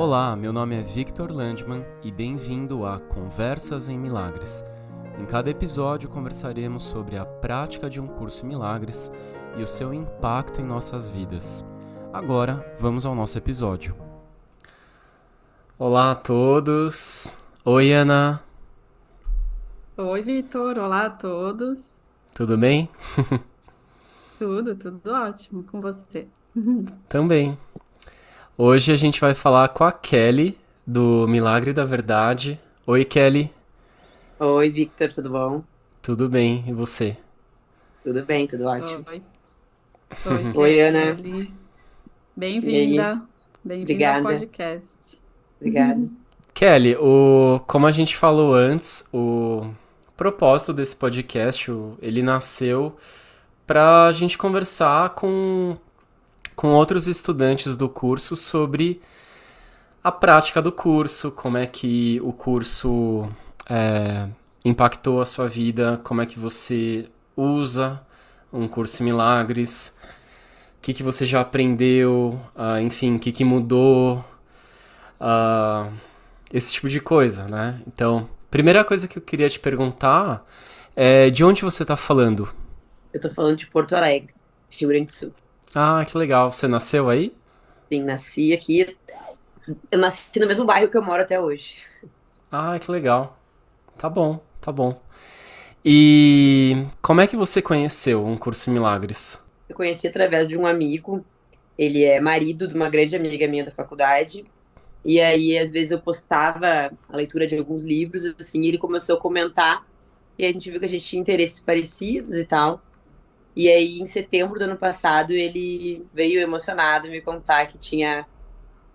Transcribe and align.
Olá, 0.00 0.36
meu 0.36 0.52
nome 0.52 0.76
é 0.76 0.80
Victor 0.80 1.28
Landman 1.32 1.84
e 2.04 2.12
bem-vindo 2.12 2.86
a 2.86 3.00
Conversas 3.00 3.88
em 3.88 3.98
Milagres. 3.98 4.64
Em 5.18 5.26
cada 5.26 5.50
episódio 5.50 6.08
conversaremos 6.08 6.84
sobre 6.84 7.18
a 7.18 7.26
prática 7.26 7.90
de 7.90 8.00
um 8.00 8.06
curso 8.06 8.46
em 8.46 8.48
milagres 8.48 9.10
e 9.56 9.60
o 9.60 9.66
seu 9.66 9.92
impacto 9.92 10.60
em 10.60 10.64
nossas 10.64 11.08
vidas. 11.08 11.66
Agora, 12.12 12.64
vamos 12.78 13.04
ao 13.04 13.12
nosso 13.12 13.38
episódio. 13.38 13.96
Olá 15.76 16.12
a 16.12 16.14
todos. 16.14 17.36
Oi, 17.64 17.92
Ana. 17.92 18.40
Oi, 19.96 20.22
Vitor. 20.22 20.78
Olá 20.78 21.06
a 21.06 21.10
todos. 21.10 22.00
Tudo 22.36 22.56
bem? 22.56 22.88
Tudo, 24.38 24.76
tudo 24.76 25.10
ótimo 25.10 25.64
com 25.64 25.80
você. 25.80 26.28
Também. 27.08 27.58
Hoje 28.60 28.90
a 28.92 28.96
gente 28.96 29.20
vai 29.20 29.34
falar 29.34 29.68
com 29.68 29.84
a 29.84 29.92
Kelly 29.92 30.58
do 30.84 31.26
Milagre 31.28 31.72
da 31.72 31.84
Verdade. 31.84 32.58
Oi, 32.86 33.04
Kelly. 33.04 33.52
Oi, 34.40 34.68
Victor, 34.70 35.12
tudo 35.12 35.30
bom? 35.30 35.62
Tudo 36.02 36.28
bem, 36.28 36.64
e 36.66 36.72
você? 36.72 37.16
Tudo 38.02 38.24
bem, 38.24 38.46
tudo 38.48 38.64
ótimo. 38.66 39.04
Oi. 39.08 39.22
Oi, 40.26 40.52
Oi, 40.56 40.80
Ana. 40.80 41.14
Bem-vinda. 41.14 41.52
Bem-vinda 42.36 43.12
ao 43.12 43.82
Obrigada. 43.82 44.22
podcast. 44.24 45.20
Obrigada. 45.60 46.08
Kelly, 46.54 46.96
o, 46.96 47.60
como 47.68 47.86
a 47.86 47.92
gente 47.92 48.16
falou 48.16 48.52
antes, 48.54 49.08
o 49.12 49.70
propósito 50.16 50.72
desse 50.72 50.96
podcast, 50.96 51.70
o- 51.70 51.96
ele 52.02 52.20
nasceu 52.22 52.96
para 53.64 54.06
a 54.06 54.12
gente 54.12 54.36
conversar 54.36 55.10
com, 55.10 55.76
com 56.58 56.70
outros 56.70 57.06
estudantes 57.06 57.76
do 57.76 57.88
curso 57.88 58.34
sobre 58.34 59.00
a 60.02 60.10
prática 60.10 60.60
do 60.60 60.72
curso, 60.72 61.30
como 61.30 61.56
é 61.56 61.64
que 61.64 62.20
o 62.24 62.32
curso 62.32 63.28
é, 63.70 64.26
impactou 64.64 65.20
a 65.20 65.24
sua 65.24 65.46
vida, 65.46 66.00
como 66.02 66.20
é 66.20 66.26
que 66.26 66.36
você 66.36 67.08
usa 67.36 68.04
um 68.52 68.66
curso 68.66 69.00
em 69.00 69.06
milagres, 69.06 70.00
o 70.78 70.82
que 70.82 70.92
que 70.92 71.04
você 71.04 71.24
já 71.24 71.42
aprendeu, 71.42 72.40
ah, 72.56 72.82
enfim, 72.82 73.14
o 73.14 73.20
que 73.20 73.30
que 73.30 73.44
mudou, 73.44 74.24
ah, 75.20 75.92
esse 76.52 76.72
tipo 76.72 76.88
de 76.88 77.00
coisa, 77.00 77.46
né? 77.46 77.80
Então, 77.86 78.28
primeira 78.50 78.84
coisa 78.84 79.06
que 79.06 79.16
eu 79.16 79.22
queria 79.22 79.48
te 79.48 79.60
perguntar 79.60 80.44
é 80.96 81.30
de 81.30 81.44
onde 81.44 81.62
você 81.62 81.84
tá 81.84 81.96
falando? 81.96 82.52
Eu 83.14 83.20
tô 83.20 83.30
falando 83.30 83.58
de 83.58 83.68
Porto 83.68 83.92
Alegre, 83.94 84.34
Rio 84.70 84.88
Grande 84.88 85.04
do 85.04 85.12
Sul. 85.12 85.32
Ah, 85.74 86.04
que 86.04 86.16
legal. 86.16 86.50
Você 86.50 86.66
nasceu 86.66 87.08
aí? 87.08 87.34
Sim, 87.88 88.02
nasci 88.04 88.52
aqui. 88.52 88.96
Eu 89.90 89.98
nasci 89.98 90.38
no 90.40 90.46
mesmo 90.46 90.64
bairro 90.64 90.90
que 90.90 90.96
eu 90.96 91.02
moro 91.02 91.22
até 91.22 91.40
hoje. 91.40 91.78
Ah, 92.50 92.78
que 92.78 92.90
legal. 92.90 93.38
Tá 93.96 94.08
bom, 94.08 94.40
tá 94.60 94.72
bom. 94.72 95.00
E 95.84 96.86
como 97.00 97.20
é 97.20 97.26
que 97.26 97.36
você 97.36 97.60
conheceu 97.62 98.24
um 98.24 98.36
curso 98.36 98.70
em 98.70 98.72
milagres? 98.72 99.44
Eu 99.68 99.76
conheci 99.76 100.06
através 100.06 100.48
de 100.48 100.56
um 100.56 100.66
amigo. 100.66 101.24
Ele 101.76 102.04
é 102.04 102.20
marido 102.20 102.66
de 102.66 102.74
uma 102.74 102.88
grande 102.88 103.14
amiga 103.14 103.46
minha 103.46 103.64
da 103.64 103.70
faculdade. 103.70 104.44
E 105.04 105.20
aí, 105.20 105.56
às 105.56 105.70
vezes, 105.70 105.90
eu 105.90 106.00
postava 106.00 106.90
a 107.08 107.16
leitura 107.16 107.46
de 107.46 107.56
alguns 107.56 107.84
livros, 107.84 108.24
assim, 108.38 108.62
e 108.62 108.68
ele 108.68 108.78
começou 108.78 109.16
a 109.16 109.20
comentar. 109.20 109.86
E 110.38 110.44
a 110.44 110.52
gente 110.52 110.70
viu 110.70 110.80
que 110.80 110.86
a 110.86 110.88
gente 110.88 111.04
tinha 111.04 111.20
interesses 111.20 111.60
parecidos 111.60 112.34
e 112.34 112.44
tal. 112.44 112.82
E 113.58 113.68
aí, 113.68 113.98
em 113.98 114.06
setembro 114.06 114.56
do 114.56 114.66
ano 114.66 114.76
passado, 114.76 115.32
ele 115.32 116.06
veio 116.14 116.38
emocionado 116.38 117.08
me 117.08 117.20
contar 117.20 117.66
que 117.66 117.76
tinha 117.76 118.24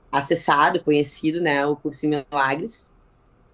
acessado, 0.09 0.81
conhecido, 0.81 1.41
né, 1.41 1.65
o 1.65 1.75
curso 1.75 2.05
em 2.05 2.23
Milagres. 2.31 2.89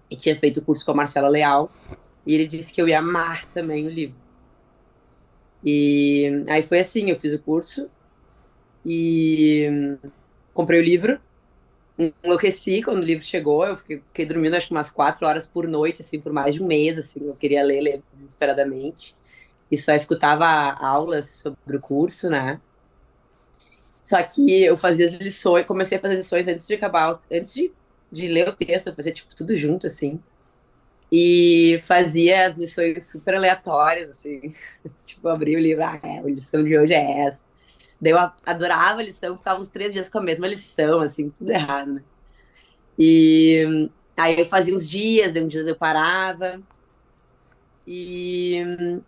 E 0.08 0.14
tinha 0.14 0.38
feito 0.38 0.60
o 0.60 0.64
curso 0.64 0.86
com 0.86 0.92
a 0.92 0.94
Marcela 0.94 1.28
Leal. 1.28 1.68
E 2.24 2.32
ele 2.32 2.46
disse 2.46 2.72
que 2.72 2.80
eu 2.80 2.86
ia 2.86 3.00
amar 3.00 3.44
também 3.46 3.88
o 3.88 3.90
livro. 3.90 4.14
E 5.64 6.44
aí 6.48 6.62
foi 6.62 6.78
assim, 6.78 7.10
eu 7.10 7.18
fiz 7.18 7.34
o 7.34 7.42
curso 7.42 7.90
e 8.86 9.98
comprei 10.54 10.78
o 10.78 10.84
livro. 10.84 11.20
Enlouqueci 12.22 12.84
quando 12.84 12.98
o 12.98 13.04
livro 13.04 13.24
chegou, 13.24 13.66
eu 13.66 13.74
fiquei, 13.74 13.98
fiquei 14.06 14.26
dormindo 14.26 14.54
acho 14.54 14.68
que 14.68 14.74
umas 14.74 14.92
quatro 14.92 15.26
horas 15.26 15.44
por 15.44 15.66
noite, 15.66 16.02
assim, 16.02 16.20
por 16.20 16.32
mais 16.32 16.54
de 16.54 16.62
um 16.62 16.68
mês, 16.68 16.96
assim, 16.96 17.26
eu 17.26 17.34
queria 17.34 17.64
ler, 17.64 17.80
ler 17.80 18.02
desesperadamente. 18.14 19.18
E 19.70 19.76
só 19.78 19.92
escutava 19.94 20.46
aulas 20.46 21.26
sobre 21.26 21.76
o 21.76 21.80
curso, 21.80 22.28
né? 22.28 22.60
Só 24.02 24.22
que 24.22 24.62
eu 24.62 24.76
fazia 24.76 25.06
as 25.06 25.14
lições, 25.14 25.66
comecei 25.66 25.98
a 25.98 26.00
fazer 26.00 26.14
as 26.14 26.20
lições 26.20 26.48
antes 26.48 26.66
de 26.66 26.74
acabar, 26.74 27.18
antes 27.30 27.54
de, 27.54 27.72
de 28.10 28.28
ler 28.28 28.48
o 28.48 28.52
texto, 28.52 28.88
eu 28.88 28.94
fazia, 28.94 29.12
tipo, 29.12 29.34
tudo 29.36 29.56
junto, 29.56 29.86
assim. 29.86 30.20
E 31.12 31.80
fazia 31.84 32.46
as 32.46 32.56
lições 32.56 33.10
super 33.10 33.34
aleatórias, 33.34 34.10
assim. 34.10 34.54
Tipo, 35.04 35.28
abri 35.28 35.56
o 35.56 35.60
livro, 35.60 35.84
ah, 35.84 35.98
é, 36.02 36.18
a 36.18 36.22
lição 36.22 36.62
de 36.64 36.78
hoje 36.78 36.94
é 36.94 37.26
essa. 37.26 37.44
Daí 38.00 38.12
eu 38.12 38.18
adorava 38.46 39.00
a 39.00 39.04
lição, 39.04 39.36
ficava 39.36 39.60
uns 39.60 39.68
três 39.68 39.92
dias 39.92 40.08
com 40.08 40.18
a 40.18 40.22
mesma 40.22 40.46
lição, 40.48 41.00
assim, 41.00 41.28
tudo 41.30 41.50
errado, 41.50 41.94
né? 41.94 42.02
E 42.98 43.90
aí 44.16 44.38
eu 44.38 44.46
fazia 44.46 44.74
uns 44.74 44.88
dias, 44.88 45.32
daí 45.32 45.44
uns 45.44 45.50
dias 45.50 45.66
eu 45.66 45.76
parava. 45.76 46.60
E, 47.86 49.00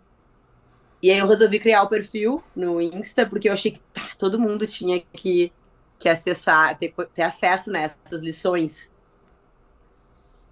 e 1.03 1.11
aí 1.11 1.19
eu 1.19 1.27
resolvi 1.27 1.59
criar 1.59 1.83
o 1.83 1.89
perfil 1.89 2.41
no 2.55 2.79
Insta, 2.79 3.25
porque 3.25 3.49
eu 3.49 3.53
achei 3.53 3.71
que 3.71 3.81
pá, 3.93 4.01
todo 4.17 4.39
mundo 4.39 4.65
tinha 4.65 5.01
que, 5.11 5.51
que 5.99 6.07
acessar, 6.07 6.77
ter, 6.77 6.93
ter 7.13 7.23
acesso 7.23 7.69
nessas 7.69 8.21
lições. 8.21 8.95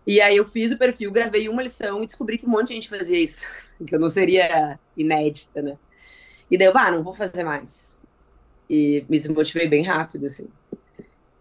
E 0.06 0.20
aí 0.20 0.36
eu 0.36 0.44
fiz 0.44 0.74
o 0.74 0.78
perfil, 0.78 1.10
gravei 1.10 1.48
uma 1.48 1.64
lição 1.64 2.04
e 2.04 2.06
descobri 2.06 2.38
que 2.38 2.46
um 2.46 2.50
monte 2.50 2.68
de 2.68 2.74
gente 2.74 2.90
fazia 2.90 3.18
isso, 3.18 3.48
que 3.88 3.96
eu 3.96 4.00
não 4.00 4.10
seria 4.10 4.78
inédita, 4.98 5.62
né? 5.62 5.78
E 6.50 6.58
daí 6.58 6.68
eu, 6.68 6.78
ah, 6.78 6.92
não 6.92 7.02
vou 7.02 7.14
fazer 7.14 7.46
mais. 7.46 8.04
E 8.70 9.06
me 9.08 9.20
desmotivei 9.20 9.70
bem 9.70 9.84
rápido, 9.84 10.26
assim. 10.26 10.50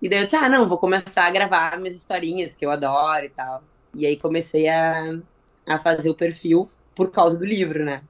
E 0.00 0.08
daí 0.08 0.20
eu 0.20 0.24
disse, 0.24 0.36
ah, 0.36 0.48
não, 0.48 0.68
vou 0.68 0.78
começar 0.78 1.24
a 1.26 1.30
gravar 1.30 1.76
minhas 1.80 1.96
historinhas, 1.96 2.54
que 2.54 2.64
eu 2.64 2.70
adoro 2.70 3.26
e 3.26 3.30
tal. 3.30 3.64
E 3.92 4.06
aí 4.06 4.16
comecei 4.16 4.68
a, 4.68 5.18
a 5.66 5.78
fazer 5.80 6.10
o 6.10 6.14
perfil 6.14 6.70
por 6.94 7.10
causa 7.10 7.36
do 7.36 7.44
livro, 7.44 7.84
né? 7.84 8.02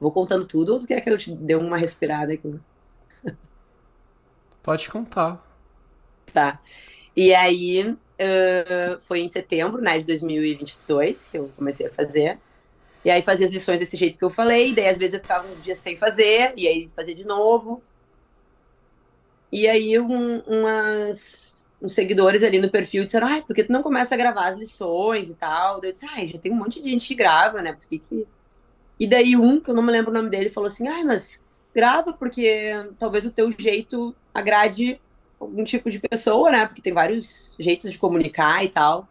Vou 0.00 0.10
contando 0.10 0.46
tudo, 0.46 0.72
ou 0.72 0.78
tu 0.80 0.86
quer 0.86 1.00
que 1.02 1.10
eu 1.10 1.18
te 1.18 1.30
dê 1.32 1.54
uma 1.54 1.76
respirada 1.76 2.32
aqui? 2.32 2.58
Pode 4.62 4.88
contar. 4.88 5.46
Tá. 6.32 6.60
E 7.14 7.34
aí, 7.34 7.82
ãh, 7.82 8.98
foi 9.00 9.20
em 9.20 9.28
setembro, 9.28 9.82
né, 9.82 9.98
de 9.98 10.06
2022, 10.06 11.28
que 11.28 11.38
eu 11.38 11.52
comecei 11.56 11.86
a 11.86 11.90
fazer. 11.90 12.38
E 13.04 13.10
aí 13.10 13.22
fazia 13.22 13.46
as 13.46 13.52
lições 13.52 13.78
desse 13.78 13.96
jeito 13.96 14.18
que 14.18 14.24
eu 14.24 14.30
falei, 14.30 14.74
daí 14.74 14.88
às 14.88 14.98
vezes 14.98 15.14
eu 15.14 15.20
ficava 15.20 15.46
uns 15.48 15.64
dias 15.64 15.78
sem 15.78 15.96
fazer, 15.96 16.52
e 16.56 16.68
aí 16.68 16.90
fazia 16.94 17.14
de 17.14 17.24
novo. 17.24 17.82
E 19.52 19.66
aí 19.68 19.98
um, 19.98 20.40
umas, 20.40 21.70
uns 21.82 21.94
seguidores 21.94 22.42
ali 22.44 22.60
no 22.60 22.70
perfil 22.70 23.04
disseram, 23.04 23.26
ai, 23.26 23.42
por 23.42 23.54
que 23.54 23.64
tu 23.64 23.72
não 23.72 23.82
começa 23.82 24.14
a 24.14 24.18
gravar 24.18 24.48
as 24.48 24.56
lições 24.56 25.30
e 25.30 25.34
tal? 25.34 25.80
Daí 25.80 25.90
eu 25.90 25.92
disse, 25.94 26.06
ai, 26.06 26.28
já 26.28 26.38
tem 26.38 26.52
um 26.52 26.56
monte 26.56 26.80
de 26.80 26.90
gente 26.90 27.08
que 27.08 27.14
grava, 27.14 27.62
né, 27.62 27.72
por 27.72 27.86
que 27.88 27.98
que... 27.98 28.26
E 29.00 29.06
daí 29.06 29.34
um, 29.34 29.58
que 29.58 29.70
eu 29.70 29.74
não 29.74 29.82
me 29.82 29.90
lembro 29.90 30.10
o 30.10 30.14
nome 30.14 30.28
dele, 30.28 30.50
falou 30.50 30.66
assim, 30.66 30.86
ai, 30.86 31.02
mas 31.02 31.42
grava 31.74 32.12
porque 32.12 32.70
talvez 32.98 33.24
o 33.24 33.30
teu 33.30 33.50
jeito 33.50 34.14
agrade 34.34 35.00
algum 35.40 35.64
tipo 35.64 35.88
de 35.88 35.98
pessoa, 35.98 36.50
né? 36.50 36.66
Porque 36.66 36.82
tem 36.82 36.92
vários 36.92 37.56
jeitos 37.58 37.92
de 37.92 37.98
comunicar 37.98 38.62
e 38.62 38.68
tal. 38.68 39.08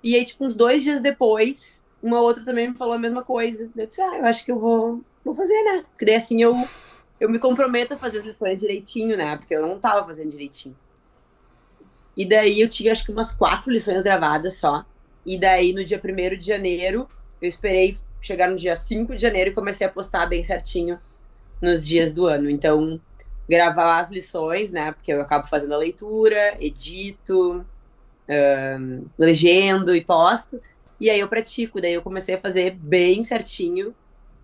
E 0.00 0.14
aí, 0.14 0.24
tipo, 0.24 0.44
uns 0.44 0.54
dois 0.54 0.84
dias 0.84 1.00
depois, 1.00 1.82
uma 2.00 2.20
outra 2.20 2.44
também 2.44 2.68
me 2.68 2.76
falou 2.76 2.94
a 2.94 2.98
mesma 2.98 3.24
coisa. 3.24 3.68
Eu 3.76 3.86
disse, 3.86 4.00
ah, 4.00 4.18
eu 4.18 4.26
acho 4.26 4.44
que 4.44 4.52
eu 4.52 4.58
vou, 4.60 5.02
vou 5.24 5.34
fazer, 5.34 5.60
né? 5.64 5.84
Porque 5.90 6.04
daí 6.04 6.14
assim 6.14 6.40
eu, 6.40 6.54
eu 7.18 7.28
me 7.28 7.40
comprometo 7.40 7.94
a 7.94 7.96
fazer 7.96 8.18
as 8.18 8.24
lições 8.24 8.60
direitinho, 8.60 9.16
né? 9.16 9.36
Porque 9.36 9.56
eu 9.56 9.66
não 9.66 9.80
tava 9.80 10.06
fazendo 10.06 10.30
direitinho. 10.30 10.76
E 12.16 12.24
daí 12.24 12.60
eu 12.60 12.68
tinha 12.68 12.92
acho 12.92 13.04
que 13.04 13.10
umas 13.10 13.32
quatro 13.32 13.72
lições 13.72 14.02
gravadas 14.02 14.54
só. 14.56 14.84
E 15.26 15.36
daí 15.36 15.72
no 15.72 15.84
dia 15.84 16.00
1 16.02 16.38
de 16.38 16.46
janeiro, 16.46 17.08
eu 17.42 17.48
esperei 17.48 17.96
chegar 18.20 18.50
no 18.50 18.56
dia 18.56 18.76
5 18.76 19.14
de 19.14 19.22
janeiro 19.22 19.50
e 19.50 19.54
comecei 19.54 19.86
a 19.86 19.90
postar 19.90 20.26
bem 20.26 20.42
certinho 20.42 20.98
nos 21.60 21.86
dias 21.86 22.12
do 22.12 22.26
ano. 22.26 22.50
Então, 22.50 23.00
gravar 23.48 23.98
as 23.98 24.10
lições, 24.10 24.70
né? 24.70 24.92
Porque 24.92 25.12
eu 25.12 25.20
acabo 25.20 25.46
fazendo 25.46 25.74
a 25.74 25.78
leitura, 25.78 26.56
edito, 26.60 27.64
ahn, 28.28 29.04
legendo 29.18 29.94
e 29.94 30.04
posto. 30.04 30.60
E 31.00 31.08
aí 31.10 31.20
eu 31.20 31.28
pratico. 31.28 31.80
Daí 31.80 31.94
eu 31.94 32.02
comecei 32.02 32.34
a 32.34 32.40
fazer 32.40 32.72
bem 32.72 33.22
certinho. 33.22 33.94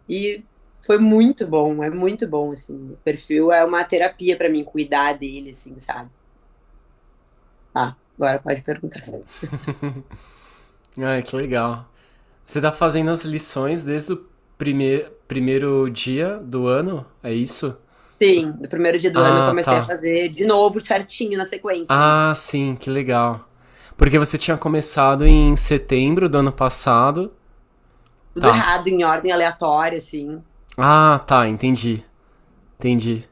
E 0.09 0.43
foi 0.81 0.99
muito 0.99 1.47
bom, 1.47 1.83
é 1.83 1.91
muito 1.91 2.27
bom, 2.29 2.53
assim. 2.53 2.93
O 2.93 2.97
perfil 3.05 3.53
é 3.53 3.65
uma 3.65 3.85
terapia 3.85 4.37
pra 4.37 4.49
mim, 4.49 4.63
cuidar 4.63 5.15
dele, 5.15 5.51
assim, 5.51 5.79
sabe? 5.79 6.11
Ah, 7.75 7.95
agora 8.17 8.39
pode 8.39 8.63
perguntar. 8.63 9.03
Ai, 10.99 11.23
que 11.23 11.37
legal. 11.37 11.89
Você 12.47 12.61
tá 12.61 12.73
fazendo 12.73 13.11
as 13.11 13.25
lições 13.25 13.83
desde 13.83 14.13
o 14.15 14.27
prime 14.57 15.05
primeiro 15.29 15.91
dia 15.91 16.39
do 16.39 16.67
ano? 16.69 17.05
É 17.23 17.33
isso? 17.33 17.77
Sim, 18.23 18.53
no 18.61 18.69
primeiro 18.69 18.99
dia 18.99 19.11
do 19.11 19.23
ano 19.23 19.39
eu 19.41 19.45
Ah, 19.45 19.45
comecei 19.45 19.79
a 19.79 19.83
tá. 19.83 19.85
fazer 19.85 20.29
de 20.31 20.45
novo, 20.47 20.81
certinho, 20.85 21.37
na 21.39 21.45
sequência. 21.47 21.99
Ah, 21.99 22.33
sim, 22.37 22.77
que 22.77 22.91
legal. 22.91 23.49
Porque 23.97 24.19
você 24.19 24.37
tinha 24.39 24.57
começado 24.57 25.27
em 25.27 25.57
setembro 25.57 26.29
do 26.29 26.39
ano 26.39 26.53
passado. 26.53 27.33
Tudo 28.33 28.47
tá. 28.47 28.47
errado, 28.47 28.87
em 28.87 29.03
ordem 29.05 29.33
aleatória, 29.33 29.99
assim, 29.99 30.41
Ah, 30.79 31.19
tá, 31.27 31.47
entendi. 31.49 32.03
Entendi. 32.79 33.29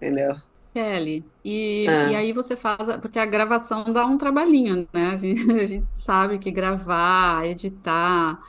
entendeu? 0.00 0.36
Kelly, 0.74 1.31
e, 1.44 1.86
Ah. 1.86 2.06
e 2.06 2.14
aí 2.14 2.32
você 2.32 2.56
faz, 2.56 2.88
a- 2.88 2.98
porque 2.98 3.18
a 3.18 3.26
gravação 3.26 3.84
dá 3.92 4.06
um 4.06 4.18
trabalhinho, 4.18 4.88
né? 4.92 5.08
A 5.10 5.16
gente, 5.16 5.40
a 5.62 5.66
gente 5.66 5.88
sabe 5.98 6.38
que 6.38 6.50
gravar, 6.50 7.46
editar, 7.46 8.40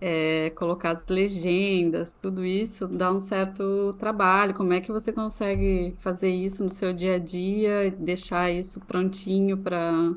é, 0.00 0.50
colocar 0.50 0.90
as 0.92 1.06
legendas, 1.08 2.16
tudo 2.16 2.44
isso 2.44 2.88
dá 2.88 3.12
um 3.12 3.20
certo 3.20 3.94
trabalho. 3.98 4.54
Como 4.54 4.72
é 4.72 4.80
que 4.80 4.92
você 4.92 5.12
consegue 5.12 5.94
fazer 5.98 6.30
isso 6.30 6.62
no 6.64 6.70
seu 6.70 6.92
dia 6.94 7.16
a 7.16 7.18
dia, 7.18 7.90
deixar 7.98 8.50
isso 8.50 8.80
prontinho 8.80 9.58
para 9.58 10.14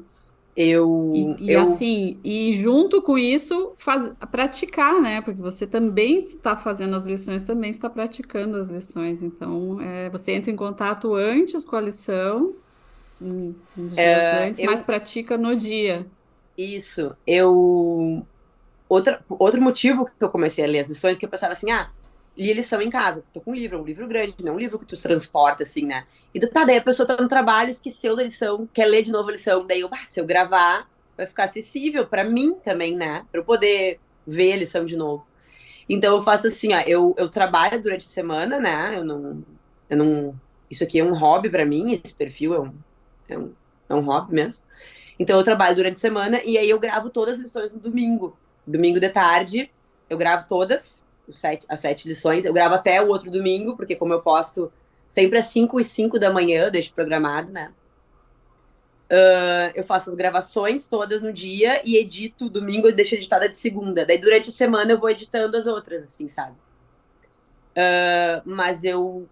Eu, 0.56 1.00
E, 1.16 1.52
e 1.52 1.56
eu, 1.56 1.56
assim, 1.56 2.20
e 2.24 2.54
junto 2.54 3.00
com 3.04 3.18
isso, 3.20 3.76
faz, 3.78 4.10
praticar, 4.32 5.00
né? 5.00 5.22
Porque 5.22 5.40
você 5.40 5.68
também 5.68 6.24
está 6.24 6.58
fazendo 6.58 6.96
as 6.96 7.06
lições, 7.06 7.44
também 7.44 7.70
está 7.70 7.88
praticando 7.90 8.58
as 8.58 8.72
lições. 8.72 9.22
Então, 9.22 9.80
é, 9.80 10.10
você 10.10 10.32
entra 10.34 10.50
em 10.52 10.56
contato 10.56 11.14
antes 11.14 11.64
com 11.66 11.76
a 11.76 11.82
lição, 11.82 12.56
uns 13.76 13.98
dias 14.00 14.34
antes, 14.34 14.60
eu- 14.60 14.64
mas 14.64 14.82
pratica 14.84 15.38
no 15.38 15.56
dia. 15.56 16.12
isso, 16.58 17.16
eu, 17.26 18.28
outra, 18.90 19.26
outro 19.30 19.62
motivo 19.62 20.06
que 20.06 20.14
eu 20.24 20.30
comecei 20.32 20.64
a 20.64 20.68
ler 20.68 20.80
as 20.82 20.88
lições, 20.88 21.18
que 21.18 21.26
eu 21.26 21.30
pensava 21.30 21.54
assim, 21.54 21.72
ah, 21.72 21.92
li 22.38 22.52
a 22.52 22.56
lição 22.56 22.82
em 22.82 22.90
casa, 22.90 23.24
tô 23.34 23.42
com 23.42 23.52
um 23.52 23.56
livro, 23.56 23.80
um 23.82 23.86
livro 23.86 24.08
grande, 24.08 24.36
não 24.42 24.54
é 24.54 24.56
um 24.56 24.60
livro 24.60 24.80
que 24.80 24.86
tu 24.86 24.96
transporta, 25.02 25.64
assim, 25.64 25.86
né, 25.86 26.06
e 26.34 26.40
do- 26.40 26.50
tá, 26.50 26.64
daí 26.66 26.78
a 26.78 26.82
pessoa 26.84 27.08
tá 27.08 27.16
no 27.22 27.28
trabalho, 27.28 27.70
esqueceu 27.70 28.16
da 28.16 28.24
lição, 28.24 28.68
quer 28.74 28.86
ler 28.88 29.04
de 29.04 29.12
novo 29.12 29.30
a 29.30 29.32
lição, 29.34 29.66
daí 29.68 29.82
eu, 29.82 29.90
bah, 29.90 30.06
se 30.06 30.20
eu 30.20 30.26
gravar, 30.26 30.88
vai 31.18 31.26
ficar 31.28 31.46
acessível 31.46 32.08
pra 32.08 32.24
mim 32.24 32.56
também, 32.64 32.96
né, 32.96 33.26
pra 33.32 33.40
eu 33.42 33.46
poder 33.46 34.00
ver 34.26 34.54
a 34.54 34.58
lição 34.58 34.86
de 34.86 34.96
novo. 34.96 35.28
Então 35.90 36.16
eu 36.16 36.22
faço 36.22 36.48
assim, 36.48 36.74
ó, 36.74 36.80
eu, 36.82 37.14
eu 37.18 37.30
trabalho 37.30 37.82
durante 37.82 38.06
a 38.06 38.10
semana, 38.10 38.60
né, 38.60 38.98
eu 38.98 39.04
não, 39.06 39.44
eu 39.90 39.98
não, 39.98 40.42
isso 40.70 40.84
aqui 40.84 41.00
é 41.00 41.04
um 41.04 41.14
hobby 41.14 41.50
pra 41.50 41.66
mim, 41.66 41.92
esse 41.92 42.14
perfil 42.16 42.54
é 42.56 42.60
um, 42.62 42.74
é 43.30 43.38
um, 43.38 43.54
é 43.90 43.96
um 43.96 44.02
hobby 44.02 44.34
mesmo. 44.34 44.64
Então 45.20 45.38
eu 45.38 45.44
trabalho 45.44 45.76
durante 45.76 45.96
a 45.96 46.00
semana 46.00 46.42
e 46.44 46.58
aí 46.58 46.70
eu 46.70 46.80
gravo 46.80 47.10
todas 47.10 47.36
as 47.36 47.42
lições 47.42 47.74
no 47.74 47.80
domingo. 47.80 48.38
Domingo 48.66 49.00
de 49.00 49.10
tarde, 49.10 49.72
eu 50.10 50.18
gravo 50.18 50.48
todas, 50.48 51.08
sete, 51.32 51.66
as 51.70 51.80
sete 51.80 52.08
lições. 52.08 52.44
Eu 52.44 52.54
gravo 52.54 52.76
até 52.76 53.02
o 53.02 53.08
outro 53.08 53.32
domingo, 53.32 53.78
porque 53.78 53.96
como 53.96 54.14
eu 54.14 54.22
posto 54.22 54.72
sempre 55.08 55.38
às 55.38 55.46
5 55.46 55.80
e 55.80 55.84
5 55.84 56.20
da 56.20 56.32
manhã, 56.32 56.70
deixo 56.72 56.92
programado, 56.94 57.52
né? 57.52 57.72
Ah, 59.10 59.72
eu 59.76 59.84
faço 59.84 60.10
as 60.10 60.16
gravações 60.16 60.88
todas 60.88 61.22
no 61.22 61.32
dia 61.32 61.82
e 61.86 61.98
edito 61.98 62.50
domingo, 62.50 62.88
eu 62.88 62.96
deixo 62.96 63.14
editada 63.16 63.48
de 63.48 63.58
segunda. 63.60 64.06
Daí 64.06 64.18
durante 64.18 64.50
a 64.50 64.52
semana 64.52 64.92
eu 64.92 65.00
vou 65.00 65.10
editando 65.10 65.56
as 65.56 65.68
outras, 65.68 66.04
assim, 66.04 66.28
sabe? 66.28 66.56
Ah, 67.76 68.42
mas 68.46 68.84
eu 68.84 69.28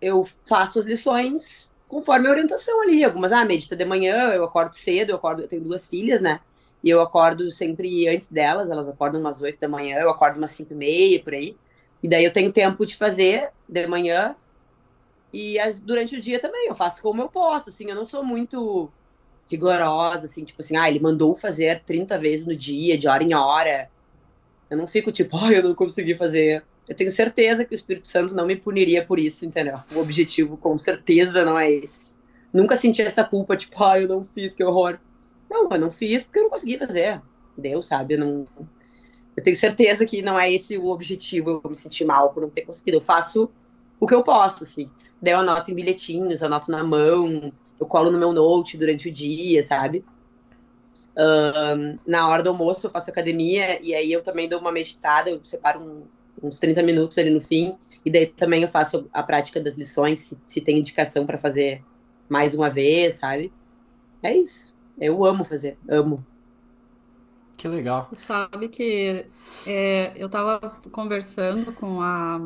eu 0.00 0.24
faço 0.46 0.78
as 0.78 0.84
lições 0.84 1.70
conforme 1.88 2.28
a 2.28 2.30
orientação 2.30 2.82
ali. 2.82 3.02
Algumas, 3.04 3.32
ah, 3.32 3.44
medita 3.44 3.74
de 3.76 3.84
manhã, 3.84 4.32
eu 4.34 4.44
acordo 4.44 4.74
cedo, 4.74 5.10
eu 5.10 5.16
acordo, 5.16 5.42
eu 5.42 5.48
tenho 5.48 5.62
duas 5.62 5.88
filhas, 5.88 6.20
né? 6.20 6.40
E 6.84 6.90
eu 6.90 7.02
acordo 7.02 7.50
sempre 7.52 8.08
antes 8.08 8.30
delas, 8.30 8.70
elas 8.70 8.88
acordam 8.88 9.20
umas 9.20 9.42
8 9.42 9.60
da 9.60 9.68
manhã, 9.68 9.98
eu 10.00 10.10
acordo 10.10 10.38
umas 10.38 10.52
5 10.52 10.74
e 10.74 10.76
meia, 10.76 11.24
por 11.24 11.34
aí. 11.34 11.58
E 12.02 12.08
daí 12.08 12.24
eu 12.24 12.32
tenho 12.34 12.52
tempo 12.52 12.86
de 12.86 12.96
fazer 12.96 13.50
de 13.68 13.86
manhã. 13.88 14.36
E 15.32 15.58
as- 15.58 15.80
durante 15.80 16.16
o 16.16 16.20
dia 16.20 16.40
também, 16.40 16.68
eu 16.68 16.74
faço 16.74 17.02
como 17.02 17.20
eu 17.22 17.28
posso, 17.28 17.70
assim, 17.70 17.88
eu 17.90 17.96
não 17.96 18.04
sou 18.04 18.24
muito 18.24 18.92
rigorosa, 19.50 20.26
assim, 20.26 20.44
tipo 20.44 20.62
assim, 20.62 20.76
ah, 20.76 20.88
ele 20.88 21.00
mandou 21.00 21.36
fazer 21.36 21.80
30 21.84 22.18
vezes 22.18 22.46
no 22.46 22.56
dia, 22.56 22.98
de 22.98 23.08
hora 23.08 23.24
em 23.24 23.34
hora. 23.34 23.90
Eu 24.70 24.76
não 24.78 24.86
fico 24.86 25.12
tipo, 25.12 25.36
ai, 25.38 25.58
eu 25.58 25.62
não 25.62 25.74
consegui 25.74 26.16
fazer. 26.16 26.64
Eu 26.88 26.94
tenho 26.96 27.10
certeza 27.10 27.64
que 27.64 27.74
o 27.74 27.76
Espírito 27.76 28.08
Santo 28.08 28.34
não 28.34 28.46
me 28.46 28.56
puniria 28.56 29.04
por 29.06 29.18
isso, 29.18 29.46
entendeu? 29.46 29.78
O 29.94 30.00
objetivo, 30.00 30.56
com 30.58 30.78
certeza, 30.78 31.44
não 31.44 31.58
é 31.58 31.70
esse. 31.70 32.14
Nunca 32.52 32.76
senti 32.76 33.02
essa 33.02 33.24
culpa, 33.24 33.56
tipo, 33.56 33.82
ai, 33.84 34.04
eu 34.04 34.08
não 34.08 34.24
fiz, 34.24 34.54
que 34.54 34.62
horror. 34.64 34.98
Não, 35.54 35.68
eu 35.70 35.78
não 35.80 35.90
fiz 35.90 36.24
porque 36.24 36.38
eu 36.38 36.42
não 36.44 36.50
consegui 36.50 36.78
fazer. 36.78 37.22
Deus 37.56 37.86
sabe, 37.86 38.14
eu 38.14 38.18
não. 38.18 38.48
Eu 39.36 39.42
tenho 39.42 39.56
certeza 39.56 40.06
que 40.06 40.22
não 40.22 40.38
é 40.38 40.52
esse 40.52 40.78
o 40.78 40.86
objetivo, 40.88 41.62
eu 41.64 41.70
me 41.70 41.76
sentir 41.76 42.04
mal 42.04 42.32
por 42.32 42.42
não 42.42 42.50
ter 42.50 42.62
conseguido. 42.62 42.98
Eu 42.98 43.02
faço 43.02 43.50
o 44.00 44.06
que 44.06 44.14
eu 44.14 44.24
posso, 44.24 44.64
assim. 44.64 44.90
Daí 45.22 45.34
eu 45.34 45.40
anoto 45.40 45.70
em 45.70 45.74
bilhetinhos, 45.74 46.40
eu 46.42 46.46
anoto 46.48 46.70
na 46.70 46.84
mão, 46.84 47.52
eu 47.80 47.86
colo 47.86 48.10
no 48.10 48.18
meu 48.18 48.32
note 48.32 48.78
durante 48.78 49.08
o 49.08 49.12
dia, 49.12 49.62
sabe? 49.62 50.04
Ahn, 51.16 51.98
na 52.06 52.28
hora 52.28 52.42
do 52.42 52.48
almoço 52.50 52.86
eu 52.86 52.90
faço 52.90 53.10
academia 53.10 53.80
e 53.82 53.94
aí 53.94 54.10
eu 54.12 54.22
também 54.22 54.48
dou 54.48 54.60
uma 54.60 54.72
meditada, 54.72 55.30
eu 55.30 55.44
separo 55.44 55.80
um- 55.80 56.08
uns 56.42 56.58
30 56.58 56.82
minutos 56.82 57.16
ali 57.18 57.30
no 57.30 57.40
fim, 57.40 57.78
e 58.04 58.10
daí 58.10 58.26
também 58.26 58.62
eu 58.62 58.68
faço 58.68 59.08
a 59.12 59.22
prática 59.22 59.60
das 59.60 59.76
lições, 59.76 60.18
se, 60.20 60.38
se 60.44 60.60
tem 60.60 60.78
indicação 60.78 61.24
para 61.26 61.38
fazer 61.38 61.84
mais 62.28 62.54
uma 62.54 62.68
vez, 62.68 63.16
sabe? 63.16 63.52
É 64.22 64.36
isso. 64.36 64.73
Eu 64.98 65.24
amo 65.24 65.44
fazer, 65.44 65.78
amo. 65.88 66.24
Que 67.56 67.68
legal. 67.68 68.08
Você 68.10 68.24
sabe 68.24 68.68
que 68.68 69.26
é, 69.66 70.12
eu 70.16 70.26
estava 70.26 70.58
conversando 70.90 71.72
com 71.72 72.00
a, 72.02 72.38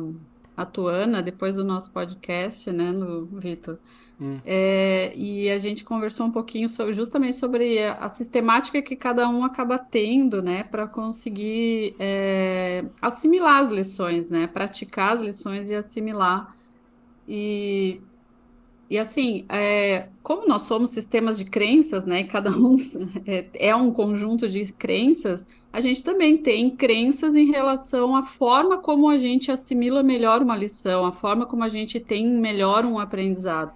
a 0.55 0.65
Tuana 0.65 1.21
depois 1.21 1.55
do 1.55 1.63
nosso 1.63 1.91
podcast, 1.91 2.71
né, 2.71 2.91
no 2.91 3.25
Vitor? 3.25 3.77
Hum. 4.19 4.37
É, 4.45 5.13
e 5.15 5.49
a 5.49 5.57
gente 5.57 5.83
conversou 5.83 6.27
um 6.27 6.31
pouquinho 6.31 6.69
sobre- 6.69 6.93
justamente 6.93 7.35
sobre 7.37 7.83
a, 7.83 7.95
a 7.95 8.09
sistemática 8.09 8.81
que 8.81 8.95
cada 8.95 9.27
um 9.29 9.43
acaba 9.43 9.77
tendo, 9.77 10.41
né, 10.41 10.63
para 10.63 10.87
conseguir 10.87 11.95
é, 11.99 12.85
assimilar 13.01 13.61
as 13.61 13.71
lições, 13.71 14.29
né, 14.29 14.47
praticar 14.47 15.13
as 15.15 15.21
lições 15.21 15.69
e 15.69 15.75
assimilar. 15.75 16.55
E, 17.27 18.01
e 18.89 18.97
assim, 18.97 19.45
é, 19.49 20.07
como 20.23 20.47
nós 20.47 20.63
somos 20.63 20.89
sistemas 20.89 21.37
de 21.37 21.45
crenças, 21.45 22.05
né, 22.05 22.23
cada 22.23 22.49
um 22.49 22.75
é, 23.27 23.45
é 23.53 23.75
um 23.75 23.91
conjunto 23.91 24.49
de 24.49 24.65
crenças, 24.73 25.45
a 25.71 25.79
gente 25.79 26.03
também 26.03 26.37
tem 26.37 26.71
crenças 26.71 27.35
em 27.35 27.51
relação 27.51 28.15
à 28.15 28.23
forma 28.23 28.79
como 28.79 29.07
a 29.07 29.17
gente 29.17 29.51
assimila 29.51 30.01
melhor 30.01 30.41
uma 30.41 30.57
lição, 30.57 31.05
a 31.05 31.11
forma 31.11 31.45
como 31.45 31.63
a 31.63 31.69
gente 31.69 31.99
tem 31.99 32.27
melhor 32.27 32.83
um 32.83 32.97
aprendizado. 32.97 33.73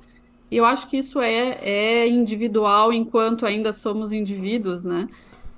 E 0.49 0.57
eu 0.57 0.65
acho 0.65 0.87
que 0.87 0.97
isso 0.97 1.19
é, 1.19 1.57
é 1.63 2.07
individual 2.07 2.91
enquanto 2.91 3.45
ainda 3.45 3.71
somos 3.71 4.11
indivíduos, 4.11 4.83
né? 4.83 5.07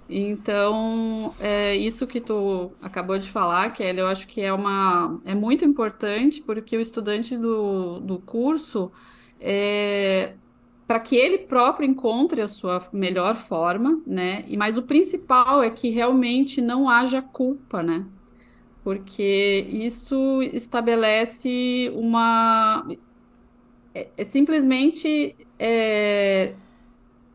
Então, 0.07 1.33
é 1.39 1.75
isso 1.75 2.05
que 2.05 2.21
tu 2.21 2.71
acabou 2.81 3.17
de 3.17 3.29
falar, 3.29 3.71
Kelly, 3.71 3.99
eu 3.99 4.07
acho 4.07 4.27
que 4.27 4.39
é 4.41 4.53
uma, 4.53 5.19
é 5.25 5.33
muito 5.33 5.65
importante 5.65 6.41
porque 6.41 6.77
o 6.77 6.81
estudante 6.81 7.35
do, 7.35 7.99
do 8.01 8.19
curso, 8.19 8.91
é, 9.39 10.33
para 10.87 10.99
que 10.99 11.15
ele 11.15 11.39
próprio 11.39 11.87
encontre 11.87 12.41
a 12.41 12.47
sua 12.47 12.87
melhor 12.93 13.35
forma, 13.35 14.01
né? 14.05 14.43
E 14.47 14.55
mas 14.55 14.77
o 14.77 14.83
principal 14.83 15.63
é 15.63 15.69
que 15.69 15.89
realmente 15.89 16.61
não 16.61 16.89
haja 16.89 17.21
culpa, 17.21 17.81
né? 17.81 18.05
Porque 18.83 19.67
isso 19.71 20.41
estabelece 20.53 21.91
uma 21.95 22.85
é, 23.93 24.09
é 24.15 24.23
simplesmente 24.23 25.35
é, 25.57 26.53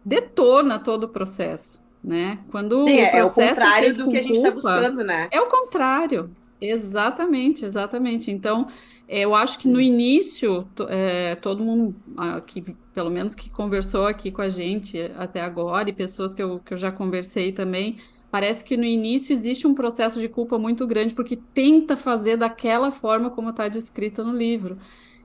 detona 0.05 0.79
todo 0.79 1.05
o 1.05 1.09
processo, 1.09 1.83
né? 2.05 2.39
Quando 2.51 2.87
Sim, 2.87 2.95
o 2.95 2.99
é, 3.01 3.19
é 3.19 3.25
o 3.25 3.27
processo 3.27 3.61
é 3.61 3.65
contrário 3.65 3.85
feito 3.89 4.05
do 4.05 4.11
que 4.11 4.17
a 4.19 4.23
gente 4.23 4.37
está 4.37 4.53
culpa, 4.53 4.71
buscando, 4.71 5.03
né? 5.03 5.29
é 5.31 5.41
o 5.41 5.47
contrário. 5.47 6.31
Exatamente, 6.61 7.65
exatamente. 7.65 8.31
Então, 8.31 8.69
é, 9.09 9.21
eu 9.21 9.35
acho 9.35 9.59
que 9.59 9.67
no 9.67 9.81
início, 9.81 10.69
é, 10.89 11.35
todo 11.37 11.65
mundo, 11.65 11.97
ah, 12.17 12.41
que, 12.43 12.61
pelo 12.93 13.11
menos 13.11 13.35
que 13.35 13.49
conversou 13.49 14.07
aqui 14.07 14.31
com 14.31 14.43
a 14.43 14.49
gente 14.49 15.01
até 15.17 15.41
agora, 15.41 15.89
e 15.89 15.93
pessoas 15.93 16.35
que 16.35 16.43
eu, 16.43 16.61
que 16.61 16.75
eu 16.75 16.77
já 16.77 16.93
conversei 16.93 17.51
também, 17.53 17.99
parece 18.31 18.63
que 18.63 18.77
no 18.77 18.85
início 18.85 19.33
existe 19.33 19.67
um 19.67 19.75
processo 19.75 20.21
de 20.21 20.29
culpa 20.29 20.59
muito 20.59 20.87
grande, 20.87 21.15
porque 21.15 21.35
tenta 21.37 21.97
fazer 21.97 22.37
daquela 22.37 22.91
forma 22.91 23.31
como 23.31 23.51
está 23.51 23.67
descrita 23.67 24.23
no 24.23 24.37
livro. 24.37 24.79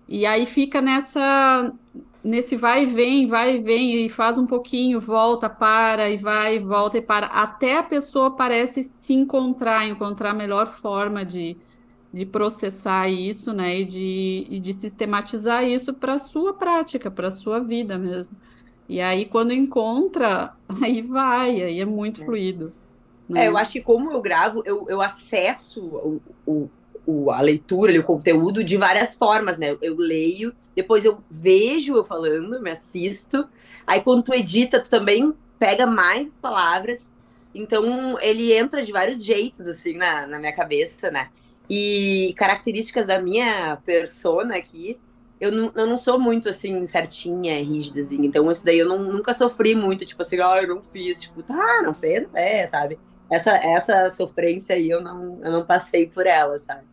E 0.07 0.25
aí 0.25 0.45
fica 0.45 0.81
nessa, 0.81 1.73
nesse 2.25 2.55
vai 2.57 2.83
e 2.83 2.85
vem, 2.87 3.27
vai 3.27 3.55
e 3.57 3.61
vem, 3.61 4.05
e 4.05 4.09
faz 4.09 4.37
um 4.37 4.47
pouquinho, 4.47 4.99
volta, 4.99 5.49
para, 5.49 6.09
e 6.09 6.17
vai, 6.17 6.59
volta 6.59 6.97
e 6.97 7.01
para, 7.01 7.27
até 7.27 7.77
a 7.77 7.83
pessoa 7.83 8.35
parece 8.35 8.83
se 8.83 9.13
encontrar, 9.13 9.87
encontrar 9.87 10.31
a 10.31 10.33
melhor 10.33 10.67
forma 10.67 11.25
de, 11.25 11.57
de 12.13 12.25
processar 12.25 13.09
isso, 13.09 13.53
né, 13.53 13.81
e 13.81 13.85
de, 13.85 14.47
e 14.49 14.59
de 14.59 14.73
sistematizar 14.73 15.63
isso 15.65 15.93
para 15.93 16.15
a 16.15 16.19
sua 16.19 16.53
prática, 16.53 17.11
para 17.11 17.27
a 17.29 17.31
sua 17.31 17.59
vida 17.59 17.97
mesmo. 17.97 18.37
E 18.89 19.01
aí, 19.01 19.25
quando 19.27 19.53
encontra, 19.53 20.55
aí 20.83 21.01
vai, 21.03 21.61
aí 21.63 21.79
é 21.81 21.85
muito 21.85 22.19
É. 22.19 22.25
fluido, 22.25 22.73
É, 23.33 23.47
eu 23.49 23.57
né? 23.57 23.57
acho 23.57 23.73
que 23.73 23.81
como 23.81 24.11
eu 24.11 24.21
gravo, 24.21 24.63
eu, 24.65 24.85
eu 24.89 25.01
acesso 25.01 25.81
o, 25.85 26.21
o, 26.45 26.71
o 27.05 27.31
a 27.31 27.41
leitura, 27.41 27.97
o 27.99 28.03
conteúdo 28.03 28.63
de 28.63 28.77
várias 28.77 29.15
formas, 29.15 29.57
né? 29.57 29.77
Eu 29.81 29.95
leio, 29.97 30.53
depois 30.75 31.05
eu 31.05 31.23
vejo 31.29 31.95
eu 31.95 32.03
falando, 32.03 32.61
me 32.61 32.71
assisto. 32.71 33.47
Aí 33.85 34.01
quando 34.01 34.23
tu 34.23 34.33
edita, 34.33 34.79
tu 34.81 34.89
também 34.89 35.33
pega 35.59 35.85
mais 35.85 36.37
palavras. 36.37 37.13
Então 37.53 38.19
ele 38.21 38.53
entra 38.53 38.81
de 38.81 38.91
vários 38.91 39.23
jeitos, 39.23 39.67
assim, 39.67 39.93
na, 39.93 40.27
na 40.27 40.39
minha 40.39 40.53
cabeça, 40.53 41.09
né? 41.09 41.29
E 41.69 42.33
características 42.37 43.07
da 43.07 43.21
minha 43.21 43.77
persona 43.85 44.57
aqui, 44.57 44.99
eu 45.39 45.51
não, 45.51 45.71
eu 45.75 45.85
não 45.85 45.97
sou 45.97 46.19
muito, 46.19 46.49
assim, 46.49 46.85
certinha, 46.85 47.63
rígida, 47.63 48.01
assim. 48.01 48.25
Então 48.25 48.49
isso 48.51 48.63
daí 48.65 48.79
eu 48.79 48.87
não, 48.87 48.99
nunca 48.99 49.33
sofri 49.33 49.75
muito, 49.75 50.05
tipo 50.05 50.21
assim, 50.21 50.39
ah, 50.39 50.61
eu 50.61 50.75
não 50.75 50.83
fiz. 50.83 51.21
Tipo, 51.21 51.43
tá, 51.43 51.81
não 51.83 51.93
fez, 51.93 52.23
não 52.23 52.39
é, 52.39 52.65
sabe? 52.67 52.99
Essa, 53.29 53.51
essa 53.57 54.09
sofrência 54.09 54.75
aí 54.75 54.89
eu 54.89 55.01
não, 55.01 55.39
eu 55.43 55.51
não 55.51 55.65
passei 55.65 56.07
por 56.07 56.27
ela, 56.27 56.57
sabe? 56.59 56.83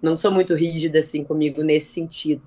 Não 0.00 0.16
sou 0.16 0.30
muito 0.30 0.54
rígida, 0.54 1.00
assim, 1.00 1.24
comigo 1.24 1.62
nesse 1.62 1.92
sentido. 1.92 2.42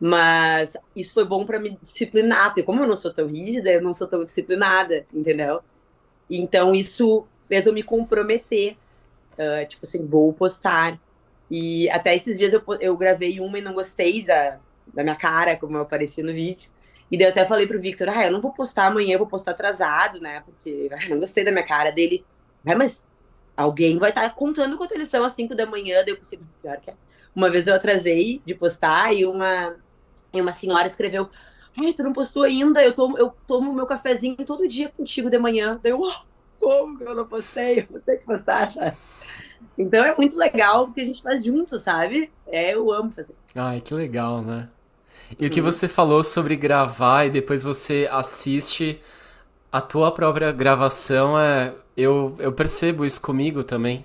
Mas 0.00 0.76
isso 0.96 1.14
foi 1.14 1.24
bom 1.24 1.44
para 1.46 1.60
me 1.60 1.78
disciplinar, 1.80 2.46
porque 2.48 2.62
como 2.62 2.82
eu 2.82 2.88
não 2.88 2.98
sou 2.98 3.12
tão 3.12 3.28
rígida, 3.28 3.70
eu 3.70 3.80
não 3.80 3.94
sou 3.94 4.08
tão 4.08 4.24
disciplinada, 4.24 5.06
entendeu? 5.14 5.60
Então 6.28 6.74
isso 6.74 7.26
fez 7.48 7.66
eu 7.66 7.72
me 7.72 7.82
comprometer. 7.82 8.76
Uh, 9.34 9.66
tipo 9.68 9.84
assim, 9.86 10.04
vou 10.06 10.32
postar. 10.32 10.98
E 11.50 11.88
até 11.90 12.14
esses 12.14 12.38
dias 12.38 12.52
eu, 12.52 12.62
eu 12.80 12.96
gravei 12.96 13.38
uma 13.40 13.58
e 13.58 13.62
não 13.62 13.74
gostei 13.74 14.22
da, 14.22 14.58
da 14.92 15.02
minha 15.02 15.16
cara, 15.16 15.56
como 15.56 15.76
eu 15.76 15.82
apareci 15.82 16.22
no 16.22 16.32
vídeo. 16.32 16.70
E 17.10 17.16
daí 17.18 17.26
eu 17.26 17.30
até 17.30 17.44
falei 17.44 17.66
pro 17.66 17.80
Victor, 17.80 18.08
ah, 18.08 18.26
eu 18.26 18.32
não 18.32 18.40
vou 18.40 18.52
postar 18.52 18.86
amanhã, 18.86 19.14
eu 19.14 19.18
vou 19.18 19.28
postar 19.28 19.52
atrasado, 19.52 20.20
né? 20.20 20.42
Porque 20.46 20.88
ah, 20.92 21.08
não 21.10 21.18
gostei 21.20 21.44
da 21.44 21.52
minha 21.52 21.64
cara 21.64 21.90
dele. 21.90 22.24
Ah, 22.66 22.74
mas 22.76 23.06
alguém 23.56 23.98
vai 23.98 24.10
estar 24.10 24.22
tá 24.22 24.30
contando 24.30 24.76
quanto 24.76 24.92
eles 24.92 25.08
são 25.08 25.24
às 25.24 25.32
5 25.32 25.54
da 25.54 25.66
manhã, 25.66 26.02
daí 26.04 26.10
eu 26.10 26.16
pensei, 26.16 26.38
pior 26.60 26.80
que 26.80 26.90
é. 26.90 26.94
Uma 27.34 27.50
vez 27.50 27.66
eu 27.66 27.74
atrasei 27.74 28.42
de 28.44 28.54
postar 28.54 29.12
e 29.12 29.24
uma, 29.24 29.76
e 30.32 30.40
uma 30.40 30.52
senhora 30.52 30.86
escreveu: 30.86 31.30
Ai, 31.78 31.92
tu 31.92 32.02
não 32.02 32.12
postou 32.12 32.42
ainda? 32.42 32.82
Eu 32.82 32.94
tomo, 32.94 33.16
eu 33.16 33.34
tomo 33.46 33.72
meu 33.72 33.86
cafezinho 33.86 34.36
todo 34.44 34.68
dia 34.68 34.90
contigo 34.90 35.30
de 35.30 35.38
manhã. 35.38 35.80
Daí 35.82 35.92
eu, 35.92 36.00
oh, 36.00 36.12
como 36.60 36.98
que 36.98 37.04
eu 37.04 37.14
não 37.14 37.26
postei? 37.26 37.80
Eu 37.80 37.86
vou 37.90 38.00
ter 38.00 38.18
que 38.18 38.26
postar, 38.26 38.68
sabe? 38.68 38.96
Então 39.78 40.04
é 40.04 40.14
muito 40.16 40.36
legal 40.36 40.92
que 40.92 41.00
a 41.00 41.04
gente 41.04 41.22
faz 41.22 41.42
junto, 41.42 41.78
sabe? 41.78 42.30
É, 42.46 42.74
eu 42.74 42.92
amo 42.92 43.10
fazer. 43.10 43.34
Ai, 43.54 43.80
que 43.80 43.94
legal, 43.94 44.42
né? 44.42 44.68
E 45.40 45.46
o 45.46 45.50
que 45.50 45.60
você 45.60 45.88
falou 45.88 46.22
sobre 46.22 46.56
gravar 46.56 47.26
e 47.26 47.30
depois 47.30 47.62
você 47.62 48.08
assiste 48.10 49.00
a 49.72 49.80
tua 49.80 50.12
própria 50.12 50.52
gravação, 50.52 51.38
é, 51.38 51.74
eu, 51.96 52.36
eu 52.38 52.52
percebo 52.52 53.04
isso 53.06 53.20
comigo 53.22 53.64
também. 53.64 54.04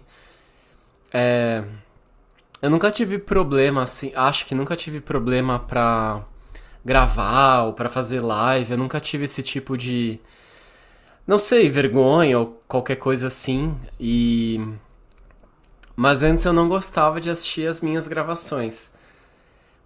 É, 1.14 1.64
eu 2.62 2.70
nunca 2.70 2.90
tive 2.90 3.20
problema, 3.20 3.84
assim, 3.84 4.12
acho 4.16 4.46
que 4.46 4.56
nunca 4.56 4.76
tive 4.76 5.02
problema 5.02 5.60
pra 5.60 6.24
gravar 6.86 7.64
ou 7.64 7.74
pra 7.74 7.90
fazer 7.90 8.22
live. 8.22 8.72
Eu 8.72 8.78
nunca 8.78 9.00
tive 9.00 9.26
esse 9.26 9.44
tipo 9.44 9.78
de. 9.78 10.20
Não 11.28 11.38
sei, 11.38 11.70
vergonha 11.70 12.40
ou 12.40 12.62
qualquer 12.68 12.96
coisa 12.96 13.28
assim. 13.28 13.78
E. 14.00 14.60
Mas 15.96 16.24
antes 16.24 16.46
eu 16.46 16.54
não 16.54 16.70
gostava 16.70 17.20
de 17.20 17.30
assistir 17.30 17.68
as 17.68 17.82
minhas 17.82 18.08
gravações. 18.08 18.94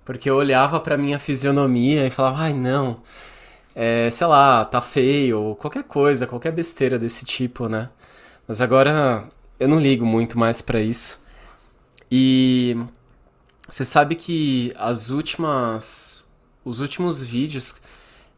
Porque 0.05 0.29
eu 0.29 0.35
olhava 0.35 0.79
pra 0.79 0.97
minha 0.97 1.19
fisionomia 1.19 2.05
e 2.05 2.09
falava, 2.09 2.39
ai 2.41 2.53
não, 2.53 3.01
é, 3.75 4.09
sei 4.09 4.27
lá, 4.27 4.65
tá 4.65 4.81
feio, 4.81 5.39
ou 5.39 5.55
qualquer 5.55 5.83
coisa, 5.83 6.27
qualquer 6.27 6.51
besteira 6.51 6.99
desse 6.99 7.25
tipo, 7.25 7.67
né? 7.69 7.89
Mas 8.47 8.61
agora 8.61 9.23
eu 9.59 9.67
não 9.67 9.79
ligo 9.79 10.05
muito 10.05 10.37
mais 10.37 10.61
para 10.61 10.81
isso. 10.81 11.25
E 12.11 12.77
você 13.69 13.85
sabe 13.85 14.15
que 14.15 14.73
as 14.77 15.09
últimas 15.09 16.27
os 16.63 16.79
últimos 16.79 17.23
vídeos 17.23 17.75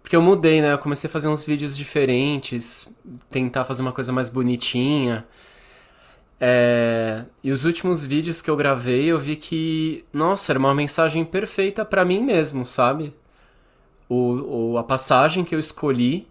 porque 0.04 0.16
eu 0.18 0.22
mudei, 0.22 0.62
né? 0.62 0.74
Eu 0.74 0.78
comecei 0.78 1.10
a 1.10 1.12
fazer 1.12 1.30
uns 1.30 1.46
vídeos 1.46 1.78
diferentes, 1.78 2.94
tentar 3.32 3.64
fazer 3.64 3.82
uma 3.82 3.94
coisa 3.94 4.12
mais 4.12 4.28
bonitinha. 4.30 5.26
É... 6.40 7.24
E 7.42 7.52
os 7.52 7.64
últimos 7.64 8.06
vídeos 8.06 8.42
que 8.42 8.50
eu 8.50 8.58
gravei, 8.58 9.06
eu 9.06 9.18
vi 9.18 9.38
que, 9.38 10.06
nossa, 10.12 10.52
era 10.52 10.60
uma 10.60 10.76
mensagem 10.76 11.24
perfeita 11.24 11.86
para 11.86 12.04
mim 12.04 12.22
mesmo, 12.22 12.66
sabe? 12.66 13.16
O, 14.14 14.74
o, 14.74 14.78
a 14.78 14.84
passagem 14.84 15.44
que 15.44 15.56
eu 15.56 15.60
escolhi. 15.60 16.28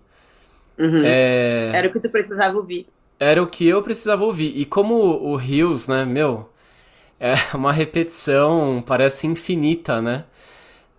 Uhum. 0.79 1.03
É... 1.05 1.71
Era 1.75 1.89
o 1.89 1.93
que 1.93 2.01
tu 2.01 2.11
precisava 2.11 2.57
ouvir. 2.57 2.87
Era 3.19 3.43
o 3.43 3.47
que 3.47 3.67
eu 3.67 3.83
precisava 3.83 4.25
ouvir. 4.25 4.53
E 4.57 4.65
como 4.65 4.95
o 4.95 5.37
Rios, 5.37 5.89
né, 5.89 6.05
meu, 6.05 6.49
é 7.21 7.35
uma 7.55 7.73
repetição, 7.73 8.83
parece 8.85 9.27
infinita, 9.27 10.03
né? 10.03 10.25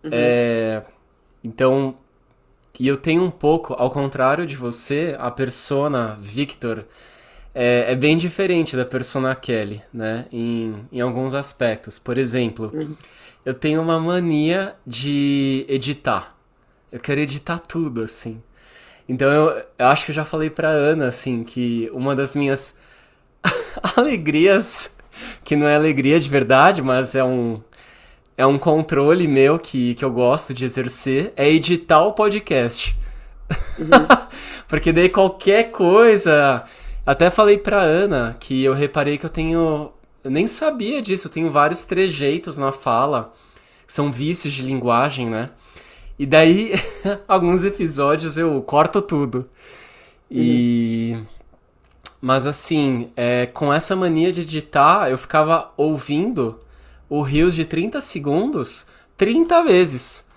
Uhum. 0.03 0.09
É, 0.11 0.81
então, 1.43 1.95
e 2.79 2.87
eu 2.87 2.97
tenho 2.97 3.23
um 3.23 3.31
pouco, 3.31 3.73
ao 3.73 3.91
contrário 3.91 4.45
de 4.45 4.55
você, 4.55 5.15
a 5.19 5.29
persona 5.29 6.17
Victor 6.19 6.85
é, 7.53 7.91
é 7.91 7.95
bem 7.95 8.17
diferente 8.17 8.75
da 8.75 8.85
persona 8.85 9.35
Kelly, 9.35 9.81
né? 9.93 10.25
Em, 10.31 10.87
em 10.91 11.01
alguns 11.01 11.33
aspectos. 11.33 11.99
Por 11.99 12.17
exemplo, 12.17 12.71
uhum. 12.73 12.95
eu 13.45 13.53
tenho 13.53 13.81
uma 13.81 13.99
mania 13.99 14.75
de 14.87 15.65
editar. 15.67 16.35
Eu 16.93 16.99
quero 16.99 17.19
editar 17.19 17.57
tudo, 17.57 18.03
assim. 18.03 18.39
Então 19.09 19.27
eu, 19.27 19.63
eu 19.79 19.87
acho 19.87 20.05
que 20.05 20.11
eu 20.11 20.15
já 20.15 20.23
falei 20.23 20.51
pra 20.51 20.69
Ana, 20.69 21.07
assim, 21.07 21.43
que 21.43 21.89
uma 21.91 22.15
das 22.15 22.35
minhas 22.35 22.77
alegrias 23.97 24.95
que 25.43 25.55
não 25.55 25.67
é 25.67 25.75
alegria 25.75 26.19
de 26.19 26.29
verdade, 26.29 26.83
mas 26.83 27.15
é 27.15 27.23
um 27.23 27.59
é 28.37 28.45
um 28.45 28.59
controle 28.59 29.27
meu 29.27 29.57
que, 29.57 29.95
que 29.95 30.05
eu 30.05 30.11
gosto 30.11 30.53
de 30.53 30.65
exercer, 30.65 31.33
é 31.35 31.49
editar 31.49 32.03
o 32.03 32.13
podcast. 32.13 32.95
Uhum. 33.79 34.07
Porque 34.69 34.93
daí 34.93 35.09
qualquer 35.09 35.71
coisa. 35.71 36.63
Até 37.03 37.31
falei 37.31 37.57
pra 37.57 37.81
Ana 37.81 38.37
que 38.39 38.63
eu 38.63 38.73
reparei 38.73 39.17
que 39.17 39.25
eu 39.25 39.31
tenho. 39.31 39.91
Eu 40.23 40.29
nem 40.29 40.45
sabia 40.45 41.01
disso, 41.01 41.27
eu 41.27 41.31
tenho 41.31 41.51
vários 41.51 41.85
trejeitos 41.85 42.55
na 42.55 42.71
fala. 42.71 43.33
São 43.87 44.11
vícios 44.11 44.53
de 44.53 44.61
linguagem, 44.61 45.27
né? 45.27 45.49
E 46.17 46.25
daí, 46.25 46.73
alguns 47.27 47.63
episódios 47.63 48.37
eu 48.37 48.61
corto 48.61 49.01
tudo. 49.01 49.49
E. 50.29 51.13
Uhum. 51.15 51.25
Mas 52.21 52.45
assim, 52.45 53.11
é, 53.17 53.47
com 53.47 53.73
essa 53.73 53.97
mania 53.97 54.31
de 54.31 54.41
editar, 54.41 55.09
eu 55.09 55.17
ficava 55.17 55.73
ouvindo 55.75 56.57
o 57.09 57.21
Rios 57.21 57.53
de 57.53 57.65
30 57.65 57.99
segundos 57.99 58.87
30 59.17 59.63
vezes. 59.63 60.31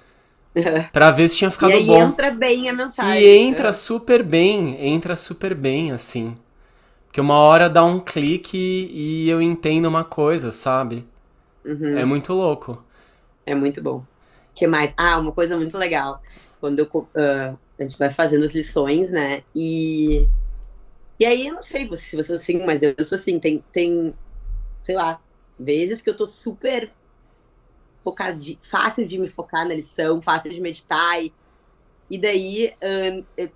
pra 0.93 1.11
ver 1.11 1.29
se 1.29 1.37
tinha 1.37 1.51
ficado 1.51 1.71
e 1.71 1.75
aí 1.75 1.87
bom. 1.87 2.03
entra 2.03 2.31
bem 2.31 2.69
a 2.69 2.73
mensagem. 2.73 3.23
E 3.23 3.37
entra 3.37 3.73
super 3.73 4.23
bem, 4.23 4.77
entra 4.81 5.15
super 5.15 5.55
bem, 5.55 5.93
assim. 5.93 6.37
Porque 7.07 7.21
uma 7.21 7.37
hora 7.37 7.69
dá 7.69 7.85
um 7.85 8.01
clique 8.01 8.91
e 8.93 9.29
eu 9.29 9.41
entendo 9.41 9.87
uma 9.87 10.05
coisa, 10.05 10.51
sabe? 10.51 11.05
Uhum. 11.65 11.99
É 11.99 12.05
muito 12.05 12.33
louco. 12.33 12.83
É 13.45 13.55
muito 13.55 13.83
bom. 13.83 14.05
Que 14.57 14.67
mais? 14.67 14.93
Ah, 14.97 15.19
uma 15.19 15.33
coisa 15.33 15.57
muito 15.57 15.79
legal. 15.79 16.21
Quando 16.59 16.81
eu, 16.81 16.87
uh, 16.87 17.59
a 17.79 17.83
gente 17.83 17.99
vai 17.99 18.11
fazendo 18.11 18.45
as 18.45 18.55
lições, 18.55 19.11
né? 19.11 19.45
E 19.55 20.27
e 21.19 21.25
aí, 21.25 21.47
eu 21.47 21.55
não 21.55 21.63
sei 21.63 21.89
se 21.97 22.15
você 22.15 22.33
é 22.33 22.35
assim, 22.35 22.65
mas 22.65 22.83
eu 22.83 22.95
sou 23.03 23.17
assim, 23.17 23.39
tem, 23.39 23.65
tem, 23.73 24.15
sei 24.83 24.95
lá, 24.95 25.21
vezes 25.59 26.03
que 26.03 26.11
eu 26.11 26.17
tô 26.17 26.27
super 26.27 26.93
focada, 27.95 28.39
fácil 28.63 29.07
de 29.07 29.19
me 29.19 29.27
focar 29.27 29.67
na 29.67 29.75
lição, 29.75 30.21
fácil 30.21 30.53
de 30.53 30.61
meditar. 30.61 31.23
E, 31.25 31.33
e 32.11 32.19
daí, 32.19 32.75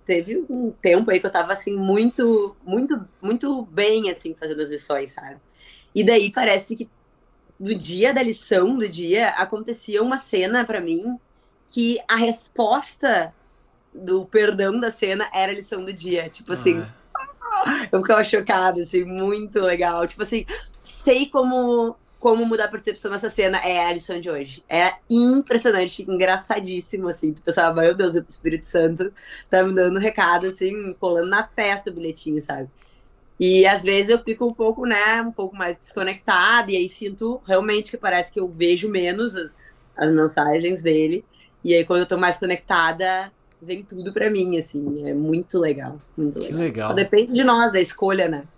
teve 0.07 0.45
um 0.49 0.71
tempo 0.71 1.11
aí 1.11 1.21
que 1.21 1.27
eu 1.27 1.31
tava, 1.31 1.53
assim, 1.53 1.77
muito, 1.77 2.57
muito, 2.65 3.07
muito 3.21 3.63
bem, 3.67 4.11
assim, 4.11 4.35
fazendo 4.35 4.63
as 4.63 4.71
lições, 4.71 5.11
sabe? 5.11 5.37
E 5.95 6.03
daí 6.03 6.33
parece 6.33 6.75
que 6.75 6.89
no 7.61 7.75
dia 7.75 8.15
da 8.15 8.23
lição, 8.23 8.79
do 8.79 8.89
dia, 8.89 9.29
acontecia 9.31 10.03
uma 10.03 10.17
cena 10.17 10.65
para 10.65 10.81
mim 10.81 11.19
que 11.69 12.01
a 12.09 12.17
resposta 12.17 13.35
do 13.95 14.25
perdão 14.25 14.81
da 14.81 14.91
cena 14.91 15.29
era 15.33 15.53
a 15.53 15.55
lição 15.55 15.85
do 15.85 15.93
dia. 15.93 16.31
Tipo 16.31 16.55
assim, 16.55 16.83
ah, 17.15 17.85
é 17.85 17.89
eu 17.93 18.01
ficava 18.01 18.25
chocada, 18.25 18.81
assim, 18.81 19.05
muito 19.05 19.61
legal. 19.61 20.07
Tipo 20.07 20.23
assim, 20.23 20.47
sei 20.81 21.27
como, 21.27 21.97
como 22.19 22.47
mudar 22.47 22.65
a 22.65 22.69
percepção 22.69 23.11
nessa 23.11 23.29
cena. 23.29 23.59
É 23.59 23.87
a 23.87 23.93
lição 23.93 24.19
de 24.19 24.31
hoje. 24.31 24.65
É 24.67 24.95
impressionante, 25.11 26.03
engraçadíssimo, 26.09 27.09
assim. 27.09 27.33
Tu 27.35 27.43
pensava, 27.43 27.83
meu 27.83 27.95
Deus, 27.95 28.15
o 28.15 28.25
Espírito 28.27 28.65
Santo 28.65 29.13
tá 29.51 29.63
me 29.63 29.75
dando 29.75 29.99
recado, 29.99 30.47
assim, 30.47 30.95
colando 30.95 31.29
na 31.29 31.43
testa 31.43 31.91
o 31.91 31.93
bilhetinho, 31.93 32.41
sabe? 32.41 32.71
E 33.41 33.67
às 33.67 33.83
vezes 33.85 34.11
eu 34.11 34.21
fico 34.21 34.47
um 34.47 34.55
pouco, 34.55 34.87
né, 34.87 35.23
um 35.23 35.33
pouco 35.33 35.57
mais 35.57 35.77
desconectada, 35.79 36.73
e 36.73 36.77
aí 36.79 36.89
sinto 36.91 37.43
realmente 37.47 37.91
que 37.93 37.99
parece 37.99 38.33
que 38.33 38.41
eu 38.41 38.49
vejo 38.53 38.89
menos 38.91 39.37
as, 39.37 39.81
as 39.97 40.13
mensagens 40.15 40.83
dele. 40.83 41.27
E 41.65 41.75
aí, 41.75 41.85
quando 41.87 42.01
eu 42.03 42.09
tô 42.09 42.19
mais 42.19 42.39
conectada, 42.39 43.33
vem 43.61 43.85
tudo 43.85 44.13
para 44.15 44.31
mim, 44.31 44.59
assim. 44.59 45.07
É 45.09 45.15
muito 45.15 45.59
legal, 45.61 46.03
muito 46.17 46.39
legal. 46.41 46.55
Que 46.55 46.55
legal. 46.55 46.77
Só 46.81 46.93
depende 46.95 47.33
de 47.35 47.45
nós, 47.45 47.73
da 47.73 47.81
escolha, 47.81 48.29
né? 48.29 48.49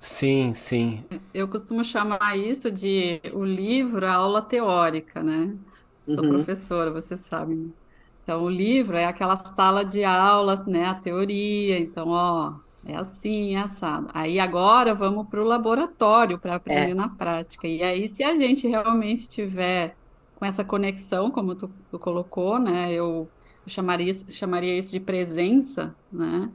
Sim, 0.00 0.54
sim. 0.54 1.08
Eu 1.32 1.48
costumo 1.48 1.82
chamar 1.84 2.36
isso 2.36 2.70
de 2.70 3.20
o 3.32 3.42
livro, 3.44 4.06
a 4.06 4.12
aula 4.14 4.42
teórica, 4.46 5.22
né? 5.22 5.58
Sou 6.06 6.22
Uhum. 6.22 6.26
professora, 6.26 6.92
você 6.92 7.16
sabe. 7.16 7.54
né? 7.54 7.72
Então, 8.22 8.42
o 8.44 8.50
livro 8.50 8.96
é 8.96 9.06
aquela 9.06 9.36
sala 9.36 9.84
de 9.84 10.04
aula, 10.04 10.62
né? 10.66 10.84
A 10.86 10.94
teoria. 11.00 11.78
Então, 11.78 12.08
ó, 12.08 12.60
é 12.88 12.96
assim, 12.96 13.54
é 13.56 13.60
assado. 13.60 14.08
Aí 14.14 14.40
agora 14.40 14.94
vamos 14.94 15.28
para 15.28 15.40
o 15.42 15.44
laboratório 15.44 16.40
para 16.40 16.56
aprender 16.56 16.94
É, 16.94 16.96
na 16.96 17.08
prática. 17.16 17.68
E 17.68 17.82
aí, 17.82 18.08
se 18.08 18.24
a 18.24 18.36
gente 18.36 18.66
realmente 18.68 19.28
tiver 19.28 19.96
com 20.34 20.44
essa 20.46 20.64
conexão, 20.64 21.30
como 21.30 21.54
tu, 21.56 21.68
tu 21.90 21.98
colocou, 21.98 22.58
né? 22.60 22.92
Eu 22.92 23.32
chamaria, 23.66 24.10
isso- 24.10 24.30
chamaria 24.32 24.78
isso 24.78 24.92
de 24.92 25.00
presença, 25.00 25.96
né? 26.10 26.52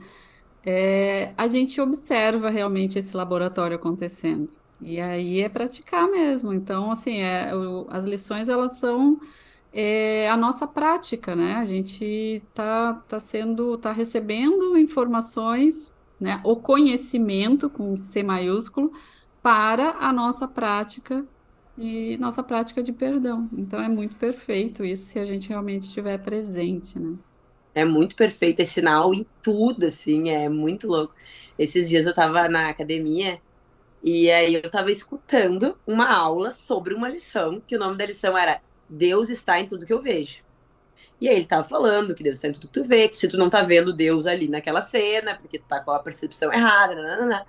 é, 0.66 1.34
a 1.38 1.48
gente 1.48 1.80
observa 1.82 2.50
realmente 2.50 2.98
esse 3.00 3.16
laboratório 3.16 3.76
acontecendo. 3.78 4.54
E 4.80 5.00
aí 5.00 5.42
é 5.42 5.50
praticar 5.50 6.10
mesmo. 6.10 6.54
Então, 6.54 6.92
assim, 6.92 7.20
é, 7.22 7.56
o- 7.56 7.88
as 7.90 8.06
lições 8.06 8.50
elas 8.50 8.78
são 8.80 9.18
é, 9.74 10.30
a 10.30 10.38
nossa 10.38 10.68
prática, 10.68 11.36
né? 11.36 11.56
A 11.56 11.66
gente 11.66 12.48
tá, 12.54 12.96
tá 13.08 13.20
sendo, 13.20 13.78
tá 13.78 13.92
recebendo 13.92 14.78
informações, 14.78 15.94
né? 16.24 16.42
O 16.44 16.58
conhecimento 16.58 17.70
com 17.70 17.98
C 17.98 18.24
maiúsculo 18.24 18.92
para 19.42 19.92
a 20.00 20.14
nossa 20.14 20.48
prática 20.48 21.28
e 21.78 22.18
nossa 22.18 22.44
prática 22.44 22.84
de 22.84 22.94
perdão. 22.94 23.50
Então 23.54 23.82
é 23.82 23.90
muito 23.90 24.16
perfeito 24.18 24.86
isso 24.86 25.06
se 25.06 25.20
a 25.20 25.26
gente 25.26 25.50
realmente 25.50 25.84
estiver 25.84 26.18
presente, 26.20 27.00
né? 27.00 27.18
é 27.74 27.86
muito 27.86 28.16
perfeito, 28.16 28.62
é 28.62 28.66
sinal 28.66 29.14
em 29.14 29.26
tudo, 29.42 29.86
assim, 29.86 30.30
é 30.30 30.50
muito 30.50 30.88
louco. 30.88 31.16
Esses 31.58 31.90
dias 31.90 32.06
eu 32.06 32.14
tava 32.14 32.48
na 32.50 32.70
academia 32.70 33.42
e 34.04 34.32
aí 34.32 34.56
eu 34.56 34.70
tava 34.72 34.92
escutando 34.92 35.80
uma 35.88 36.12
aula 36.14 36.52
sobre 36.52 36.94
uma 36.96 37.10
lição, 37.10 37.62
que 37.62 37.76
o 37.76 37.80
nome 37.80 37.98
da 37.98 38.06
lição 38.08 38.38
era 38.38 38.62
Deus 38.90 39.30
está 39.30 39.60
em 39.60 39.68
tudo 39.68 39.86
que 39.88 39.94
eu 39.94 40.02
vejo. 40.02 40.43
E 41.22 41.30
aí 41.30 41.36
ele 41.36 41.46
tava 41.46 41.64
falando 41.64 42.14
que 42.14 42.24
Deus 42.24 42.38
está 42.38 42.48
em 42.50 42.52
tudo 42.52 42.68
que 42.68 42.74
tu 42.74 42.84
vê, 42.84 43.08
que 43.08 43.16
se 43.16 43.28
tu 43.28 43.38
não 43.38 43.50
tá 43.50 43.62
vendo 43.62 43.94
Deus 43.94 44.28
ali 44.28 44.48
naquela 44.48 44.82
cena, 44.82 45.36
porque 45.36 45.58
tu 45.58 45.66
tá 45.66 45.80
com 45.80 45.92
a 45.92 46.00
percepção 46.00 46.52
errada, 46.52 46.96
nananana. 46.96 47.46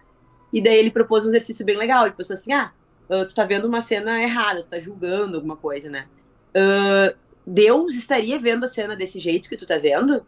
E 0.52 0.62
daí 0.62 0.76
ele 0.76 0.90
propôs 0.90 1.24
um 1.24 1.28
exercício 1.28 1.64
bem 1.64 1.76
legal. 1.76 2.06
Ele 2.06 2.14
pensou 2.14 2.34
assim: 2.34 2.52
ah, 2.52 2.72
tu 3.08 3.34
tá 3.34 3.44
vendo 3.44 3.66
uma 3.66 3.80
cena 3.80 4.22
errada, 4.22 4.62
tu 4.62 4.68
tá 4.68 4.78
julgando 4.78 5.36
alguma 5.36 5.56
coisa, 5.56 5.90
né? 5.90 6.06
Ah, 6.54 7.14
Deus 7.46 7.94
estaria 7.94 8.38
vendo 8.38 8.64
a 8.64 8.68
cena 8.68 8.94
desse 8.94 9.18
jeito 9.18 9.48
que 9.48 9.56
tu 9.56 9.66
tá 9.66 9.76
vendo? 9.76 10.24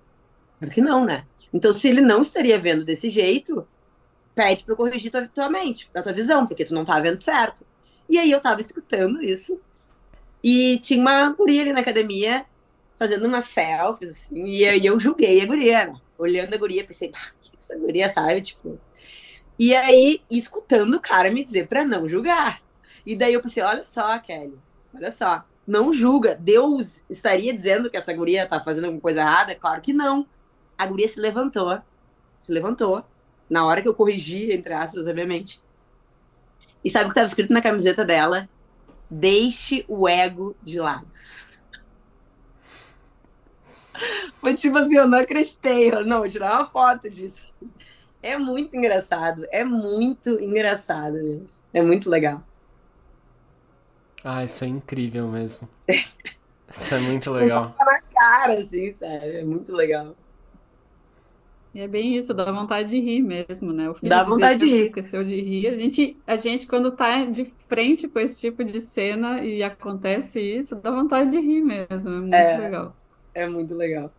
Claro 0.59 0.75
que 0.75 0.81
não, 0.81 1.05
né? 1.05 1.25
Então, 1.53 1.73
se 1.73 1.89
ele 1.89 2.01
não 2.01 2.21
estaria 2.21 2.59
vendo 2.59 2.85
desse 2.85 3.09
jeito, 3.09 3.67
pede 4.35 4.65
pra 4.65 4.73
eu 4.73 4.77
corrigir 4.77 5.11
tua, 5.11 5.27
tua 5.29 5.49
mente, 5.49 5.89
a 5.95 6.03
tua 6.03 6.13
visão, 6.13 6.47
porque 6.47 6.65
tu 6.65 6.75
não 6.75 6.85
tá 6.85 6.99
vendo 7.01 7.21
certo. 7.21 7.65
E 8.09 8.19
aí 8.19 8.31
eu 8.31 8.41
tava 8.41 8.61
escutando 8.61 9.23
isso, 9.23 9.59
e 10.43 10.79
tinha 10.81 11.01
uma 11.01 11.31
guria 11.33 11.63
ali 11.63 11.73
na 11.73 11.81
academia 11.81 12.45
fazendo 12.97 13.27
umas 13.27 13.45
selfies, 13.45 14.11
assim, 14.11 14.45
e 14.45 14.67
aí 14.67 14.85
eu 14.87 14.99
julguei 14.99 15.41
a 15.41 15.47
guria, 15.47 15.87
né? 15.87 15.95
Olhando 16.19 16.55
a 16.55 16.59
guria, 16.59 16.85
pensei, 16.85 17.11
"Bah, 17.11 17.19
que 17.41 17.57
essa 17.57 17.77
guria 17.77 18.09
sabe, 18.09 18.41
tipo. 18.41 18.81
E 19.59 19.75
aí, 19.75 20.23
escutando 20.31 20.95
o 20.95 21.01
cara 21.01 21.31
me 21.31 21.45
dizer 21.45 21.67
pra 21.67 21.85
não 21.85 22.09
julgar. 22.09 22.63
E 23.07 23.17
daí 23.17 23.35
eu 23.35 23.41
pensei, 23.43 23.63
olha 23.63 23.85
só, 23.85 24.19
Kelly, 24.19 24.59
olha 24.95 25.11
só, 25.11 25.45
não 25.67 25.95
julga. 25.95 26.35
Deus 26.35 27.05
estaria 27.09 27.55
dizendo 27.55 27.91
que 27.91 27.97
essa 27.97 28.13
guria 28.13 28.47
tá 28.47 28.61
fazendo 28.61 28.85
alguma 28.85 29.01
coisa 29.01 29.21
errada? 29.21 29.55
Claro 29.55 29.81
que 29.81 29.93
não. 29.93 30.27
A 30.77 30.87
guria 30.87 31.09
se 31.09 31.19
levantou, 31.19 31.81
se 32.39 32.53
levantou, 32.53 33.05
na 33.49 33.65
hora 33.65 33.81
que 33.81 33.89
eu 33.89 33.95
corrigi, 33.95 34.53
entre 34.53 34.75
aspas, 34.75 35.07
obviamente. 35.07 35.61
E 36.85 36.91
sabe 36.91 37.07
o 37.07 37.09
que 37.09 37.13
estava 37.13 37.27
escrito 37.27 37.53
na 37.53 37.63
camiseta 37.63 38.05
dela? 38.05 38.49
Deixe 39.11 39.85
o 39.89 40.09
ego 40.09 40.55
de 40.63 40.79
lado. 40.79 41.07
Foi 44.47 44.55
tipo 44.55 44.77
assim, 44.79 44.97
eu 44.97 45.09
não 45.09 45.19
acreditei. 45.19 45.91
Eu, 45.93 46.05
não, 46.07 46.19
vou 46.21 46.29
tirar 46.29 46.55
uma 46.61 46.67
foto 46.71 47.09
disso. 47.11 47.53
É 48.23 48.39
muito 48.39 48.77
engraçado. 48.77 49.47
É 49.53 49.65
muito 49.65 50.31
engraçado 50.31 51.15
mesmo. 51.15 51.69
É 51.73 51.83
muito 51.83 52.11
legal. 52.11 52.45
Ah, 54.25 54.45
isso 54.45 54.65
é 54.65 54.69
incrível 54.69 55.29
mesmo. 55.29 55.69
Isso 56.69 56.95
é 56.95 57.01
muito 57.01 57.33
Tipo, 57.33 57.33
legal. 57.33 57.77
tapa 57.79 57.85
na 57.85 58.01
cara, 58.03 58.59
assim, 58.59 58.91
sério. 58.93 59.39
É 59.41 59.45
muito 59.45 59.73
legal. 59.73 60.17
E 61.75 61.81
é 61.81 61.87
bem 61.89 62.17
isso, 62.17 62.33
dá 62.35 62.51
vontade 62.51 62.89
de 62.91 63.01
rir 63.01 63.23
mesmo, 63.23 63.73
né? 63.73 63.89
O 63.91 63.95
filho 63.95 64.19
Dá 64.19 64.23
de 64.23 64.29
vontade 64.29 64.61
de 64.61 64.67
rir. 64.67 64.83
esqueceu 64.83 65.25
de 65.25 65.41
rir. 65.41 65.67
A 65.69 65.77
gente, 65.77 66.23
a 66.27 66.37
gente, 66.37 66.67
quando 66.67 66.95
tá 66.97 67.25
de 67.25 67.45
frente 67.69 68.09
com 68.09 68.19
esse 68.21 68.41
tipo 68.41 68.65
de 68.65 68.81
cena 68.81 69.45
e 69.45 69.63
acontece 69.63 70.41
isso, 70.41 70.77
dá 70.77 70.91
vontade 70.91 71.31
de 71.31 71.39
rir 71.41 71.63
mesmo. 71.63 72.11
É 72.11 72.21
muito 72.21 72.55
É, 72.55 72.57
legal. 72.57 72.97
é 73.35 73.49
muito 73.49 73.75
legal. 73.75 74.15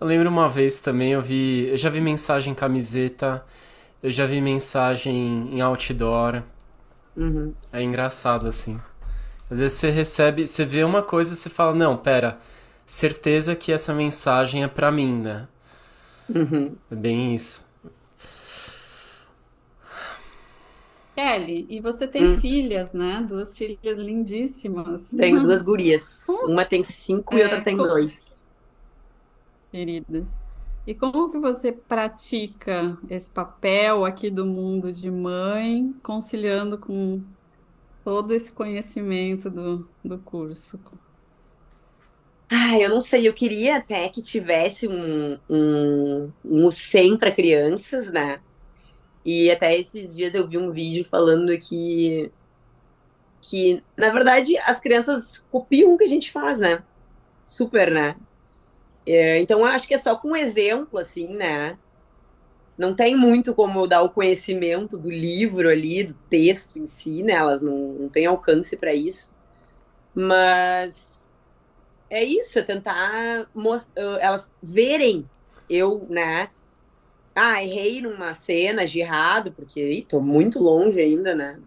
Eu 0.00 0.06
lembro 0.06 0.28
uma 0.28 0.48
vez 0.48 0.80
também, 0.80 1.12
eu 1.12 1.20
vi, 1.22 1.68
eu 1.68 1.76
já 1.76 1.90
vi 1.90 2.00
mensagem 2.00 2.52
em 2.52 2.56
camiseta, 2.56 3.44
eu 4.02 4.10
já 4.10 4.26
vi 4.26 4.40
mensagem 4.40 5.14
em 5.52 5.60
outdoor. 5.60 6.42
Uhum. 7.16 7.54
É 7.72 7.82
engraçado 7.82 8.46
assim. 8.48 8.80
Às 9.50 9.58
vezes 9.60 9.78
você 9.78 9.90
recebe, 9.90 10.46
você 10.46 10.64
vê 10.64 10.84
uma 10.84 11.02
coisa 11.02 11.34
e 11.34 11.36
você 11.36 11.50
fala, 11.50 11.74
não, 11.74 11.96
pera, 11.96 12.38
certeza 12.86 13.56
que 13.56 13.72
essa 13.72 13.94
mensagem 13.94 14.64
é 14.64 14.68
pra 14.68 14.90
mim, 14.92 15.12
né? 15.22 15.48
Uhum. 16.28 16.76
É 16.90 16.94
bem 16.94 17.34
isso. 17.34 17.64
Kelly, 21.16 21.66
e 21.68 21.80
você 21.80 22.06
tem 22.08 22.26
Hum. 22.26 22.40
filhas, 22.40 22.92
né? 22.92 23.24
Duas 23.28 23.56
filhas 23.56 23.98
lindíssimas, 23.98 25.10
Tenho 25.10 25.40
duas 25.42 25.62
gurias. 25.62 26.26
Uma 26.46 26.64
tem 26.64 26.82
cinco 26.84 27.36
e 27.36 27.42
outra 27.42 27.58
é, 27.58 27.60
tem 27.60 27.76
dois. 27.76 28.29
Queridas. 29.70 30.40
E 30.86 30.94
como 30.94 31.30
que 31.30 31.38
você 31.38 31.72
pratica 31.72 32.98
esse 33.08 33.30
papel 33.30 34.04
aqui 34.04 34.30
do 34.30 34.46
mundo 34.46 34.90
de 34.92 35.10
mãe, 35.10 35.94
conciliando 36.02 36.78
com 36.78 37.22
todo 38.04 38.32
esse 38.34 38.50
conhecimento 38.50 39.50
do, 39.50 39.88
do 40.04 40.18
curso? 40.18 40.80
Ai, 42.52 42.84
eu 42.84 42.88
não 42.90 43.00
sei, 43.00 43.28
eu 43.28 43.32
queria 43.32 43.76
até 43.76 44.08
que 44.08 44.20
tivesse 44.20 44.88
um, 44.88 45.38
um, 45.48 46.32
um 46.44 46.70
100 46.70 47.16
para 47.16 47.30
crianças, 47.30 48.10
né? 48.10 48.40
E 49.24 49.50
até 49.50 49.78
esses 49.78 50.16
dias 50.16 50.34
eu 50.34 50.48
vi 50.48 50.58
um 50.58 50.72
vídeo 50.72 51.04
falando 51.04 51.56
que, 51.58 52.32
que, 53.40 53.82
na 53.96 54.10
verdade, 54.10 54.56
as 54.58 54.80
crianças 54.80 55.38
copiam 55.50 55.94
o 55.94 55.98
que 55.98 56.04
a 56.04 56.08
gente 56.08 56.32
faz, 56.32 56.58
né? 56.58 56.82
Super, 57.44 57.92
né? 57.92 58.16
É, 59.06 59.40
então, 59.40 59.64
acho 59.64 59.88
que 59.88 59.94
é 59.94 59.98
só 59.98 60.16
com 60.16 60.36
exemplo, 60.36 60.98
assim, 60.98 61.28
né? 61.28 61.78
Não 62.78 62.94
tem 62.94 63.16
muito 63.16 63.54
como 63.54 63.86
dar 63.86 64.02
o 64.02 64.10
conhecimento 64.10 64.96
do 64.96 65.10
livro 65.10 65.68
ali, 65.68 66.02
do 66.04 66.14
texto 66.30 66.78
em 66.78 66.86
si, 66.86 67.22
né? 67.22 67.34
Elas 67.34 67.60
não, 67.62 67.92
não 67.92 68.08
têm 68.08 68.26
alcance 68.26 68.76
para 68.76 68.94
isso. 68.94 69.34
Mas 70.14 71.52
é 72.08 72.24
isso, 72.24 72.58
é 72.58 72.62
tentar 72.62 73.48
elas 74.20 74.50
verem 74.62 75.28
eu, 75.68 76.06
né? 76.10 76.50
Ah, 77.34 77.62
errei 77.62 78.02
numa 78.02 78.34
cena 78.34 78.86
de 78.86 79.00
errado, 79.00 79.52
porque 79.52 79.80
ih, 79.80 80.02
tô 80.02 80.20
muito 80.20 80.58
longe 80.58 81.00
ainda, 81.00 81.34
né? 81.34 81.60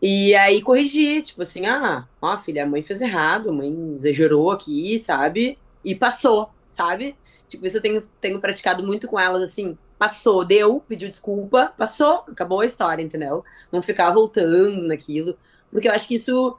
E 0.00 0.34
aí 0.34 0.60
corrigir, 0.62 1.22
tipo 1.22 1.42
assim, 1.42 1.66
ah, 1.66 2.06
ó, 2.20 2.36
filha, 2.38 2.64
a 2.64 2.66
mãe 2.66 2.82
fez 2.82 3.00
errado, 3.00 3.50
a 3.50 3.52
mãe 3.52 3.94
exagerou 3.96 4.50
aqui, 4.50 4.98
sabe? 4.98 5.58
E 5.84 5.94
passou, 5.94 6.50
sabe? 6.70 7.16
Tipo, 7.48 7.66
isso 7.66 7.76
eu 7.76 7.82
tenho, 7.82 8.02
tenho 8.20 8.40
praticado 8.40 8.82
muito 8.82 9.06
com 9.06 9.18
elas, 9.18 9.42
assim, 9.42 9.76
passou, 9.98 10.44
deu, 10.44 10.80
pediu 10.80 11.08
desculpa, 11.08 11.72
passou, 11.76 12.24
acabou 12.28 12.60
a 12.60 12.66
história, 12.66 13.02
entendeu? 13.02 13.44
Não 13.70 13.82
ficar 13.82 14.10
voltando 14.10 14.86
naquilo, 14.86 15.38
porque 15.70 15.88
eu 15.88 15.92
acho 15.92 16.08
que 16.08 16.14
isso 16.16 16.58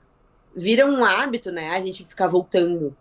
vira 0.56 0.86
um 0.86 1.04
hábito, 1.04 1.52
né? 1.52 1.72
A 1.72 1.80
gente 1.82 2.06
ficar 2.06 2.28
voltando, 2.28 2.96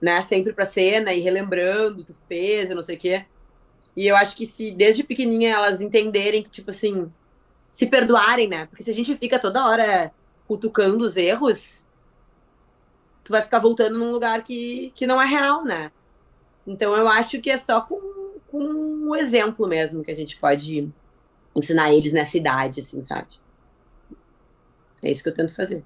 né? 0.00 0.20
Sempre 0.22 0.52
pra 0.52 0.66
cena 0.66 1.12
e 1.14 1.20
relembrando 1.20 2.02
o 2.02 2.04
que 2.04 2.12
fez, 2.12 2.70
eu 2.70 2.76
não 2.76 2.82
sei 2.82 2.96
o 2.96 2.98
quê. 2.98 3.24
E 3.96 4.06
eu 4.06 4.16
acho 4.16 4.36
que 4.36 4.46
se 4.46 4.70
desde 4.72 5.02
pequenininha 5.04 5.54
elas 5.54 5.80
entenderem 5.80 6.42
que, 6.42 6.50
tipo 6.50 6.70
assim, 6.70 7.10
se 7.70 7.86
perdoarem, 7.86 8.48
né? 8.48 8.66
Porque 8.66 8.82
se 8.82 8.90
a 8.90 8.94
gente 8.94 9.16
fica 9.16 9.38
toda 9.38 9.66
hora 9.66 10.12
cutucando 10.46 11.04
os 11.04 11.16
erros, 11.16 11.81
tu 13.24 13.30
vai 13.30 13.42
ficar 13.42 13.58
voltando 13.58 13.98
num 13.98 14.10
lugar 14.10 14.42
que, 14.42 14.92
que 14.94 15.06
não 15.06 15.20
é 15.20 15.26
real, 15.26 15.64
né? 15.64 15.90
Então 16.66 16.96
eu 16.96 17.08
acho 17.08 17.40
que 17.40 17.50
é 17.50 17.56
só 17.56 17.80
com, 17.80 18.00
com 18.50 19.08
o 19.08 19.16
exemplo 19.16 19.66
mesmo 19.66 20.04
que 20.04 20.10
a 20.10 20.14
gente 20.14 20.36
pode 20.36 20.88
ensinar 21.54 21.92
eles 21.92 22.12
nessa 22.12 22.36
idade, 22.36 22.80
assim, 22.80 23.02
sabe? 23.02 23.28
É 25.02 25.10
isso 25.10 25.22
que 25.22 25.28
eu 25.28 25.34
tento 25.34 25.54
fazer. 25.54 25.82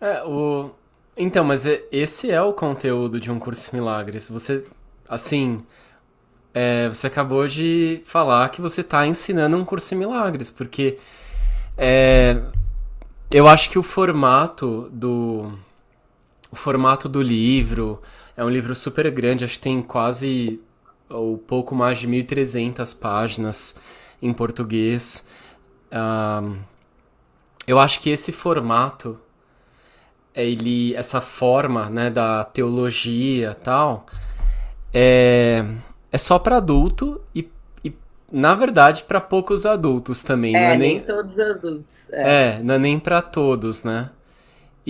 É, 0.00 0.22
o... 0.24 0.70
Então, 1.16 1.44
mas 1.44 1.66
é- 1.66 1.84
esse 1.90 2.30
é 2.30 2.40
o 2.40 2.52
conteúdo 2.52 3.20
de 3.20 3.30
um 3.30 3.38
curso 3.38 3.74
em 3.74 3.78
milagres. 3.78 4.30
Você, 4.30 4.64
assim, 5.08 5.64
é, 6.54 6.88
você 6.88 7.06
acabou 7.08 7.46
de 7.46 8.00
falar 8.04 8.48
que 8.50 8.60
você 8.60 8.80
está 8.80 9.06
ensinando 9.06 9.56
um 9.56 9.64
curso 9.64 9.94
em 9.94 9.98
milagres, 9.98 10.50
porque 10.50 10.98
é, 11.76 12.40
eu 13.30 13.46
acho 13.46 13.70
que 13.70 13.78
o 13.78 13.82
formato 13.82 14.88
do 14.92 15.52
o 16.50 16.56
formato 16.56 17.08
do 17.08 17.22
livro 17.22 18.00
é 18.36 18.44
um 18.44 18.48
livro 18.48 18.74
super 18.74 19.10
grande, 19.10 19.44
acho 19.44 19.54
que 19.54 19.60
tem 19.60 19.82
quase 19.82 20.60
ou 21.08 21.36
pouco 21.36 21.74
mais 21.74 21.98
de 21.98 22.08
1.300 22.08 22.98
páginas 22.98 23.76
em 24.22 24.32
português. 24.32 25.26
Um, 25.92 26.58
eu 27.66 27.78
acho 27.78 28.00
que 28.00 28.10
esse 28.10 28.32
formato, 28.32 29.18
ele, 30.34 30.94
essa 30.94 31.20
forma 31.20 31.90
né, 31.90 32.10
da 32.10 32.44
teologia 32.44 33.54
tal, 33.54 34.06
é, 34.92 35.64
é 36.10 36.18
só 36.18 36.38
para 36.38 36.56
adulto 36.56 37.20
e, 37.34 37.48
e, 37.84 37.92
na 38.30 38.54
verdade, 38.54 39.04
para 39.04 39.20
poucos 39.20 39.66
adultos 39.66 40.22
também. 40.22 40.56
É, 40.56 40.60
não 40.60 40.66
é 40.66 40.76
nem, 40.76 40.94
nem 40.94 41.00
todos 41.00 41.38
adultos. 41.38 41.96
É, 42.10 42.46
é 42.56 42.62
não 42.62 42.74
é 42.74 42.78
nem 42.78 42.98
para 42.98 43.20
todos, 43.20 43.82
né? 43.82 44.10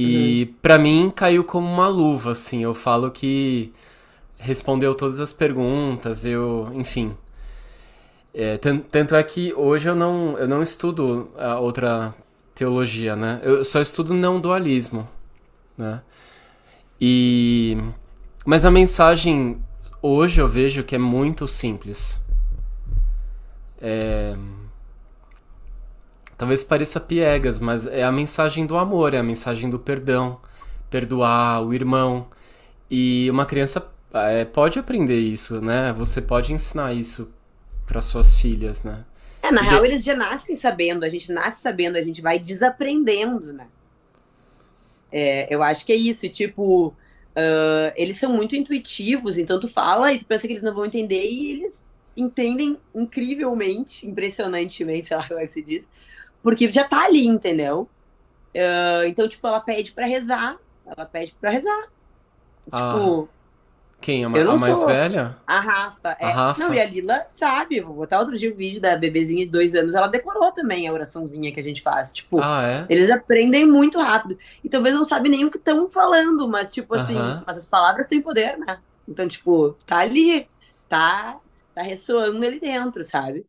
E 0.00 0.44
uhum. 0.44 0.54
para 0.62 0.78
mim 0.78 1.12
caiu 1.14 1.44
como 1.44 1.66
uma 1.66 1.88
luva, 1.88 2.32
assim. 2.32 2.62
Eu 2.62 2.74
falo 2.74 3.10
que 3.10 3.72
respondeu 4.38 4.94
todas 4.94 5.20
as 5.20 5.32
perguntas, 5.32 6.24
eu, 6.24 6.70
enfim. 6.74 7.14
É, 8.32 8.56
tanto 8.58 9.14
é 9.14 9.22
que 9.22 9.52
hoje 9.54 9.88
eu 9.88 9.94
não, 9.94 10.38
eu 10.38 10.48
não 10.48 10.62
estudo 10.62 11.30
a 11.36 11.58
outra 11.58 12.14
teologia, 12.54 13.16
né? 13.16 13.40
Eu 13.42 13.64
só 13.64 13.80
estudo 13.82 14.14
não 14.14 14.40
dualismo, 14.40 15.08
né? 15.76 16.00
E 17.00 17.76
mas 18.44 18.64
a 18.64 18.70
mensagem 18.70 19.60
hoje 20.00 20.40
eu 20.40 20.48
vejo 20.48 20.84
que 20.84 20.94
é 20.94 20.98
muito 20.98 21.46
simples. 21.46 22.20
É... 23.80 24.36
Talvez 26.40 26.64
pareça 26.64 26.98
piegas, 26.98 27.60
mas 27.60 27.86
é 27.86 28.02
a 28.02 28.10
mensagem 28.10 28.64
do 28.64 28.78
amor, 28.78 29.12
é 29.12 29.18
a 29.18 29.22
mensagem 29.22 29.68
do 29.68 29.78
perdão, 29.78 30.40
perdoar 30.88 31.62
o 31.62 31.74
irmão. 31.74 32.30
E 32.90 33.28
uma 33.30 33.44
criança 33.44 33.92
é, 34.14 34.46
pode 34.46 34.78
aprender 34.78 35.18
isso, 35.18 35.60
né? 35.60 35.92
Você 35.92 36.22
pode 36.22 36.54
ensinar 36.54 36.94
isso 36.94 37.30
para 37.86 38.00
suas 38.00 38.34
filhas, 38.34 38.82
né? 38.82 39.04
É, 39.42 39.52
na 39.52 39.62
e 39.62 39.66
real, 39.66 39.82
de... 39.82 39.88
eles 39.88 40.02
já 40.02 40.16
nascem 40.16 40.56
sabendo, 40.56 41.04
a 41.04 41.10
gente 41.10 41.30
nasce 41.30 41.60
sabendo, 41.60 41.98
a 41.98 42.02
gente 42.02 42.22
vai 42.22 42.38
desaprendendo, 42.38 43.52
né? 43.52 43.66
É, 45.12 45.46
eu 45.54 45.62
acho 45.62 45.84
que 45.84 45.92
é 45.92 45.96
isso, 45.96 46.26
tipo, 46.30 46.86
uh, 46.86 47.92
eles 47.94 48.16
são 48.16 48.32
muito 48.32 48.56
intuitivos, 48.56 49.36
então 49.36 49.60
tu 49.60 49.68
fala 49.68 50.10
e 50.14 50.18
tu 50.18 50.24
pensa 50.24 50.46
que 50.46 50.54
eles 50.54 50.62
não 50.62 50.74
vão 50.74 50.86
entender 50.86 51.22
e 51.22 51.50
eles 51.50 51.94
entendem 52.16 52.78
incrivelmente, 52.94 54.06
impressionantemente, 54.06 55.08
sei 55.08 55.18
lá 55.18 55.28
como 55.28 55.38
é 55.38 55.44
que 55.44 55.52
se 55.52 55.60
diz, 55.60 55.86
porque 56.42 56.70
já 56.70 56.84
tá 56.84 57.04
ali, 57.04 57.26
entendeu? 57.26 57.88
Uh, 58.54 59.04
então, 59.06 59.28
tipo, 59.28 59.46
ela 59.46 59.60
pede 59.60 59.92
para 59.92 60.06
rezar, 60.06 60.56
ela 60.86 61.06
pede 61.06 61.34
para 61.40 61.50
rezar. 61.50 61.88
Ah. 62.70 62.94
Tipo, 62.94 63.28
quem? 64.00 64.24
A, 64.24 64.28
a 64.28 64.58
mais 64.58 64.78
sou. 64.78 64.86
velha? 64.86 65.36
A 65.46 65.60
Rafa. 65.60 66.16
É. 66.18 66.26
A 66.26 66.30
Rafa. 66.30 66.60
Não, 66.62 66.74
e 66.74 66.80
a 66.80 66.86
Lila 66.86 67.24
sabe. 67.28 67.80
Vou 67.80 67.94
botar 67.94 68.18
outro 68.18 68.36
dia 68.36 68.50
o 68.50 68.56
vídeo 68.56 68.80
da 68.80 68.96
bebezinha 68.96 69.44
de 69.44 69.50
dois 69.50 69.74
anos. 69.74 69.94
Ela 69.94 70.08
decorou 70.08 70.50
também 70.52 70.88
a 70.88 70.92
oraçãozinha 70.92 71.52
que 71.52 71.60
a 71.60 71.62
gente 71.62 71.82
faz. 71.82 72.12
Tipo, 72.12 72.40
ah, 72.42 72.62
é? 72.66 72.86
eles 72.92 73.10
aprendem 73.10 73.66
muito 73.66 74.00
rápido. 74.00 74.38
E 74.64 74.68
talvez 74.68 74.94
não 74.94 75.04
sabem 75.04 75.30
nem 75.30 75.44
o 75.44 75.50
que 75.50 75.58
estão 75.58 75.88
falando, 75.90 76.48
mas, 76.48 76.72
tipo 76.72 76.94
assim, 76.94 77.14
mas 77.46 77.58
as 77.58 77.66
palavras 77.66 78.06
têm 78.06 78.22
poder, 78.22 78.56
né? 78.58 78.78
Então, 79.06 79.28
tipo, 79.28 79.76
tá 79.86 79.98
ali. 79.98 80.48
Tá, 80.88 81.38
tá 81.72 81.82
ressoando 81.82 82.44
ali 82.44 82.58
dentro, 82.58 83.04
sabe? 83.04 83.46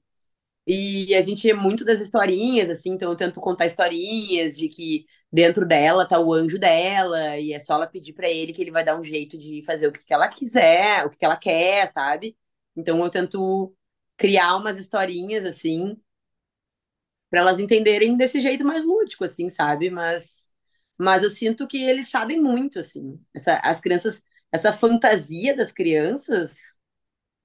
E 0.67 1.15
a 1.15 1.21
gente 1.21 1.49
é 1.49 1.53
muito 1.53 1.83
das 1.83 1.99
historinhas, 1.99 2.69
assim, 2.69 2.91
então 2.91 3.09
eu 3.11 3.15
tento 3.17 3.41
contar 3.41 3.65
historinhas 3.65 4.55
de 4.57 4.69
que 4.69 5.05
dentro 5.31 5.65
dela 5.67 6.07
tá 6.07 6.19
o 6.19 6.31
anjo 6.33 6.59
dela, 6.59 7.37
e 7.39 7.51
é 7.53 7.59
só 7.59 7.73
ela 7.75 7.87
pedir 7.87 8.13
para 8.13 8.29
ele 8.29 8.53
que 8.53 8.61
ele 8.61 8.71
vai 8.71 8.83
dar 8.83 8.99
um 8.99 9.03
jeito 9.03 9.37
de 9.37 9.63
fazer 9.65 9.87
o 9.87 9.91
que, 9.91 10.03
que 10.05 10.13
ela 10.13 10.27
quiser, 10.29 11.05
o 11.05 11.09
que, 11.09 11.17
que 11.17 11.25
ela 11.25 11.37
quer, 11.37 11.87
sabe? 11.87 12.37
Então 12.75 13.03
eu 13.03 13.09
tento 13.09 13.75
criar 14.17 14.55
umas 14.55 14.77
historinhas, 14.79 15.45
assim, 15.45 15.97
para 17.29 17.39
elas 17.39 17.59
entenderem 17.59 18.17
desse 18.17 18.41
jeito 18.41 18.63
mais 18.65 18.83
lúdico, 18.85 19.23
assim, 19.23 19.49
sabe? 19.49 19.89
Mas, 19.89 20.53
mas 20.97 21.23
eu 21.23 21.29
sinto 21.29 21.67
que 21.67 21.81
eles 21.83 22.09
sabem 22.09 22.41
muito, 22.41 22.79
assim. 22.79 23.19
Essa, 23.33 23.55
as 23.63 23.79
crianças, 23.81 24.21
essa 24.51 24.73
fantasia 24.73 25.55
das 25.55 25.71
crianças 25.71 26.79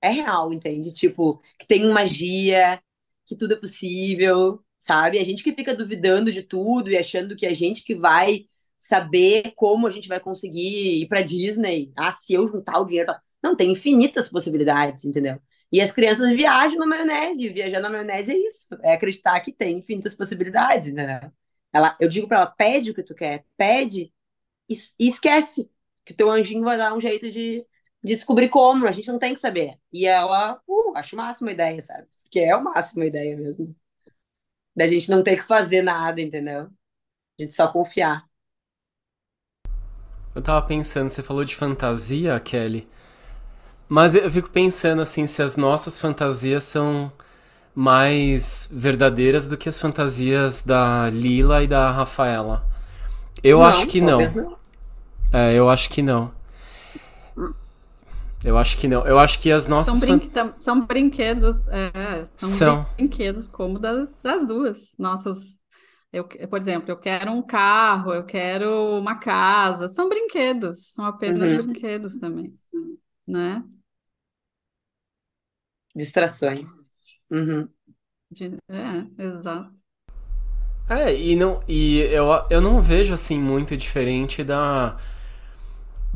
é 0.03 0.11
real, 0.11 0.53
entende? 0.53 0.93
Tipo, 0.95 1.41
que 1.59 1.67
tem 1.67 1.87
magia, 1.91 2.83
que 3.27 3.37
tudo 3.37 3.55
é 3.55 3.57
possível, 3.57 4.63
sabe? 4.79 5.19
A 5.19 5.25
gente 5.25 5.43
que 5.43 5.53
fica 5.53 5.75
duvidando 5.75 6.33
de 6.33 6.43
tudo 6.43 6.91
e 6.91 6.97
achando 6.97 7.37
que 7.37 7.47
a 7.47 7.55
gente 7.55 7.85
que 7.85 7.95
vai 7.95 8.47
saber 8.79 9.53
como 9.57 9.87
a 9.87 9.91
gente 9.91 10.09
vai 10.09 10.21
conseguir 10.21 11.01
ir 11.03 11.09
para 11.09 11.23
Disney. 11.23 11.93
Ah, 11.97 12.13
se 12.13 12.35
eu 12.35 12.47
juntar 12.49 12.81
o 12.81 12.85
dinheiro. 12.85 13.07
Tá... 13.13 13.21
Não, 13.43 13.57
tem 13.57 13.73
infinitas 13.73 14.29
possibilidades, 14.29 15.05
entendeu? 15.05 15.41
E 15.73 15.81
as 15.81 15.93
crianças 15.93 16.31
viajam 16.31 16.79
na 16.79 16.87
maionese. 16.87 17.49
Viajar 17.49 17.81
na 17.81 17.91
maionese 17.91 18.33
é 18.33 18.37
isso. 18.37 18.69
É 18.83 18.95
acreditar 18.95 19.41
que 19.41 19.53
tem 19.53 19.79
infinitas 19.79 20.15
possibilidades, 20.15 20.89
entendeu? 20.89 21.31
Ela, 21.73 21.97
eu 22.01 22.09
digo 22.09 22.29
para 22.29 22.39
ela, 22.39 22.47
pede 22.47 22.91
o 22.91 22.95
que 22.95 23.03
tu 23.03 23.15
quer, 23.15 23.45
pede 23.57 24.13
e, 24.69 24.75
e 24.99 25.09
esquece 25.09 25.69
que 26.05 26.15
teu 26.15 26.31
anjinho 26.31 26.63
vai 26.65 26.79
dar 26.79 26.95
um 26.95 27.01
jeito 27.01 27.31
de, 27.31 27.67
de 28.07 28.15
descobrir 28.15 28.49
como, 28.49 28.87
a 28.87 28.93
gente 28.93 29.11
não 29.11 29.19
tem 29.19 29.35
que 29.35 29.41
saber. 29.41 29.81
E 29.93 30.07
ela, 30.07 30.61
uh, 30.69 30.97
acho 30.97 31.17
máxima 31.17 31.51
ideia, 31.51 31.83
sabe? 31.83 32.07
Porque 32.23 32.39
é 32.39 32.55
o 32.55 32.63
máximo 32.63 33.03
a 33.03 33.07
ideia 33.07 33.37
mesmo. 33.37 33.75
Da 34.77 34.87
gente 34.87 35.11
não 35.11 35.25
ter 35.25 35.35
que 35.35 35.43
fazer 35.43 35.83
nada, 35.83 36.21
entendeu? 36.21 36.71
A 37.37 37.43
gente 37.43 37.53
só 37.53 37.67
confiar. 37.67 38.25
Eu 40.33 40.41
tava 40.41 40.65
pensando, 40.65 41.09
você 41.09 41.21
falou 41.21 41.45
de 41.45 41.57
fantasia, 41.57 42.39
Kelly. 42.39 42.89
Mas 43.89 44.15
eu 44.15 44.31
fico 44.31 44.51
pensando 44.51 45.03
assim, 45.03 45.27
se 45.27 45.43
as 45.43 45.57
nossas 45.57 45.99
fantasias 45.99 46.63
são 46.63 47.11
mais 47.75 48.69
verdadeiras 48.73 49.49
do 49.49 49.57
que 49.57 49.69
as 49.69 49.81
fantasias 49.81 50.63
da 50.63 51.11
Lila 51.11 51.61
e 51.65 51.67
da 51.67 51.91
Rafaela. 51.91 52.65
Eu 53.43 53.59
não, 53.59 53.67
acho 53.67 53.85
que 53.89 54.01
não. 54.01 54.21
não. 54.21 54.57
É, 55.33 55.55
eu 55.55 55.69
acho 55.69 55.91
que 55.91 56.03
não. 56.03 56.36
Eu 58.47 58.57
acho 58.57 58.79
que 58.79 58.87
não. 58.87 59.05
Eu 59.05 59.19
acho 59.19 59.41
que 59.41 59.51
as 59.51 59.67
nossas. 59.67 59.99
São, 59.99 60.19
brin 60.19 60.31
são 60.55 60.87
brinquedos. 60.87 61.67
É, 61.67 62.25
são, 62.31 62.49
são, 62.49 62.87
brinquedos 62.97 63.49
como 63.49 63.77
das, 63.77 64.21
das 64.21 64.47
duas. 64.47 64.95
Nossas. 64.97 65.65
Eu, 66.13 66.25
por 66.25 66.57
exemplo, 66.57 66.89
eu 66.89 66.97
quero 66.97 67.33
um 67.33 67.43
carro, 67.43 68.15
eu 68.15 68.25
quero 68.25 68.97
uma 69.01 69.17
casa. 69.19 69.89
São 69.89 70.09
brinquedos, 70.09 70.93
são 70.93 71.05
apenas 71.05 71.51
uhum. 71.51 71.73
brinquedos 71.73 72.19
também. 72.19 72.57
Né? 73.27 73.65
Distrações. 75.93 76.69
Uhum. 77.29 77.69
De, 78.31 78.57
é, 78.69 79.25
exato. 79.25 79.75
É, 80.89 81.13
e, 81.13 81.35
não, 81.35 81.65
e 81.67 81.99
eu, 81.99 82.29
eu 82.49 82.61
não 82.61 82.81
vejo 82.81 83.13
assim 83.13 83.41
muito 83.41 83.77
diferente 83.77 84.45
da. 84.45 84.97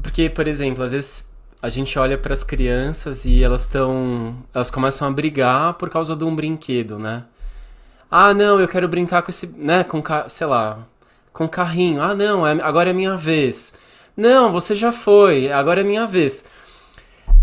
Porque, 0.00 0.30
por 0.30 0.46
exemplo, 0.46 0.84
às 0.84 0.92
vezes 0.92 1.29
a 1.62 1.68
gente 1.68 1.98
olha 1.98 2.16
para 2.16 2.32
as 2.32 2.42
crianças 2.42 3.24
e 3.24 3.42
elas 3.42 3.62
estão. 3.62 4.34
Elas 4.54 4.70
começam 4.70 5.06
a 5.06 5.10
brigar 5.10 5.74
por 5.74 5.90
causa 5.90 6.16
de 6.16 6.24
um 6.24 6.34
brinquedo, 6.34 6.98
né? 6.98 7.24
Ah, 8.10 8.32
não, 8.32 8.58
eu 8.58 8.66
quero 8.66 8.88
brincar 8.88 9.22
com 9.22 9.30
esse. 9.30 9.46
né? 9.46 9.84
Com, 9.84 10.02
sei 10.28 10.46
lá. 10.46 10.78
Com 11.32 11.46
carrinho. 11.46 12.02
Ah, 12.02 12.14
não, 12.14 12.46
é, 12.46 12.52
agora 12.62 12.90
é 12.90 12.92
minha 12.92 13.16
vez. 13.16 13.78
Não, 14.16 14.50
você 14.50 14.74
já 14.74 14.90
foi, 14.90 15.52
agora 15.52 15.82
é 15.82 15.84
minha 15.84 16.06
vez. 16.06 16.46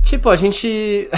Tipo, 0.04 0.30
a 0.30 0.36
gente. 0.36 1.10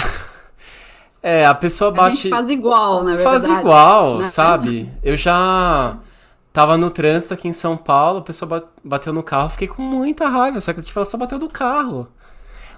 é, 1.22 1.46
a 1.46 1.54
pessoa 1.54 1.90
bate. 1.90 2.12
A 2.12 2.14
gente 2.14 2.28
faz 2.28 2.50
igual, 2.50 3.02
né? 3.02 3.16
Faz 3.18 3.44
igual, 3.44 4.18
né? 4.18 4.24
sabe? 4.24 4.92
Eu 5.02 5.16
já. 5.16 5.96
Tava 6.52 6.76
no 6.76 6.90
trânsito 6.90 7.32
aqui 7.32 7.46
em 7.46 7.52
São 7.52 7.76
Paulo, 7.76 8.18
a 8.18 8.22
pessoa 8.22 8.68
bateu 8.82 9.12
no 9.12 9.22
carro, 9.22 9.50
fiquei 9.50 9.68
com 9.68 9.82
muita 9.82 10.28
raiva, 10.28 10.60
só 10.60 10.72
que 10.72 10.82
tipo, 10.82 10.98
ela 10.98 11.04
só 11.04 11.16
bateu 11.16 11.38
no 11.38 11.48
carro. 11.48 12.08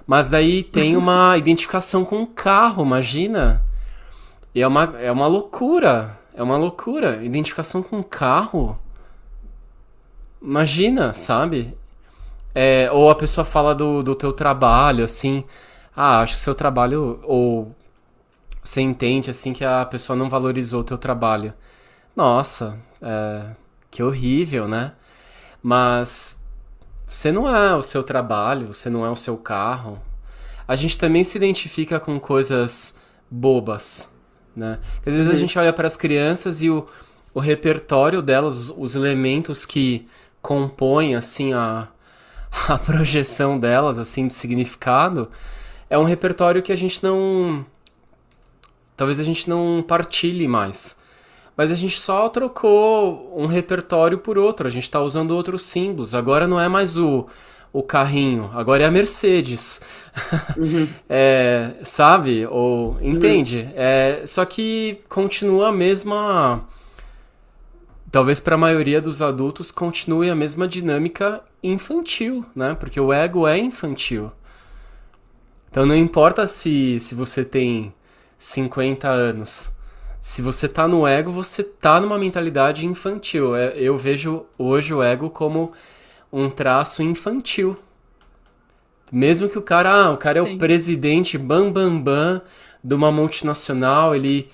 Mas 0.05 0.27
daí 0.29 0.63
tem 0.63 0.97
uma 0.97 1.37
identificação 1.37 2.03
com 2.03 2.21
o 2.21 2.27
carro, 2.27 2.83
imagina. 2.83 3.63
E 4.53 4.61
é 4.61 4.67
uma, 4.67 4.83
é 4.99 5.11
uma 5.11 5.27
loucura. 5.27 6.19
É 6.33 6.43
uma 6.43 6.57
loucura. 6.57 7.23
Identificação 7.23 7.81
com 7.81 7.99
o 7.99 8.03
carro. 8.03 8.77
Imagina, 10.41 11.13
sabe? 11.13 11.77
É, 12.53 12.89
ou 12.91 13.09
a 13.09 13.15
pessoa 13.15 13.45
fala 13.45 13.73
do, 13.73 14.03
do 14.03 14.13
teu 14.13 14.33
trabalho, 14.33 15.03
assim. 15.03 15.43
Ah, 15.95 16.19
acho 16.19 16.35
que 16.35 16.39
seu 16.39 16.53
trabalho. 16.53 17.19
Ou 17.23 17.73
você 18.63 18.81
entende, 18.81 19.29
assim, 19.29 19.53
que 19.53 19.63
a 19.63 19.85
pessoa 19.85 20.17
não 20.17 20.29
valorizou 20.29 20.81
o 20.81 20.83
teu 20.83 20.97
trabalho. 20.97 21.53
Nossa, 22.15 22.77
é, 23.01 23.45
que 23.89 24.03
horrível, 24.03 24.67
né? 24.67 24.93
Mas 25.61 26.42
você 27.13 27.31
não 27.31 27.47
é 27.47 27.75
o 27.75 27.81
seu 27.83 28.01
trabalho, 28.01 28.73
você 28.73 28.89
não 28.89 29.05
é 29.05 29.09
o 29.09 29.15
seu 29.15 29.37
carro. 29.37 30.01
A 30.67 30.75
gente 30.75 30.97
também 30.97 31.23
se 31.23 31.37
identifica 31.37 31.99
com 31.99 32.19
coisas 32.19 32.97
bobas, 33.29 34.11
né? 34.55 34.79
Às 35.05 35.13
vezes 35.13 35.29
a 35.29 35.35
gente 35.35 35.57
olha 35.59 35.71
para 35.71 35.85
as 35.85 35.95
crianças 35.95 36.63
e 36.63 36.71
o, 36.71 36.87
o 37.31 37.39
repertório 37.39 38.19
delas, 38.19 38.73
os 38.75 38.95
elementos 38.95 39.63
que 39.63 40.07
compõem 40.41 41.15
assim 41.15 41.53
a, 41.53 41.87
a 42.67 42.79
projeção 42.79 43.59
delas 43.59 43.99
assim 43.99 44.27
de 44.27 44.33
significado, 44.33 45.29
é 45.91 45.99
um 45.99 46.05
repertório 46.05 46.63
que 46.63 46.71
a 46.71 46.75
gente 46.75 47.03
não 47.03 47.63
talvez 48.97 49.19
a 49.19 49.23
gente 49.23 49.47
não 49.47 49.85
partilhe 49.87 50.47
mais. 50.47 50.99
Mas 51.55 51.71
a 51.71 51.75
gente 51.75 51.99
só 51.99 52.27
trocou 52.29 53.31
um 53.35 53.45
repertório 53.45 54.17
por 54.17 54.37
outro, 54.37 54.67
a 54.67 54.71
gente 54.71 54.83
está 54.83 54.99
usando 54.99 55.31
outros 55.31 55.63
símbolos. 55.63 56.15
Agora 56.15 56.47
não 56.47 56.59
é 56.59 56.67
mais 56.67 56.97
o, 56.97 57.27
o 57.71 57.83
carrinho, 57.83 58.49
agora 58.53 58.83
é 58.83 58.85
a 58.87 58.91
Mercedes. 58.91 59.81
Uhum. 60.57 60.87
é, 61.07 61.75
sabe? 61.83 62.47
Ou 62.47 62.97
entende? 63.01 63.61
Uhum. 63.61 63.73
É, 63.75 64.23
só 64.25 64.45
que 64.45 64.99
continua 65.07 65.69
a 65.69 65.71
mesma. 65.71 66.63
Talvez 68.11 68.39
para 68.39 68.55
a 68.55 68.57
maioria 68.57 69.01
dos 69.01 69.21
adultos 69.21 69.71
continue 69.71 70.29
a 70.29 70.35
mesma 70.35 70.67
dinâmica 70.67 71.41
infantil, 71.63 72.45
né? 72.55 72.75
Porque 72.75 72.99
o 72.99 73.11
ego 73.13 73.47
é 73.47 73.57
infantil. 73.57 74.31
Então 75.69 75.85
não 75.85 75.95
importa 75.95 76.45
se, 76.45 76.99
se 76.99 77.15
você 77.15 77.43
tem 77.43 77.91
50 78.37 79.07
anos. 79.07 79.75
Se 80.23 80.41
você 80.41 80.69
tá 80.69 80.87
no 80.87 81.05
ego, 81.05 81.33
você 81.33 81.61
tá 81.61 81.99
numa 81.99 82.17
mentalidade 82.17 82.85
infantil. 82.85 83.57
É, 83.57 83.73
eu 83.75 83.97
vejo 83.97 84.45
hoje 84.57 84.93
o 84.93 85.03
ego 85.03 85.29
como 85.29 85.73
um 86.31 86.49
traço 86.49 87.03
infantil. 87.03 87.77
Mesmo 89.11 89.49
que 89.49 89.57
o 89.57 89.61
cara, 89.61 89.91
ah, 89.91 90.11
o 90.11 90.17
cara 90.17 90.39
é 90.39 90.45
Sim. 90.45 90.55
o 90.55 90.57
presidente 90.57 91.37
bam 91.37 91.69
bam 91.69 91.99
bam 91.99 92.41
de 92.81 92.95
uma 92.95 93.11
multinacional, 93.11 94.15
ele 94.15 94.47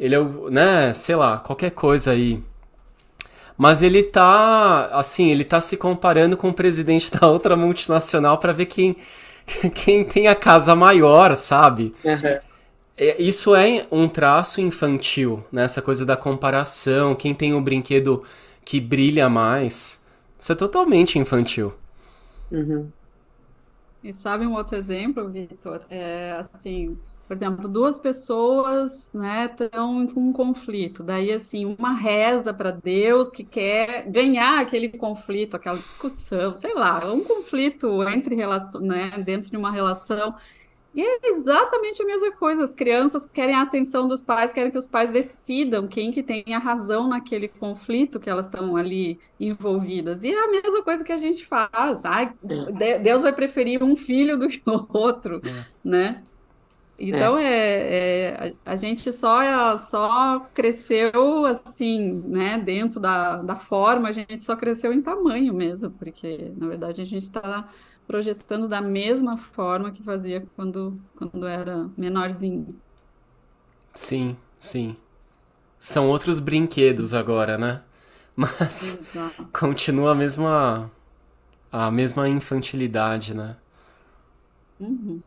ele 0.00 0.16
é 0.16 0.18
o, 0.18 0.50
né, 0.50 0.92
sei 0.92 1.14
lá, 1.14 1.38
qualquer 1.38 1.70
coisa 1.70 2.10
aí. 2.10 2.42
Mas 3.56 3.82
ele 3.82 4.02
tá, 4.02 4.86
assim, 4.86 5.30
ele 5.30 5.44
tá 5.44 5.60
se 5.60 5.76
comparando 5.76 6.36
com 6.36 6.48
o 6.48 6.52
presidente 6.52 7.12
da 7.16 7.28
outra 7.28 7.56
multinacional 7.56 8.38
para 8.38 8.52
ver 8.52 8.66
quem 8.66 8.96
quem 9.76 10.04
tem 10.04 10.26
a 10.26 10.34
casa 10.34 10.74
maior, 10.74 11.36
sabe? 11.36 11.94
Uhum. 12.04 12.53
Isso 12.96 13.54
é 13.56 13.86
um 13.90 14.08
traço 14.08 14.60
infantil, 14.60 15.44
né? 15.50 15.64
Essa 15.64 15.82
coisa 15.82 16.06
da 16.06 16.16
comparação, 16.16 17.14
quem 17.14 17.34
tem 17.34 17.52
o 17.52 17.58
um 17.58 17.62
brinquedo 17.62 18.22
que 18.64 18.80
brilha 18.80 19.28
mais. 19.28 20.06
Isso 20.38 20.52
é 20.52 20.54
totalmente 20.54 21.18
infantil. 21.18 21.72
Uhum. 22.52 22.88
E 24.02 24.12
sabe 24.12 24.46
um 24.46 24.52
outro 24.54 24.76
exemplo, 24.76 25.28
Vitor? 25.30 25.80
É 25.88 26.32
assim, 26.38 26.96
por 27.26 27.34
exemplo, 27.34 27.66
duas 27.66 27.98
pessoas, 27.98 29.10
né, 29.14 29.46
estão 29.46 30.06
com 30.06 30.20
um 30.20 30.32
conflito. 30.32 31.02
Daí, 31.02 31.32
assim, 31.32 31.64
uma 31.64 31.94
reza 31.94 32.52
para 32.52 32.70
Deus 32.70 33.30
que 33.30 33.42
quer 33.42 34.06
ganhar 34.10 34.60
aquele 34.60 34.90
conflito, 34.90 35.56
aquela 35.56 35.78
discussão, 35.78 36.52
sei 36.52 36.74
lá, 36.74 37.00
um 37.12 37.24
conflito 37.24 38.02
entre 38.04 38.34
relação, 38.34 38.80
né, 38.82 39.10
dentro 39.24 39.50
de 39.50 39.56
uma 39.56 39.72
relação. 39.72 40.34
E 40.94 41.02
é 41.02 41.18
exatamente 41.24 42.00
a 42.00 42.06
mesma 42.06 42.30
coisa. 42.32 42.62
As 42.62 42.74
crianças 42.74 43.26
querem 43.26 43.54
a 43.54 43.62
atenção 43.62 44.06
dos 44.06 44.22
pais, 44.22 44.52
querem 44.52 44.70
que 44.70 44.78
os 44.78 44.86
pais 44.86 45.10
decidam 45.10 45.88
quem 45.88 46.12
que 46.12 46.22
tem 46.22 46.44
a 46.54 46.58
razão 46.58 47.08
naquele 47.08 47.48
conflito 47.48 48.20
que 48.20 48.30
elas 48.30 48.46
estão 48.46 48.76
ali 48.76 49.18
envolvidas. 49.40 50.22
E 50.22 50.30
é 50.30 50.44
a 50.44 50.50
mesma 50.50 50.82
coisa 50.82 51.02
que 51.02 51.12
a 51.12 51.16
gente 51.16 51.44
faz. 51.44 52.04
Ai, 52.04 52.32
Deus 53.02 53.22
vai 53.22 53.32
preferir 53.32 53.82
um 53.82 53.96
filho 53.96 54.38
do 54.38 54.46
que 54.48 54.62
o 54.66 54.86
outro, 54.92 55.40
é. 55.44 55.64
né? 55.82 56.22
Então 56.96 57.36
é, 57.36 57.44
é, 57.44 58.48
é 58.48 58.54
a, 58.64 58.76
gente 58.76 59.12
só 59.12 59.76
só 59.78 60.46
cresceu 60.54 61.44
assim, 61.44 62.22
né? 62.24 62.56
Dentro 62.56 63.00
da, 63.00 63.36
da 63.38 63.56
forma, 63.56 64.08
a 64.08 64.12
gente 64.12 64.44
só 64.44 64.54
cresceu 64.54 64.92
em 64.92 65.02
tamanho 65.02 65.52
mesmo, 65.52 65.90
porque 65.90 66.52
na 66.56 66.68
verdade 66.68 67.02
a 67.02 67.04
gente 67.04 67.24
está 67.24 67.68
projetando 68.06 68.68
da 68.68 68.80
mesma 68.80 69.36
forma 69.36 69.92
que 69.92 70.02
fazia 70.02 70.46
quando, 70.56 71.00
quando 71.16 71.46
era 71.46 71.90
menorzinho. 71.96 72.80
Sim, 73.94 74.36
sim. 74.58 74.96
São 75.78 76.08
outros 76.08 76.40
brinquedos 76.40 77.14
agora, 77.14 77.58
né? 77.58 77.82
Mas 78.36 79.00
Exato. 79.00 79.52
continua 79.52 80.12
a 80.12 80.14
mesma 80.14 80.90
a 81.72 81.90
mesma 81.90 82.28
infantilidade, 82.28 83.34
né? 83.34 83.56
Uhum. 84.78 85.22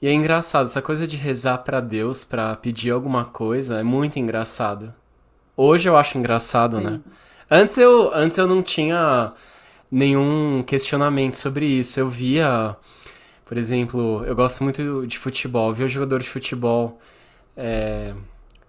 E 0.00 0.06
é 0.06 0.12
engraçado, 0.12 0.66
essa 0.66 0.82
coisa 0.82 1.06
de 1.06 1.16
rezar 1.16 1.58
para 1.58 1.80
Deus 1.80 2.24
para 2.24 2.54
pedir 2.56 2.90
alguma 2.90 3.24
coisa 3.24 3.80
é 3.80 3.82
muito 3.82 4.18
engraçado. 4.18 4.94
Hoje 5.56 5.88
eu 5.88 5.96
acho 5.96 6.18
engraçado, 6.18 6.80
né? 6.80 7.00
Né? 7.00 7.00
Antes 7.50 7.78
eu, 7.78 8.12
antes 8.14 8.38
eu 8.38 8.46
não 8.46 8.62
tinha 8.62 9.32
nenhum 9.90 10.62
questionamento 10.66 11.34
sobre 11.34 11.66
isso. 11.66 11.98
Eu 12.00 12.08
via, 12.08 12.76
por 13.44 13.56
exemplo, 13.56 14.24
eu 14.26 14.34
gosto 14.34 14.62
muito 14.64 15.06
de 15.06 15.18
futebol, 15.18 15.68
eu 15.68 15.74
via 15.74 15.86
o 15.86 15.88
jogador 15.88 16.20
de 16.20 16.28
futebol. 16.28 16.98
É, 17.56 18.12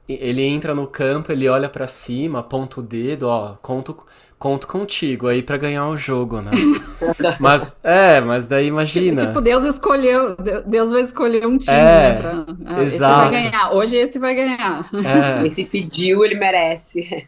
ele 0.08 0.43
entra 0.43 0.75
no 0.75 0.86
campo, 0.86 1.32
ele 1.32 1.49
olha 1.49 1.67
para 1.67 1.88
cima, 1.88 2.39
aponta 2.39 2.80
o 2.80 2.84
dedo, 2.84 3.28
ó, 3.28 3.56
conto, 3.62 3.97
conto 4.38 4.67
contigo 4.67 5.28
aí 5.28 5.41
para 5.41 5.58
ganhar 5.58 5.88
o 5.88 5.97
jogo, 5.97 6.41
né? 6.41 6.51
mas 7.39 7.75
é, 7.84 8.21
mas 8.21 8.45
daí 8.45 8.67
imagina. 8.67 9.25
Tipo, 9.25 9.41
Deus 9.41 9.63
escolheu, 9.63 10.36
Deus 10.65 10.91
vai 10.91 11.01
escolher 11.01 11.47
um 11.47 11.58
time, 11.58 11.75
é, 11.75 11.82
né, 11.82 12.21
pra, 12.21 12.45
ah, 12.65 12.84
exato. 12.84 12.84
Esse 12.84 13.32
vai 13.32 13.32
ganhar. 13.32 13.73
Hoje 13.73 13.97
esse 13.97 14.19
vai 14.19 14.36
ganhar. 14.36 14.89
É. 14.93 15.47
Esse 15.47 15.65
pediu, 15.65 16.23
ele 16.23 16.36
merece. 16.36 17.28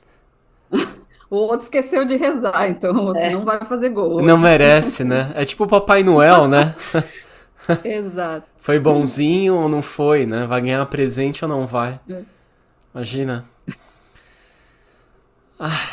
O 1.30 1.36
outro 1.36 1.60
esqueceu 1.60 2.06
de 2.06 2.16
rezar, 2.16 2.70
então 2.70 2.96
o 2.96 3.06
outro 3.08 3.22
é. 3.22 3.30
não 3.30 3.44
vai 3.44 3.60
fazer 3.66 3.90
gol. 3.90 4.22
Não 4.22 4.38
merece, 4.40 5.04
né? 5.04 5.32
É 5.36 5.44
tipo 5.44 5.66
o 5.66 5.68
Papai 5.68 6.04
Noel, 6.04 6.48
né? 6.48 6.74
Exato. 7.84 8.48
Foi 8.58 8.80
bonzinho 8.80 9.56
ou 9.56 9.68
não 9.68 9.82
foi, 9.82 10.26
né? 10.26 10.46
Vai 10.46 10.62
ganhar 10.62 10.86
presente 10.86 11.44
ou 11.44 11.50
não 11.50 11.66
vai? 11.66 12.00
É. 12.10 12.22
Imagina. 12.94 13.46
Ah. 15.60 15.90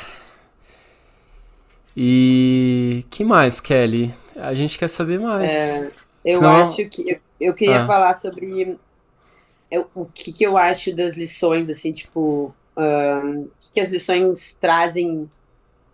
E 1.96 3.04
que 3.10 3.24
mais, 3.24 3.60
Kelly? 3.60 4.12
A 4.36 4.54
gente 4.54 4.78
quer 4.78 4.88
saber 4.88 5.18
mais. 5.18 5.52
É, 5.52 5.90
eu 6.24 6.38
Senão... 6.38 6.56
acho 6.56 6.84
que 6.88 7.10
eu, 7.10 7.18
eu 7.40 7.54
queria 7.54 7.82
ah. 7.82 7.86
falar 7.86 8.14
sobre 8.14 8.76
eu, 9.70 9.88
o 9.94 10.04
que, 10.04 10.32
que 10.32 10.44
eu 10.44 10.56
acho 10.56 10.94
das 10.94 11.16
lições, 11.16 11.68
assim, 11.68 11.92
tipo, 11.92 12.54
um, 12.76 13.48
que 13.72 13.80
as 13.80 13.88
lições 13.88 14.54
trazem 14.60 15.30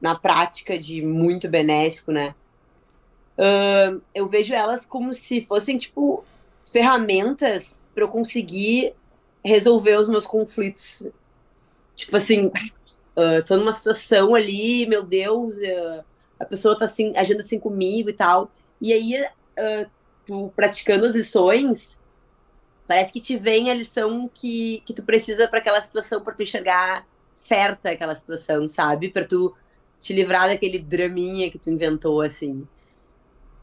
na 0.01 0.14
prática 0.14 0.79
de 0.79 1.03
muito 1.03 1.49
benéfico, 1.49 2.11
né? 2.11 2.35
Uh, 3.37 4.01
eu 4.14 4.29
vejo 4.29 4.55
elas 4.55 4.85
como 4.87 5.12
se 5.12 5.40
fossem, 5.40 5.79
tipo, 5.79 6.25
ferramentas 6.64 7.88
para 7.95 8.05
eu 8.05 8.09
conseguir 8.09 8.95
resolver 9.45 9.97
os 9.97 10.09
meus 10.09 10.27
conflitos. 10.27 11.07
Tipo 11.95 12.16
assim, 12.16 12.47
uh, 12.47 13.45
tô 13.47 13.57
numa 13.57 13.73
situação 13.73 14.35
ali, 14.35 14.87
meu 14.87 15.03
Deus, 15.03 15.57
uh, 15.57 16.05
a 16.38 16.45
pessoa 16.45 16.77
tá 16.77 16.87
assim, 16.87 17.12
agindo 17.16 17.40
assim 17.40 17.59
comigo 17.59 18.09
e 18.09 18.14
tal. 18.14 18.51
E 18.81 18.93
aí, 18.93 19.23
uh, 19.23 19.90
tu 20.27 20.53
praticando 20.57 21.07
as 21.07 21.14
lições, 21.14 22.00
parece 22.90 23.12
que 23.12 23.20
te 23.20 23.37
vem 23.37 23.70
a 23.70 23.74
lição 23.74 24.29
que, 24.35 24.83
que 24.85 24.92
tu 24.92 25.05
precisa 25.05 25.46
para 25.46 25.61
aquela 25.61 25.81
situação, 25.81 26.20
para 26.20 26.35
tu 26.35 26.42
enxergar 26.42 27.07
certa 27.33 27.90
aquela 27.90 28.16
situação, 28.16 28.66
sabe? 28.66 29.11
Para 29.11 29.24
tu 29.24 29.55
te 30.00 30.12
livrar 30.12 30.48
daquele 30.48 30.81
draminha 30.81 31.48
que 31.53 31.57
tu 31.57 31.70
inventou, 31.70 32.20
assim. 32.20 32.66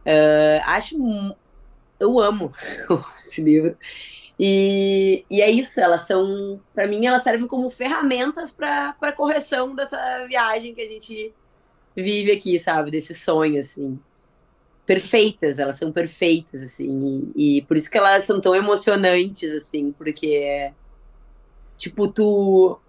Uh, 0.06 0.64
acho. 0.64 0.96
Eu 2.00 2.18
amo 2.18 2.54
esse 3.20 3.42
livro. 3.42 3.78
E, 4.40 5.26
e 5.30 5.42
é 5.42 5.52
isso, 5.52 5.78
elas 5.82 6.04
são, 6.04 6.62
para 6.74 6.88
mim, 6.88 7.06
elas 7.06 7.24
servem 7.24 7.48
como 7.48 7.70
ferramentas 7.70 8.54
para 8.54 9.12
correção 9.12 9.76
dessa 9.76 10.26
viagem 10.26 10.74
que 10.74 10.82
a 10.82 10.88
gente 10.88 11.34
vive 11.94 12.32
aqui, 12.32 12.58
sabe? 12.58 12.92
Desse 12.92 13.14
sonho, 13.14 13.60
assim. 13.60 14.00
Perfeitas, 14.88 15.60
elas 15.60 15.78
são 15.78 15.92
perfeitas, 15.92 16.64
assim. 16.64 17.32
E, 17.36 17.58
e 17.58 17.62
por 17.64 17.78
isso 17.78 17.92
que 17.92 17.98
elas 17.98 18.24
são 18.24 18.42
tão 18.42 18.56
emocionantes, 18.56 19.54
assim, 19.54 19.92
porque, 19.92 20.74
tipo, 21.78 22.08
tu, 22.08 22.80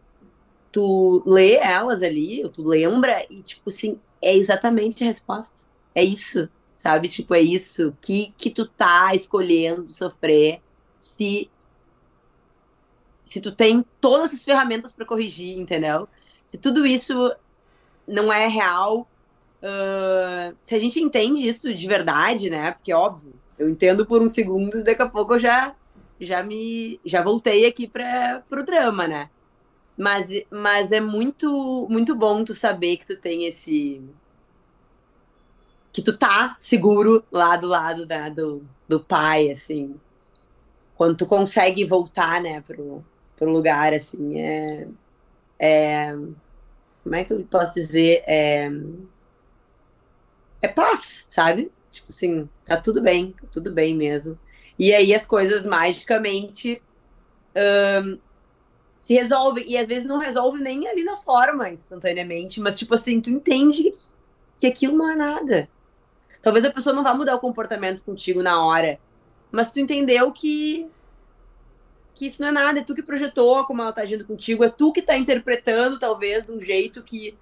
tu 0.72 1.22
lê 1.26 1.56
elas 1.56 2.02
ali, 2.02 2.48
tu 2.50 2.62
lembra, 2.66 3.26
e, 3.28 3.42
tipo, 3.42 3.68
assim, 3.68 4.00
é 4.22 4.34
exatamente 4.34 5.04
a 5.04 5.08
resposta. 5.08 5.66
É 5.94 6.04
isso, 6.04 6.48
sabe? 6.76 7.08
Tipo, 7.08 7.34
é 7.34 7.40
isso 7.40 7.94
que, 8.00 8.32
que 8.38 8.50
tu 8.50 8.64
tá 8.66 9.14
escolhendo 9.14 9.88
sofrer 9.90 10.62
se 11.00 11.50
se 13.24 13.42
tu 13.42 13.52
tem 13.52 13.84
todas 14.00 14.32
as 14.32 14.42
ferramentas 14.42 14.94
para 14.94 15.04
corrigir, 15.04 15.58
entendeu? 15.58 16.08
Se 16.46 16.56
tudo 16.56 16.86
isso 16.86 17.30
não 18.06 18.32
é 18.32 18.46
real, 18.46 19.06
uh, 19.62 20.56
se 20.62 20.74
a 20.74 20.78
gente 20.78 21.00
entende 21.00 21.46
isso 21.46 21.72
de 21.74 21.86
verdade, 21.86 22.50
né? 22.50 22.72
Porque 22.72 22.92
óbvio, 22.92 23.32
eu 23.58 23.68
entendo 23.68 24.06
por 24.06 24.22
um 24.22 24.28
segundo 24.28 24.78
e 24.78 24.82
daqui 24.82 25.02
a 25.02 25.08
pouco 25.08 25.34
eu 25.34 25.38
já 25.38 25.74
já 26.20 26.42
me 26.42 27.00
já 27.04 27.22
voltei 27.22 27.66
aqui 27.66 27.86
para 27.86 28.42
pro 28.48 28.64
drama, 28.64 29.06
né? 29.06 29.30
Mas, 29.96 30.28
mas 30.50 30.92
é 30.92 31.00
muito 31.00 31.86
muito 31.90 32.14
bom 32.14 32.44
tu 32.44 32.54
saber 32.54 32.96
que 32.98 33.06
tu 33.06 33.16
tem 33.16 33.46
esse 33.46 34.00
que 35.92 36.02
tu 36.02 36.16
tá 36.16 36.54
seguro 36.60 37.24
lá 37.30 37.56
do 37.56 37.66
lado 37.66 38.06
da, 38.06 38.28
do, 38.28 38.64
do 38.86 39.00
pai, 39.00 39.50
assim. 39.50 39.96
Quando 40.96 41.16
tu 41.16 41.26
consegue 41.26 41.84
voltar, 41.84 42.40
né, 42.40 42.60
pro, 42.60 43.04
pro 43.36 43.50
lugar, 43.50 43.92
assim, 43.92 44.40
é, 44.40 44.88
é. 45.58 46.12
Como 47.02 47.14
é 47.16 47.24
que 47.24 47.32
eu 47.32 47.44
posso 47.44 47.74
dizer? 47.74 48.22
É, 48.26 48.70
é 50.60 50.68
paz, 50.68 51.26
sabe? 51.28 51.70
Tipo 51.90 52.06
assim, 52.10 52.48
tá 52.64 52.76
tudo 52.80 53.00
bem, 53.00 53.32
tá 53.32 53.46
tudo 53.50 53.72
bem 53.72 53.96
mesmo. 53.96 54.38
E 54.78 54.92
aí 54.94 55.14
as 55.14 55.26
coisas 55.26 55.66
magicamente 55.66 56.80
um, 58.04 58.18
se 58.98 59.14
resolvem. 59.14 59.64
E 59.68 59.76
às 59.76 59.88
vezes 59.88 60.04
não 60.04 60.18
resolve 60.18 60.60
nem 60.60 60.86
ali 60.88 61.04
na 61.04 61.16
forma, 61.16 61.70
instantaneamente, 61.70 62.60
mas 62.60 62.76
tipo 62.78 62.94
assim, 62.94 63.20
tu 63.20 63.30
entende 63.30 63.90
que, 64.58 64.66
aquilo 64.66 64.96
não 64.96 65.10
é 65.10 65.16
nada. 65.16 65.68
Talvez 66.42 66.64
a 66.64 66.72
pessoa 66.72 66.94
não 66.94 67.02
vá 67.02 67.14
mudar 67.14 67.34
o 67.34 67.40
comportamento 67.40 68.02
contigo 68.02 68.42
na 68.42 68.64
hora, 68.64 68.98
mas 69.50 69.70
tu 69.70 69.80
entendeu 69.80 70.30
que 70.32 70.88
que 72.14 72.26
isso 72.26 72.42
não 72.42 72.48
é 72.48 72.52
nada, 72.52 72.80
é 72.80 72.82
tu 72.82 72.96
que 72.96 73.02
projetou 73.02 73.64
como 73.64 73.80
ela 73.80 73.92
tá 73.92 74.00
agindo 74.00 74.24
contigo, 74.24 74.64
é 74.64 74.68
tu 74.68 74.90
que 74.92 75.00
tá 75.00 75.16
interpretando 75.16 76.00
talvez 76.00 76.44
de 76.44 76.50
um 76.50 76.60
jeito 76.60 77.00
que 77.00 77.38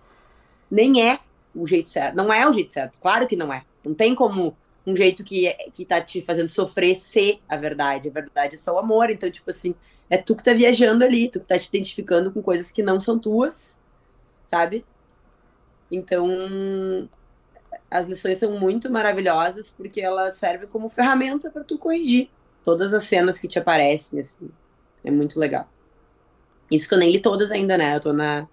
nem 0.71 1.03
é 1.03 1.19
o 1.57 1.67
jeito 1.67 1.91
certo. 1.91 2.15
Não 2.15 2.33
é 2.33 2.49
o 2.49 2.53
jeito 2.53 2.73
certo, 2.73 2.99
claro 3.01 3.27
que 3.27 3.37
não 3.37 3.53
é. 3.53 3.65
Não 3.85 3.95
tem 3.95 4.15
como 4.15 4.57
um 4.87 4.95
jeito 4.95 5.25
que, 5.25 5.53
que 5.75 5.85
tá 5.85 6.01
te 6.01 6.23
fazendo 6.23 6.49
sofrer 6.49 6.95
ser 6.95 7.41
a 7.49 7.57
verdade. 7.57 8.09
A 8.09 8.13
verdade 8.13 8.55
é 8.55 8.59
só 8.59 8.75
o 8.75 8.79
amor. 8.79 9.11
Então, 9.11 9.29
tipo 9.31 9.51
assim, 9.51 9.75
é 10.09 10.17
tu 10.17 10.37
que 10.37 10.45
tá 10.45 10.53
viajando 10.53 11.05
ali, 11.05 11.29
tu 11.29 11.41
que 11.41 11.47
tá 11.47 11.59
te 11.59 11.67
identificando 11.67 12.31
com 12.31 12.41
coisas 12.41 12.71
que 12.71 12.83
não 12.83 13.01
são 13.01 13.19
tuas, 13.19 13.81
sabe? 14.45 14.85
Então, 15.91 16.29
as 17.91 18.07
lições 18.07 18.39
são 18.39 18.59
muito 18.59 18.91
maravilhosas 18.91 19.73
porque 19.73 20.01
elas 20.01 20.35
servem 20.35 20.69
como 20.69 20.89
ferramenta 20.89 21.51
para 21.51 21.65
tu 21.65 21.79
corrigir 21.79 22.31
todas 22.63 22.93
as 22.93 23.05
cenas 23.05 23.39
que 23.39 23.49
te 23.49 23.59
aparecem, 23.59 24.21
assim. 24.21 24.51
É 25.03 25.11
muito 25.11 25.39
legal. 25.39 25.69
Isso 26.71 26.89
que 26.89 26.95
eu 26.95 26.99
nem 26.99 27.11
li 27.11 27.21
todas 27.21 27.51
ainda, 27.51 27.77
né? 27.77 27.97
Eu 27.97 28.01
tô 28.01 28.13
na 28.13 28.49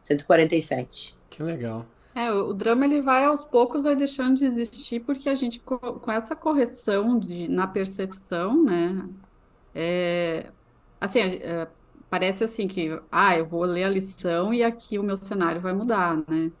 147. 0.00 1.16
Que 1.30 1.42
legal. 1.42 1.86
É, 2.14 2.30
o 2.30 2.52
drama 2.52 2.84
ele 2.84 3.00
vai 3.00 3.24
aos 3.24 3.44
poucos 3.44 3.82
vai 3.82 3.96
deixando 3.96 4.36
de 4.36 4.44
existir 4.44 5.00
porque 5.00 5.28
a 5.28 5.34
gente 5.34 5.58
com 5.58 6.12
essa 6.12 6.36
correção 6.36 7.18
de, 7.18 7.48
na 7.48 7.66
percepção, 7.66 8.62
né? 8.62 9.08
É, 9.74 10.46
assim, 11.00 11.18
é, 11.18 11.66
parece 12.08 12.44
assim 12.44 12.68
que 12.68 12.96
ah, 13.10 13.36
eu 13.36 13.44
vou 13.46 13.64
ler 13.64 13.84
a 13.84 13.88
lição 13.88 14.54
e 14.54 14.62
aqui 14.62 14.98
o 14.98 15.02
meu 15.02 15.16
cenário 15.16 15.60
vai 15.60 15.72
mudar, 15.72 16.16
né? 16.28 16.52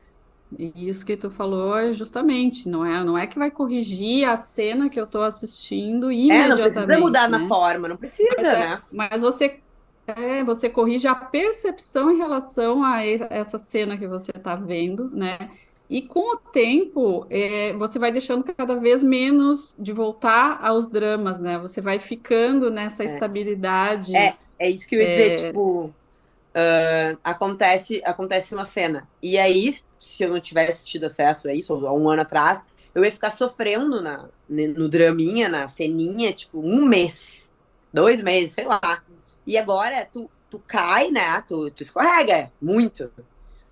E 0.58 0.88
isso 0.88 1.04
que 1.04 1.16
tu 1.16 1.30
falou 1.30 1.76
é 1.76 1.92
justamente, 1.92 2.68
não 2.68 2.84
é, 2.84 3.02
não 3.04 3.16
é 3.16 3.26
que 3.26 3.38
vai 3.38 3.50
corrigir 3.50 4.28
a 4.28 4.36
cena 4.36 4.88
que 4.88 4.98
eu 4.98 5.04
estou 5.04 5.22
assistindo 5.22 6.12
imediatamente. 6.12 6.44
É, 6.44 6.48
não 6.48 6.56
precisa 6.56 6.98
mudar 6.98 7.28
né? 7.28 7.38
na 7.38 7.48
forma, 7.48 7.88
não 7.88 7.96
precisa, 7.96 8.28
mas, 8.36 8.46
é, 8.46 8.58
né? 8.58 8.80
Mas 8.92 9.22
você, 9.22 9.63
é, 10.06 10.44
você 10.44 10.68
corrige 10.68 11.06
a 11.06 11.14
percepção 11.14 12.10
em 12.10 12.18
relação 12.18 12.84
a 12.84 13.04
essa 13.04 13.58
cena 13.58 13.96
que 13.96 14.06
você 14.06 14.32
está 14.34 14.54
vendo, 14.54 15.10
né? 15.10 15.50
E 15.88 16.02
com 16.02 16.34
o 16.34 16.36
tempo, 16.36 17.26
é, 17.28 17.72
você 17.74 17.98
vai 17.98 18.10
deixando 18.10 18.42
cada 18.42 18.74
vez 18.76 19.02
menos 19.02 19.76
de 19.78 19.92
voltar 19.92 20.58
aos 20.62 20.88
dramas, 20.88 21.40
né? 21.40 21.58
Você 21.58 21.80
vai 21.80 21.98
ficando 21.98 22.70
nessa 22.70 23.02
é. 23.02 23.06
estabilidade. 23.06 24.16
É, 24.16 24.34
é 24.58 24.70
isso 24.70 24.88
que 24.88 24.96
eu 24.96 25.00
ia 25.00 25.08
dizer, 25.08 25.32
é. 25.32 25.36
tipo, 25.48 25.84
uh, 25.86 27.18
acontece, 27.22 28.00
acontece 28.04 28.54
uma 28.54 28.64
cena. 28.64 29.06
E 29.22 29.38
aí, 29.38 29.70
se 30.00 30.24
eu 30.24 30.30
não 30.30 30.40
tivesse 30.40 30.86
tido 30.86 31.04
acesso 31.04 31.48
a 31.48 31.54
isso, 31.54 31.72
há 31.86 31.92
um 31.92 32.08
ano 32.08 32.22
atrás, 32.22 32.64
eu 32.94 33.04
ia 33.04 33.12
ficar 33.12 33.30
sofrendo 33.30 34.00
na, 34.00 34.28
no 34.48 34.88
draminha, 34.88 35.48
na 35.48 35.68
ceninha, 35.68 36.32
tipo, 36.32 36.60
um 36.60 36.86
mês, 36.86 37.60
dois 37.92 38.22
meses, 38.22 38.52
sei 38.52 38.64
lá. 38.64 39.02
E 39.46 39.56
agora 39.58 40.08
tu, 40.10 40.30
tu 40.50 40.58
cai, 40.66 41.10
né? 41.10 41.40
Tu, 41.42 41.70
tu 41.70 41.82
escorrega 41.82 42.50
muito. 42.60 43.10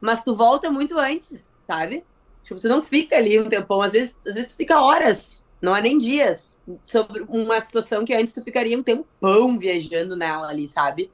Mas 0.01 0.23
tu 0.23 0.35
volta 0.35 0.71
muito 0.71 0.99
antes, 0.99 1.55
sabe? 1.67 2.05
Tipo, 2.43 2.61
tu 2.61 2.69
não 2.69 2.83
fica 2.83 3.17
ali 3.17 3.41
um 3.41 3.49
tempão. 3.49 3.81
Às 3.81 3.93
vezes, 3.93 4.19
às 4.27 4.35
vezes 4.35 4.53
tu 4.53 4.57
fica 4.57 4.81
horas, 4.81 5.47
não 5.61 5.77
é 5.77 5.81
nem 5.81 5.97
dias, 5.97 6.61
sobre 6.83 7.23
uma 7.29 7.61
situação 7.61 8.05
que 8.05 8.15
antes 8.15 8.33
tu 8.33 8.43
ficaria 8.43 8.79
um 8.79 8.83
tempão 8.83 9.59
viajando 9.59 10.17
nela 10.17 10.49
ali, 10.49 10.67
sabe? 10.67 11.11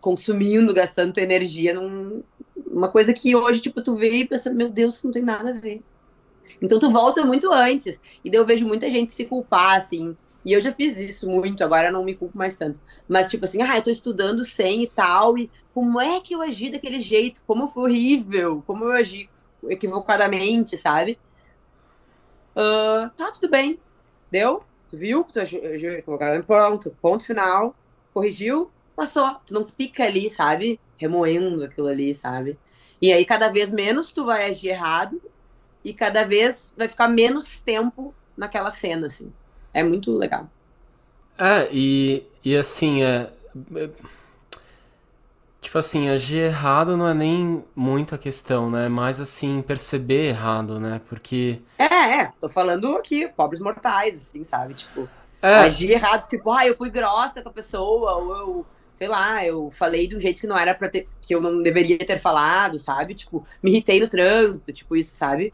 Consumindo, 0.00 0.72
gastando 0.74 1.12
tua 1.12 1.22
energia 1.22 1.74
num, 1.74 2.22
uma 2.66 2.90
coisa 2.90 3.12
que 3.12 3.34
hoje, 3.34 3.60
tipo, 3.60 3.82
tu 3.82 3.94
vê 3.94 4.10
e 4.10 4.26
pensa, 4.26 4.50
meu 4.50 4.68
Deus, 4.68 4.96
isso 4.96 5.06
não 5.06 5.12
tem 5.12 5.22
nada 5.22 5.50
a 5.50 5.60
ver. 5.60 5.82
Então 6.60 6.78
tu 6.78 6.90
volta 6.90 7.24
muito 7.24 7.52
antes. 7.52 8.00
E 8.24 8.30
daí 8.30 8.40
eu 8.40 8.46
vejo 8.46 8.66
muita 8.66 8.90
gente 8.90 9.12
se 9.12 9.24
culpar, 9.24 9.76
assim. 9.76 10.16
E 10.46 10.52
eu 10.52 10.60
já 10.60 10.72
fiz 10.72 10.96
isso 10.96 11.28
muito, 11.28 11.64
agora 11.64 11.90
não 11.90 12.04
me 12.04 12.14
culpo 12.14 12.38
mais 12.38 12.54
tanto. 12.54 12.80
Mas, 13.08 13.28
tipo 13.28 13.44
assim, 13.44 13.60
ah, 13.62 13.76
eu 13.76 13.82
tô 13.82 13.90
estudando 13.90 14.44
sem 14.44 14.84
e 14.84 14.86
tal, 14.86 15.36
e 15.36 15.50
como 15.74 16.00
é 16.00 16.20
que 16.20 16.36
eu 16.36 16.40
agi 16.40 16.70
daquele 16.70 17.00
jeito? 17.00 17.42
Como 17.44 17.66
foi 17.66 17.90
horrível? 17.90 18.62
Como 18.64 18.84
eu 18.84 18.92
agi 18.92 19.28
equivocadamente, 19.68 20.76
sabe? 20.76 21.18
Uh, 22.52 23.10
tá, 23.16 23.32
tudo 23.32 23.50
bem. 23.50 23.80
Deu? 24.30 24.62
Tu 24.88 24.96
viu 24.96 25.24
que 25.24 25.32
tu 25.32 25.40
agiu 25.40 25.92
equivocadamente? 25.94 26.46
Pronto, 26.46 26.96
ponto 27.02 27.26
final. 27.26 27.74
Corrigiu, 28.14 28.70
passou. 28.94 29.34
Tu 29.44 29.52
não 29.52 29.64
fica 29.66 30.04
ali, 30.04 30.30
sabe? 30.30 30.78
Remoendo 30.96 31.64
aquilo 31.64 31.88
ali, 31.88 32.14
sabe? 32.14 32.56
E 33.02 33.12
aí, 33.12 33.24
cada 33.24 33.48
vez 33.48 33.72
menos 33.72 34.12
tu 34.12 34.24
vai 34.24 34.48
agir 34.48 34.68
errado 34.68 35.20
e 35.84 35.92
cada 35.92 36.22
vez 36.22 36.72
vai 36.78 36.86
ficar 36.86 37.08
menos 37.08 37.58
tempo 37.58 38.14
naquela 38.36 38.70
cena, 38.70 39.08
assim. 39.08 39.32
É 39.76 39.82
muito 39.82 40.10
legal. 40.16 40.48
É, 41.38 41.68
e, 41.70 42.26
e 42.42 42.56
assim, 42.56 43.02
é. 43.02 43.30
Tipo 45.60 45.76
assim, 45.76 46.08
agir 46.08 46.38
errado 46.38 46.96
não 46.96 47.06
é 47.06 47.12
nem 47.12 47.62
muito 47.74 48.14
a 48.14 48.18
questão, 48.18 48.70
né? 48.70 48.88
Mas 48.88 49.20
assim, 49.20 49.60
perceber 49.60 50.28
errado, 50.28 50.80
né? 50.80 50.98
Porque. 51.06 51.60
É, 51.76 51.84
é, 52.20 52.32
tô 52.40 52.48
falando 52.48 52.96
aqui, 52.96 53.28
pobres 53.28 53.60
mortais, 53.60 54.16
assim, 54.16 54.42
sabe? 54.44 54.72
Tipo, 54.72 55.06
é. 55.42 55.56
agir 55.56 55.90
errado, 55.90 56.26
tipo, 56.26 56.50
ah, 56.50 56.66
eu 56.66 56.74
fui 56.74 56.88
grossa 56.88 57.42
com 57.42 57.50
a 57.50 57.52
pessoa, 57.52 58.14
ou 58.16 58.34
eu 58.34 58.66
sei 58.94 59.08
lá, 59.08 59.44
eu 59.44 59.70
falei 59.70 60.08
de 60.08 60.16
um 60.16 60.20
jeito 60.20 60.40
que 60.40 60.46
não 60.46 60.56
era 60.56 60.74
para 60.74 60.88
ter, 60.88 61.06
que 61.20 61.34
eu 61.34 61.38
não 61.38 61.62
deveria 61.62 61.98
ter 61.98 62.18
falado, 62.18 62.78
sabe? 62.78 63.14
Tipo, 63.14 63.46
me 63.62 63.70
irritei 63.70 64.00
no 64.00 64.08
trânsito, 64.08 64.72
tipo 64.72 64.96
isso, 64.96 65.14
sabe? 65.14 65.52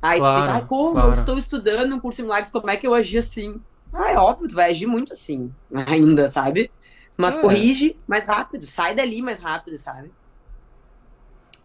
Aí 0.00 0.20
claro, 0.20 0.52
tu 0.52 0.54
fica, 0.54 0.66
como 0.66 0.92
claro. 0.92 1.08
eu 1.08 1.12
estou 1.12 1.38
estudando 1.38 1.94
um 1.94 2.00
curso 2.00 2.20
em 2.20 2.24
milagres, 2.24 2.52
como 2.52 2.70
é 2.70 2.76
que 2.76 2.86
eu 2.86 2.94
agi 2.94 3.18
assim? 3.18 3.60
Ah, 3.92 4.10
é 4.12 4.16
óbvio, 4.16 4.48
tu 4.48 4.54
vai 4.54 4.70
agir 4.70 4.86
muito 4.86 5.12
assim, 5.12 5.52
ainda, 5.72 6.28
sabe? 6.28 6.70
Mas 7.16 7.36
é. 7.36 7.40
corrige 7.40 7.96
mais 8.06 8.26
rápido, 8.26 8.64
sai 8.66 8.94
dali 8.94 9.20
mais 9.22 9.40
rápido, 9.40 9.78
sabe? 9.78 10.10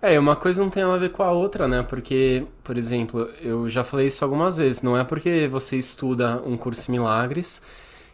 É, 0.01 0.19
uma 0.19 0.35
coisa 0.35 0.61
não 0.61 0.69
tem 0.69 0.83
nada 0.83 0.95
a 0.95 0.99
ver 0.99 1.09
com 1.09 1.23
a 1.23 1.31
outra, 1.31 1.67
né? 1.67 1.81
Porque, 1.83 2.45
por 2.63 2.77
exemplo, 2.77 3.21
eu 3.41 3.69
já 3.69 3.83
falei 3.83 4.07
isso 4.07 4.23
algumas 4.23 4.57
vezes, 4.57 4.81
não 4.81 4.97
é 4.97 5.03
porque 5.03 5.47
você 5.47 5.77
estuda 5.77 6.41
um 6.45 6.57
curso 6.57 6.89
em 6.89 6.93
milagres 6.93 7.61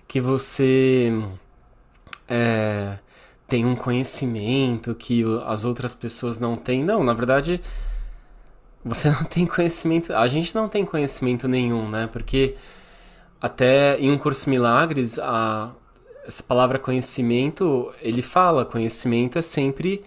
que 0.08 0.22
você 0.22 1.12
é, 2.28 3.00
tem 3.48 3.66
um 3.66 3.76
conhecimento 3.76 4.94
que 4.94 5.24
as 5.46 5.66
outras 5.66 5.96
pessoas 5.96 6.40
não 6.40 6.56
têm. 6.56 6.84
Não, 6.84 7.04
na 7.04 7.14
verdade, 7.14 7.60
você 8.84 9.10
não 9.10 9.24
tem 9.24 9.46
conhecimento. 9.46 10.14
A 10.14 10.28
gente 10.28 10.54
não 10.56 10.68
tem 10.68 10.86
conhecimento 10.86 11.48
nenhum, 11.48 11.90
né? 11.90 12.08
Porque 12.12 12.56
até 13.42 13.98
em 14.00 14.12
um 14.12 14.18
curso 14.18 14.50
Milagres, 14.50 15.20
a, 15.20 15.72
essa 16.26 16.44
palavra 16.44 16.80
conhecimento, 16.80 17.94
ele 18.02 18.22
fala, 18.22 18.66
conhecimento 18.66 19.38
é 19.38 19.42
sempre. 19.42 20.04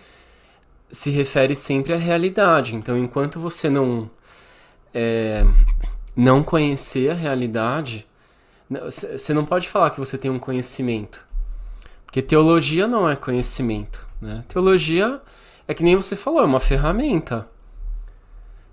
se 0.90 1.10
refere 1.10 1.56
sempre 1.56 1.92
à 1.94 1.96
realidade. 1.96 2.74
Então, 2.74 2.98
enquanto 2.98 3.40
você 3.40 3.68
não. 3.70 4.10
É, 4.94 5.44
não 6.14 6.42
conhecer 6.42 7.10
a 7.10 7.14
realidade, 7.14 8.06
você 8.68 9.32
não 9.32 9.46
pode 9.46 9.68
falar 9.68 9.90
que 9.90 9.98
você 9.98 10.18
tem 10.18 10.30
um 10.30 10.38
conhecimento. 10.38 11.24
Porque 12.04 12.20
teologia 12.20 12.86
não 12.86 13.08
é 13.08 13.16
conhecimento, 13.16 14.06
né? 14.20 14.44
Teologia 14.48 15.20
é 15.66 15.72
que 15.72 15.82
nem 15.82 15.96
você 15.96 16.14
falou, 16.14 16.42
é 16.42 16.44
uma 16.44 16.60
ferramenta. 16.60 17.48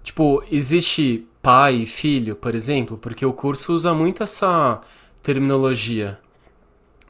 Tipo, 0.10 0.44
existe 0.52 1.28
pai 1.40 1.76
e 1.76 1.86
filho, 1.86 2.36
por 2.36 2.56
exemplo, 2.56 2.98
porque 2.98 3.24
o 3.24 3.32
curso 3.32 3.74
usa 3.74 3.94
muito 3.94 4.24
essa 4.24 4.82
terminologia. 5.22 6.18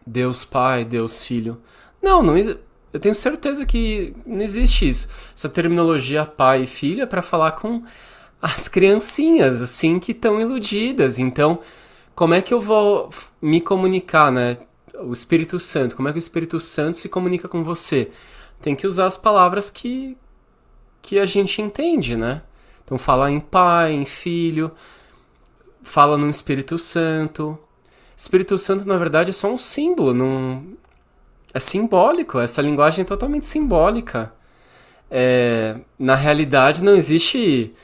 Deus 0.06 0.44
Pai, 0.44 0.84
Deus 0.84 1.24
Filho. 1.24 1.62
Não, 2.04 2.22
não 2.22 2.38
eu 2.38 3.00
tenho 3.00 3.16
certeza 3.16 3.66
que 3.66 4.14
não 4.26 4.42
existe 4.42 4.90
isso. 4.90 5.08
Essa 5.34 5.48
terminologia 5.48 6.26
pai 6.26 6.64
e 6.64 6.68
filho 6.68 7.04
é 7.04 7.06
para 7.06 7.22
falar 7.22 7.54
com 7.54 7.82
as 8.42 8.68
criancinhas, 8.68 9.62
assim, 9.62 9.98
que 9.98 10.12
estão 10.12 10.42
iludidas. 10.42 11.20
Então, 11.20 11.60
como 12.14 12.34
é 12.34 12.42
que 12.42 12.54
eu 12.54 12.60
vou 12.60 13.10
me 13.42 13.62
comunicar, 13.62 14.30
né? 14.30 14.58
o 15.02 15.14
Espírito 15.14 15.58
Santo, 15.58 15.96
como 15.96 16.10
é 16.10 16.12
que 16.12 16.18
o 16.18 16.20
Espírito 16.20 16.60
Santo 16.60 16.98
se 16.98 17.08
comunica 17.08 17.48
com 17.48 17.64
você? 17.64 18.12
Tem 18.62 18.76
que 18.76 18.86
usar 18.86 19.06
as 19.06 19.16
palavras 19.16 19.70
que, 19.70 20.18
que 21.02 21.18
a 21.18 21.26
gente 21.26 21.62
entende, 21.62 22.18
né? 22.18 22.42
Então 22.90 22.98
fala 22.98 23.30
em 23.30 23.40
pai, 23.40 23.94
em 23.94 24.04
filho, 24.04 24.72
fala 25.84 26.18
no 26.18 26.28
Espírito 26.28 26.76
Santo. 26.80 27.56
Espírito 28.18 28.58
Santo, 28.58 28.88
na 28.88 28.98
verdade, 28.98 29.30
é 29.30 29.34
só 29.34 29.54
um 29.54 29.60
símbolo, 29.60 30.12
não... 30.12 30.64
é 31.54 31.60
simbólico, 31.60 32.40
essa 32.40 32.64
linguagem 32.64 33.04
é 33.04 33.06
totalmente 33.06 33.46
simbólica. 33.46 34.34
É... 35.08 35.78
Na 36.00 36.16
realidade, 36.16 36.84
não 36.84 36.96
existe. 36.96 37.76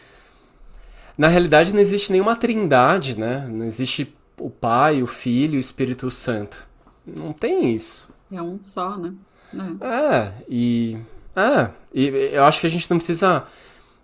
Na 1.15 1.27
realidade, 1.27 1.71
não 1.71 1.79
existe 1.79 2.11
nenhuma 2.11 2.35
trindade, 2.35 3.15
né? 3.15 3.47
Não 3.47 3.63
existe 3.63 4.11
o 4.39 4.49
Pai, 4.49 5.03
o 5.03 5.07
Filho 5.07 5.53
e 5.53 5.57
o 5.57 5.59
Espírito 5.59 6.09
Santo. 6.09 6.67
Não 7.05 7.31
tem 7.31 7.75
isso. 7.75 8.11
É 8.31 8.41
um 8.41 8.59
só, 8.63 8.97
né? 8.97 9.13
É, 9.81 10.15
é 10.15 10.33
e. 10.49 10.97
É, 11.35 11.69
e 11.93 12.07
eu 12.33 12.43
acho 12.43 12.59
que 12.59 12.65
a 12.65 12.69
gente 12.71 12.89
não 12.89 12.97
precisa 12.97 13.45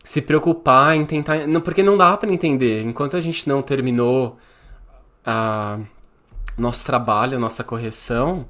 se 0.03 0.21
preocupar 0.21 0.95
em 0.95 1.05
tentar. 1.05 1.47
Não, 1.47 1.61
porque 1.61 1.83
não 1.83 1.97
dá 1.97 2.15
para 2.17 2.31
entender. 2.31 2.81
Enquanto 2.83 3.15
a 3.15 3.21
gente 3.21 3.47
não 3.47 3.61
terminou 3.61 4.37
a 5.25 5.79
nosso 6.57 6.85
trabalho, 6.85 7.37
a 7.37 7.39
nossa 7.39 7.63
correção, 7.63 8.47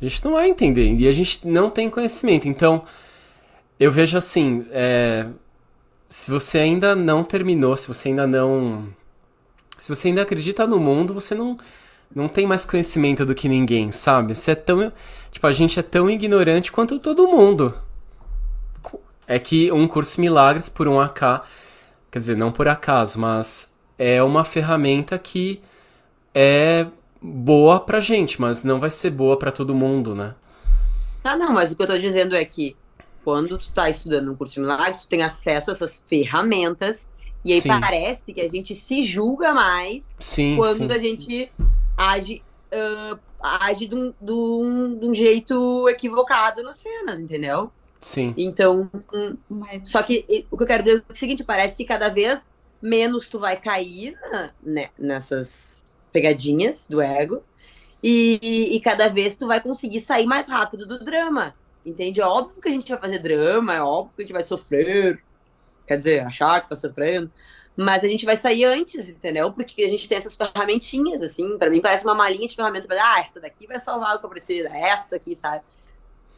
a 0.00 0.04
gente 0.04 0.24
não 0.24 0.32
vai 0.32 0.48
entender. 0.48 0.92
E 0.92 1.06
a 1.06 1.12
gente 1.12 1.46
não 1.46 1.70
tem 1.70 1.88
conhecimento. 1.88 2.48
Então, 2.48 2.82
eu 3.78 3.92
vejo 3.92 4.16
assim: 4.16 4.66
é, 4.70 5.26
se 6.08 6.30
você 6.30 6.58
ainda 6.58 6.94
não 6.94 7.22
terminou, 7.24 7.76
se 7.76 7.88
você 7.88 8.08
ainda 8.08 8.26
não. 8.26 8.88
Se 9.78 9.88
você 9.88 10.08
ainda 10.08 10.22
acredita 10.22 10.66
no 10.66 10.78
mundo, 10.78 11.12
você 11.12 11.34
não, 11.34 11.58
não 12.14 12.28
tem 12.28 12.46
mais 12.46 12.64
conhecimento 12.64 13.26
do 13.26 13.34
que 13.34 13.48
ninguém, 13.48 13.90
sabe? 13.90 14.34
Você 14.34 14.52
é 14.52 14.54
tão. 14.54 14.92
Tipo, 15.30 15.46
a 15.46 15.52
gente 15.52 15.78
é 15.78 15.82
tão 15.82 16.10
ignorante 16.10 16.70
quanto 16.70 16.98
todo 16.98 17.26
mundo. 17.26 17.74
É 19.26 19.38
que 19.38 19.70
um 19.72 19.86
curso 19.86 20.20
Milagres, 20.20 20.68
por 20.68 20.88
um 20.88 21.00
AK, 21.00 21.42
quer 22.10 22.18
dizer, 22.18 22.36
não 22.36 22.52
por 22.52 22.68
acaso, 22.68 23.18
mas 23.18 23.78
é 23.98 24.22
uma 24.22 24.44
ferramenta 24.44 25.18
que 25.18 25.60
é 26.34 26.86
boa 27.20 27.78
pra 27.78 28.00
gente, 28.00 28.40
mas 28.40 28.64
não 28.64 28.80
vai 28.80 28.90
ser 28.90 29.10
boa 29.10 29.38
para 29.38 29.52
todo 29.52 29.74
mundo, 29.74 30.14
né? 30.14 30.34
Ah, 31.22 31.36
não, 31.36 31.52
mas 31.52 31.70
o 31.70 31.76
que 31.76 31.82
eu 31.82 31.86
tô 31.86 31.96
dizendo 31.96 32.34
é 32.34 32.44
que 32.44 32.76
quando 33.24 33.56
tu 33.56 33.70
tá 33.70 33.88
estudando 33.88 34.32
um 34.32 34.34
curso 34.34 34.54
de 34.54 34.60
milagres, 34.60 35.02
tu 35.02 35.08
tem 35.08 35.22
acesso 35.22 35.70
a 35.70 35.72
essas 35.72 36.04
ferramentas 36.08 37.08
e 37.44 37.52
aí 37.52 37.60
sim. 37.60 37.68
parece 37.68 38.32
que 38.32 38.40
a 38.40 38.48
gente 38.48 38.74
se 38.74 39.02
julga 39.02 39.52
mais 39.52 40.16
sim, 40.18 40.56
quando 40.56 40.88
sim. 40.88 40.92
a 40.92 40.98
gente 40.98 41.52
age, 41.96 42.42
uh, 42.72 43.18
age 43.40 43.86
de 43.86 43.94
um, 43.94 44.14
de, 44.20 44.32
um, 44.32 44.98
de 44.98 45.06
um, 45.06 45.14
jeito 45.14 45.88
equivocado 45.88 46.62
nas 46.62 46.76
cenas, 46.76 47.20
entendeu? 47.20 47.72
Sim. 48.02 48.34
Então, 48.36 48.90
mas... 49.48 49.88
só 49.88 50.02
que 50.02 50.44
o 50.50 50.56
que 50.56 50.62
eu 50.64 50.66
quero 50.66 50.82
dizer 50.82 51.04
é 51.08 51.12
o 51.12 51.16
seguinte, 51.16 51.44
parece 51.44 51.76
que 51.76 51.84
cada 51.84 52.08
vez 52.08 52.60
menos 52.82 53.28
tu 53.28 53.38
vai 53.38 53.56
cair 53.56 54.18
na, 54.30 54.50
né, 54.60 54.90
nessas 54.98 55.94
pegadinhas 56.12 56.88
do 56.88 57.00
ego. 57.00 57.42
E, 58.02 58.74
e, 58.74 58.80
cada 58.80 59.08
vez 59.08 59.36
tu 59.36 59.46
vai 59.46 59.60
conseguir 59.60 60.00
sair 60.00 60.26
mais 60.26 60.48
rápido 60.48 60.84
do 60.84 61.04
drama. 61.04 61.54
Entende? 61.86 62.20
É 62.20 62.26
óbvio 62.26 62.60
que 62.60 62.68
a 62.68 62.72
gente 62.72 62.90
vai 62.90 63.00
fazer 63.00 63.20
drama, 63.20 63.74
é 63.76 63.80
óbvio 63.80 64.16
que 64.16 64.22
a 64.22 64.24
gente 64.24 64.32
vai 64.32 64.42
sofrer. 64.42 65.22
Quer 65.86 65.98
dizer, 65.98 66.20
achar 66.26 66.60
que 66.60 66.68
tá 66.68 66.74
sofrendo. 66.74 67.30
Mas 67.76 68.02
a 68.02 68.08
gente 68.08 68.26
vai 68.26 68.36
sair 68.36 68.64
antes, 68.64 69.08
entendeu? 69.08 69.52
Porque 69.52 69.82
a 69.84 69.88
gente 69.88 70.08
tem 70.08 70.18
essas 70.18 70.36
ferramentinhas, 70.36 71.22
assim. 71.22 71.56
para 71.56 71.70
mim 71.70 71.80
parece 71.80 72.04
uma 72.04 72.14
malinha 72.14 72.48
de 72.48 72.56
ferramenta. 72.56 72.88
Ah, 73.00 73.20
essa 73.20 73.40
daqui 73.40 73.68
vai 73.68 73.78
salvar 73.78 74.16
o 74.16 74.18
que 74.18 74.26
eu 74.26 74.30
preciso. 74.30 74.66
Essa 74.68 75.14
aqui, 75.14 75.36
sabe? 75.36 75.62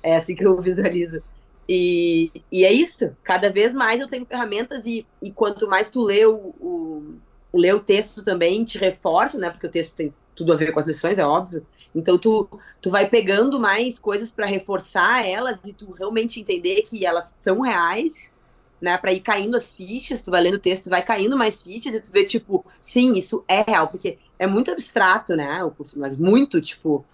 É 0.03 0.15
assim 0.17 0.35
que 0.35 0.47
eu 0.47 0.61
visualizo. 0.61 1.23
E, 1.69 2.31
e 2.51 2.65
é 2.65 2.73
isso. 2.73 3.17
Cada 3.23 3.51
vez 3.51 3.75
mais 3.75 4.01
eu 4.01 4.09
tenho 4.09 4.27
ferramentas 4.27 4.87
e, 4.87 5.07
e 5.23 5.31
quanto 5.31 5.69
mais 5.69 5.91
tu 5.91 6.03
lê 6.03 6.27
o, 6.27 6.55
o 6.61 7.59
ler 7.59 7.75
o 7.75 7.81
texto 7.81 8.25
também 8.25 8.65
te 8.65 8.79
reforça, 8.79 9.39
né? 9.39 9.51
Porque 9.51 9.67
o 9.67 9.71
texto 9.71 9.95
tem 9.95 10.13
tudo 10.35 10.53
a 10.53 10.57
ver 10.57 10.73
com 10.73 10.81
as 10.81 10.87
lições, 10.87 11.19
é 11.19 11.25
óbvio. 11.25 11.65
Então 11.95 12.19
tu, 12.19 12.49
tu 12.83 12.91
vai 12.91 13.09
pegando 13.09 13.61
mais 13.61 13.99
coisas 13.99 14.33
para 14.33 14.47
reforçar 14.47 15.25
elas 15.25 15.59
e 15.65 15.73
tu 15.73 15.93
realmente 15.93 16.41
entender 16.41 16.83
que 16.83 17.07
elas 17.07 17.39
são 17.41 17.61
reais, 17.61 18.35
né? 18.81 18.99
Para 18.99 19.13
ir 19.13 19.21
caindo 19.21 19.57
as 19.57 19.75
fichas, 19.75 20.21
tu 20.21 20.31
vai 20.31 20.43
lendo 20.43 20.55
o 20.55 20.61
texto, 20.61 20.91
vai 20.91 21.03
caindo 21.03 21.37
mais 21.37 21.63
fichas 21.63 21.95
e 21.95 22.01
tu 22.01 22.11
vê 22.11 22.25
tipo, 22.25 22.67
sim, 22.83 23.13
isso 23.13 23.45
é 23.47 23.63
real, 23.63 23.89
porque 23.89 24.19
é 24.39 24.47
muito 24.47 24.71
abstrato, 24.71 25.37
né? 25.37 25.63
O 25.63 25.71
curso 25.71 25.99
muito 26.19 26.61
tipo 26.61 27.05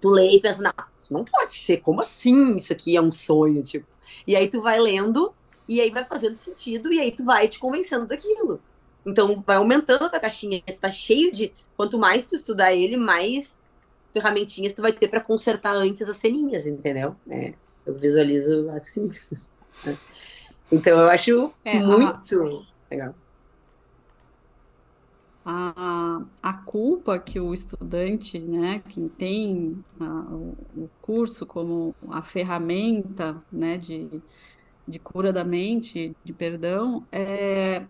tu 0.00 0.10
lê 0.10 0.32
e 0.32 0.40
pensa, 0.40 0.62
não, 0.62 0.72
isso 0.98 1.12
não 1.12 1.24
pode 1.24 1.54
ser, 1.54 1.78
como 1.78 2.00
assim 2.00 2.56
isso 2.56 2.72
aqui 2.72 2.96
é 2.96 3.00
um 3.00 3.12
sonho, 3.12 3.62
tipo. 3.62 3.86
E 4.26 4.36
aí 4.36 4.48
tu 4.48 4.62
vai 4.62 4.78
lendo 4.78 5.34
e 5.68 5.80
aí 5.80 5.90
vai 5.90 6.04
fazendo 6.04 6.36
sentido 6.36 6.92
e 6.92 7.00
aí 7.00 7.10
tu 7.10 7.24
vai 7.24 7.48
te 7.48 7.58
convencendo 7.58 8.06
daquilo. 8.06 8.60
Então 9.04 9.42
vai 9.46 9.56
aumentando 9.56 10.04
a 10.04 10.08
tua 10.08 10.20
caixinha, 10.20 10.62
tá 10.80 10.90
cheio 10.90 11.32
de. 11.32 11.52
Quanto 11.76 11.98
mais 11.98 12.26
tu 12.26 12.34
estudar 12.34 12.72
ele, 12.72 12.96
mais 12.96 13.66
ferramentinhas 14.12 14.72
tu 14.72 14.80
vai 14.80 14.92
ter 14.92 15.08
para 15.08 15.20
consertar 15.20 15.74
antes 15.74 16.02
as 16.08 16.16
ceninhas, 16.16 16.66
entendeu? 16.66 17.14
É, 17.28 17.52
eu 17.84 17.94
visualizo 17.94 18.68
assim. 18.70 19.08
então 20.72 20.98
eu 20.98 21.10
acho 21.10 21.52
é, 21.64 21.78
muito 21.78 22.64
legal. 22.90 23.14
A, 25.48 26.26
a 26.42 26.52
culpa 26.54 27.20
que 27.20 27.38
o 27.38 27.54
estudante, 27.54 28.36
né, 28.40 28.80
que 28.80 29.08
tem 29.10 29.84
a, 30.00 30.04
o 30.34 30.90
curso 31.00 31.46
como 31.46 31.94
a 32.10 32.20
ferramenta, 32.20 33.40
né, 33.52 33.76
de, 33.78 34.20
de 34.88 34.98
cura 34.98 35.32
da 35.32 35.44
mente, 35.44 36.16
de 36.24 36.32
perdão, 36.34 37.06
é, 37.12 37.86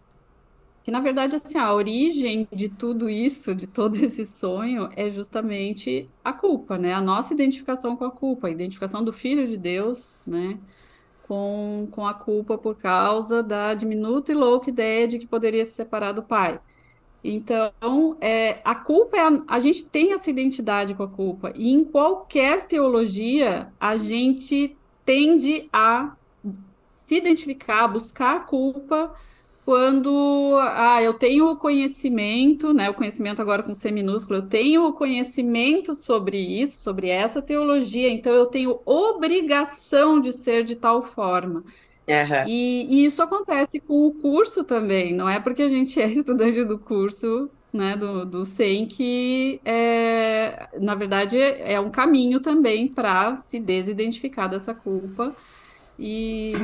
que 0.83 0.91
na 0.91 1.01
verdade 1.01 1.37
assim 1.37 1.59
a 1.59 1.73
origem 1.75 2.49
de 2.53 2.69
tudo 2.69 3.09
isso, 3.11 3.55
de 3.55 3.67
todo 3.67 3.97
esse 3.97 4.25
sonho 4.27 4.89
é 4.97 5.11
justamente 5.11 6.11
a 6.25 6.33
culpa, 6.33 6.79
né? 6.79 6.95
A 6.95 7.01
nossa 7.03 7.35
identificação 7.35 7.97
com 7.97 8.05
a 8.05 8.11
culpa, 8.13 8.49
a 8.49 8.51
identificação 8.51 9.05
do 9.05 9.13
Filho 9.13 9.49
de 9.49 9.57
Deus, 9.57 10.19
né? 10.27 10.61
Com, 11.23 11.89
com 11.93 12.07
a 12.07 12.15
culpa 12.15 12.59
por 12.59 12.77
causa 12.77 13.43
da 13.43 13.75
diminuta 13.75 14.33
e 14.33 14.35
louca 14.35 14.71
ideia 14.71 15.09
de 15.09 15.19
que 15.19 15.27
poderia 15.27 15.65
se 15.65 15.73
separar 15.75 16.13
do 16.13 16.23
Pai. 16.23 16.61
Então, 17.29 18.17
é, 18.21 18.61
a 18.65 18.75
culpa 18.75 19.17
é 19.17 19.21
a, 19.21 19.43
a 19.49 19.59
gente 19.59 19.85
tem 19.85 20.13
essa 20.13 20.31
identidade 20.31 20.95
com 20.95 21.03
a 21.03 21.09
culpa 21.09 21.53
e 21.55 21.71
em 21.73 21.85
qualquer 21.85 22.67
teologia 22.67 23.73
a 23.81 23.97
gente 23.97 24.77
tende 25.05 25.69
a 25.73 26.17
se 26.93 27.17
identificar, 27.17 27.89
buscar 27.89 28.37
a 28.37 28.41
culpa 28.41 29.15
quando 29.65 30.57
ah, 30.61 31.03
eu 31.03 31.15
tenho 31.15 31.51
o 31.51 31.57
conhecimento, 31.57 32.73
né, 32.73 32.89
o 32.89 32.95
conhecimento 32.95 33.43
agora 33.43 33.65
com 33.65 33.75
C 33.75 33.91
minúsculo, 33.91 34.39
eu 34.39 34.49
tenho 34.49 34.87
o 34.87 34.93
conhecimento 34.93 35.93
sobre 35.93 36.39
isso, 36.39 36.81
sobre 36.81 37.09
essa 37.09 37.43
teologia, 37.43 38.09
então 38.09 38.33
eu 38.33 38.47
tenho 38.47 38.81
obrigação 38.85 40.21
de 40.21 40.33
ser 40.33 40.63
de 40.63 40.77
tal 40.77 41.03
forma. 41.03 41.65
Uhum. 42.09 42.49
E, 42.49 42.87
e, 42.89 43.05
isso 43.05 43.21
acontece 43.21 43.81
com 43.81 44.07
o 44.07 44.13
curso 44.13 44.63
também, 44.63 45.13
não 45.13 45.29
é 45.29 45.41
porque 45.41 45.63
a 45.63 45.69
gente 45.69 45.99
é 46.01 46.07
estudante 46.07 46.65
do 46.65 46.79
curso, 46.79 47.51
né, 47.73 47.97
do, 47.97 48.25
do 48.25 48.45
SEM, 48.45 48.87
que 48.87 49.61
é, 49.65 50.69
na 50.81 50.95
verdade 50.95 51.39
é 51.39 51.79
um 51.81 51.91
caminho 51.91 52.41
também 52.41 52.89
para 52.89 53.37
se 53.37 53.59
desidentificar 53.59 54.49
dessa 54.49 54.73
culpa 54.73 55.35
e 55.99 56.55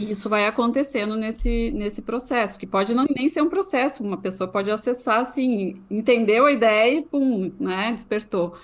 e 0.00 0.10
isso 0.10 0.30
vai 0.30 0.46
acontecendo 0.46 1.14
nesse, 1.14 1.70
nesse 1.72 2.00
processo, 2.00 2.58
que 2.58 2.66
pode 2.66 2.94
não 2.94 3.04
nem 3.14 3.28
ser 3.28 3.42
um 3.42 3.50
processo, 3.50 4.02
uma 4.02 4.16
pessoa 4.16 4.48
pode 4.48 4.70
acessar, 4.70 5.20
assim, 5.20 5.82
entendeu 5.90 6.46
a 6.46 6.52
ideia 6.52 6.98
e 6.98 7.02
pum, 7.02 7.52
né, 7.60 7.92
despertou. 7.92 8.54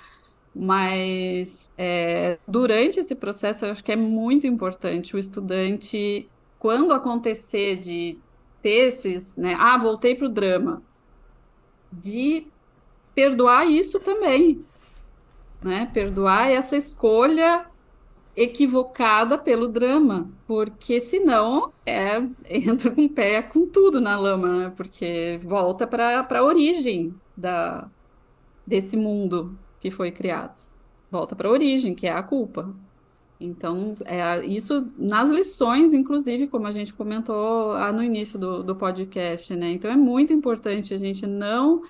Mas 0.59 1.71
é, 1.77 2.39
durante 2.49 2.99
esse 2.99 3.15
processo, 3.15 3.67
eu 3.67 3.73
acho 3.73 3.85
que 3.85 3.93
é 3.93 3.97
muito 3.97 4.47
importante 4.47 5.15
o 5.15 5.19
estudante, 5.19 6.27
quando 6.59 6.95
acontecer 6.95 7.77
de 7.77 8.19
ter 8.63 8.87
esses, 8.87 9.37
né, 9.37 9.55
ah, 9.59 9.77
voltei 9.77 10.15
para 10.15 10.27
o 10.27 10.31
drama, 10.31 10.83
de 11.93 12.47
perdoar 13.15 13.67
isso 13.67 14.01
também, 14.01 14.65
né, 15.63 15.91
perdoar 15.93 16.51
essa 16.51 16.75
escolha 16.75 17.67
equivocada 18.35 19.37
pelo 19.37 19.69
drama, 19.69 20.31
porque 20.47 21.01
senão 21.01 21.71
é, 21.85 22.17
entra 22.49 22.91
com 22.91 23.05
o 23.05 23.11
pé 23.11 23.43
com 23.43 23.67
tudo 23.67 24.01
na 24.01 24.19
lama, 24.19 24.49
né? 24.59 24.73
porque 24.75 25.39
volta 25.43 25.87
para 25.87 26.27
a 26.29 26.43
origem 26.43 27.15
da, 27.37 27.91
desse 28.67 28.97
mundo 28.97 29.59
que 29.87 29.91
foi 29.91 30.11
criado. 30.11 30.59
Volta 31.11 31.37
para 31.37 31.49
a 31.49 31.53
origem, 31.53 31.95
que 31.95 32.09
é 32.09 32.13
a 32.13 32.23
culpa. 32.23 32.75
Então, 33.39 33.95
é, 34.05 34.45
isso 34.45 34.91
nas 34.99 35.31
lições, 35.31 35.93
inclusive, 35.95 36.49
como 36.49 36.67
a 36.67 36.73
gente 36.73 36.93
comentou 36.93 37.77
no 37.93 38.03
início 38.03 38.37
do, 38.37 38.65
do 38.65 38.75
podcast, 38.75 39.55
né? 39.55 39.71
Então, 39.71 39.89
é 39.89 39.97
muito 39.97 40.33
importante 40.33 40.93
a 40.93 40.99
gente 40.99 41.25
não 41.25 41.83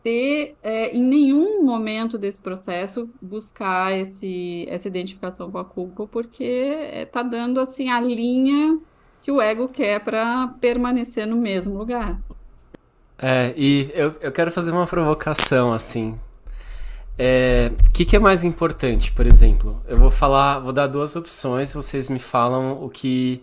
ter, 0.00 0.54
é, 0.62 0.94
em 0.94 1.02
nenhum 1.02 1.64
momento 1.64 2.16
desse 2.16 2.40
processo, 2.40 3.10
buscar 3.20 3.98
esse, 3.98 4.64
essa 4.68 4.86
identificação 4.86 5.50
com 5.50 5.58
a 5.58 5.64
culpa, 5.64 6.06
porque 6.06 6.44
está 6.44 7.22
dando 7.22 7.58
assim 7.58 7.88
a 7.88 7.98
linha 8.00 8.78
que 9.22 9.32
o 9.32 9.40
ego 9.40 9.66
quer 9.68 9.98
para 10.04 10.48
permanecer 10.60 11.26
no 11.26 11.36
mesmo 11.36 11.76
lugar. 11.76 12.20
É, 13.18 13.52
e 13.56 13.90
eu, 13.94 14.14
eu 14.20 14.30
quero 14.30 14.52
fazer 14.52 14.70
uma 14.70 14.86
provocação 14.86 15.72
assim. 15.72 16.16
É, 17.16 17.70
o 17.88 17.92
que, 17.92 18.04
que 18.04 18.16
é 18.16 18.18
mais 18.18 18.42
importante, 18.42 19.12
por 19.12 19.26
exemplo? 19.26 19.80
Eu 19.86 19.98
vou 19.98 20.10
falar, 20.10 20.58
vou 20.58 20.72
dar 20.72 20.88
duas 20.88 21.14
opções, 21.14 21.72
vocês 21.72 22.08
me 22.08 22.18
falam 22.18 22.82
o 22.82 22.88
que 22.88 23.42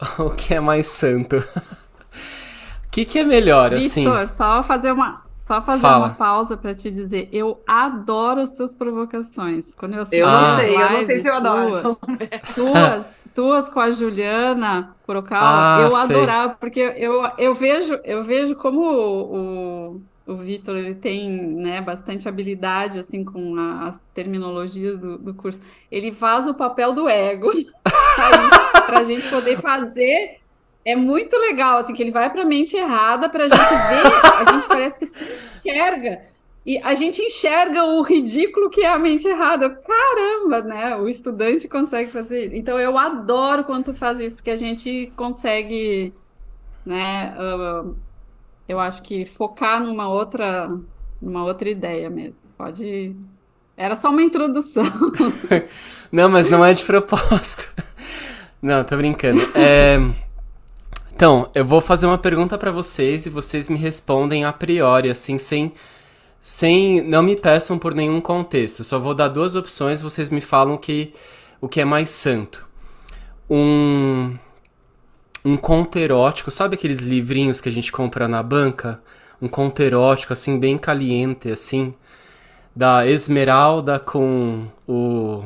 o 0.18 0.30
que 0.30 0.54
é 0.54 0.60
mais 0.60 0.86
santo. 0.86 1.36
O 1.36 2.90
que, 2.90 3.04
que 3.04 3.18
é 3.18 3.24
melhor, 3.24 3.70
Victor, 3.70 3.86
assim? 3.86 4.04
Vitor, 4.04 4.28
só 4.28 4.62
fazer 4.62 4.92
uma 4.92 5.24
só 5.44 5.60
fazer 5.60 5.82
Fala. 5.82 6.06
uma 6.06 6.14
pausa 6.14 6.56
para 6.56 6.74
te 6.74 6.90
dizer, 6.90 7.28
eu 7.30 7.60
adoro 7.66 8.40
as 8.40 8.50
tuas 8.52 8.74
provocações. 8.74 9.74
Quando 9.74 9.92
eu, 9.92 10.04
eu 10.10 10.26
não 10.26 10.56
sei, 10.56 10.74
eu 10.74 10.90
não 10.90 11.02
sei 11.02 11.18
se 11.18 11.28
eu 11.28 11.36
adoro. 11.36 11.98
Tuas, 11.98 11.98
tuas, 12.54 13.06
tuas 13.34 13.68
com 13.68 13.78
a 13.78 13.90
Juliana 13.90 14.96
Kurokawa, 15.04 15.42
ah, 15.44 15.80
eu 15.82 15.90
sei. 15.90 16.16
adorava, 16.16 16.54
porque 16.58 16.80
eu, 16.80 17.30
eu 17.36 17.54
vejo, 17.54 18.00
eu 18.04 18.24
vejo 18.24 18.56
como 18.56 18.80
o, 18.80 19.36
o, 19.36 20.02
o 20.26 20.36
Vitor 20.36 20.76
ele 20.76 20.94
tem 20.94 21.30
né, 21.30 21.80
bastante 21.80 22.28
habilidade 22.28 22.98
assim 22.98 23.24
com 23.24 23.56
a, 23.56 23.88
as 23.88 24.00
terminologias 24.14 24.98
do, 24.98 25.18
do 25.18 25.34
curso. 25.34 25.60
Ele 25.90 26.12
faz 26.12 26.46
o 26.46 26.54
papel 26.54 26.92
do 26.92 27.08
ego 27.08 27.50
para 28.86 29.00
a 29.00 29.04
gente 29.04 29.28
poder 29.28 29.60
fazer 29.60 30.38
é 30.84 30.94
muito 30.94 31.34
legal, 31.38 31.78
assim, 31.78 31.94
que 31.94 32.02
ele 32.02 32.10
vai 32.10 32.30
para 32.30 32.42
a 32.42 32.44
mente 32.44 32.76
errada 32.76 33.28
para 33.28 33.44
a 33.44 33.48
gente 33.48 33.58
ver, 33.58 34.46
a 34.46 34.52
gente 34.52 34.68
parece 34.68 34.98
que 34.98 35.06
se 35.06 35.16
enxerga. 35.66 36.20
E 36.66 36.78
a 36.78 36.94
gente 36.94 37.22
enxerga 37.22 37.84
o 37.84 38.02
ridículo 38.02 38.70
que 38.70 38.82
é 38.82 38.88
a 38.88 38.98
mente 38.98 39.26
errada. 39.26 39.68
Caramba, 39.70 40.62
né? 40.62 40.96
O 40.96 41.08
estudante 41.08 41.68
consegue 41.68 42.10
fazer. 42.10 42.54
Então 42.54 42.78
eu 42.78 42.96
adoro 42.96 43.64
quando 43.64 43.86
tu 43.86 43.94
faz 43.94 44.18
isso, 44.18 44.36
porque 44.36 44.50
a 44.50 44.56
gente 44.56 45.12
consegue, 45.14 46.12
né? 46.84 47.34
Uh, 47.38 47.94
eu 48.68 48.80
acho 48.80 49.02
que 49.02 49.24
focar 49.24 49.82
numa 49.82 50.08
outra, 50.08 50.68
numa 51.20 51.44
outra 51.44 51.68
ideia 51.68 52.08
mesmo. 52.08 52.46
Pode. 52.56 53.14
Era 53.76 53.96
só 53.96 54.10
uma 54.10 54.22
introdução. 54.22 54.84
não, 56.10 56.28
mas 56.28 56.48
não 56.48 56.64
é 56.64 56.72
de 56.72 56.84
propósito. 56.84 57.72
Não, 58.62 58.82
tô 58.82 58.96
brincando. 58.96 59.42
É. 59.54 59.98
Então, 61.14 61.50
eu 61.54 61.64
vou 61.64 61.80
fazer 61.80 62.06
uma 62.06 62.18
pergunta 62.18 62.56
para 62.56 62.72
vocês 62.72 63.26
e 63.26 63.30
vocês 63.30 63.68
me 63.68 63.76
respondem 63.78 64.44
a 64.44 64.52
priori, 64.52 65.10
assim, 65.10 65.38
sem, 65.38 65.72
sem. 66.40 67.02
Não 67.02 67.22
me 67.22 67.36
peçam 67.36 67.78
por 67.78 67.94
nenhum 67.94 68.20
contexto. 68.20 68.82
Só 68.82 68.98
vou 68.98 69.14
dar 69.14 69.28
duas 69.28 69.54
opções 69.54 70.00
vocês 70.00 70.30
me 70.30 70.40
falam 70.40 70.76
que, 70.76 71.12
o 71.60 71.68
que 71.68 71.80
é 71.80 71.84
mais 71.84 72.10
santo. 72.10 72.66
Um. 73.48 74.36
Um 75.44 75.58
conto 75.58 75.98
erótico, 75.98 76.50
sabe 76.50 76.74
aqueles 76.74 77.00
livrinhos 77.00 77.60
que 77.60 77.68
a 77.68 77.72
gente 77.72 77.92
compra 77.92 78.26
na 78.26 78.42
banca? 78.42 79.02
Um 79.42 79.46
conto 79.46 79.82
erótico, 79.82 80.32
assim, 80.32 80.58
bem 80.58 80.78
caliente, 80.78 81.50
assim. 81.50 81.92
Da 82.74 83.06
Esmeralda 83.06 83.98
com 84.00 84.66
o 84.88 85.44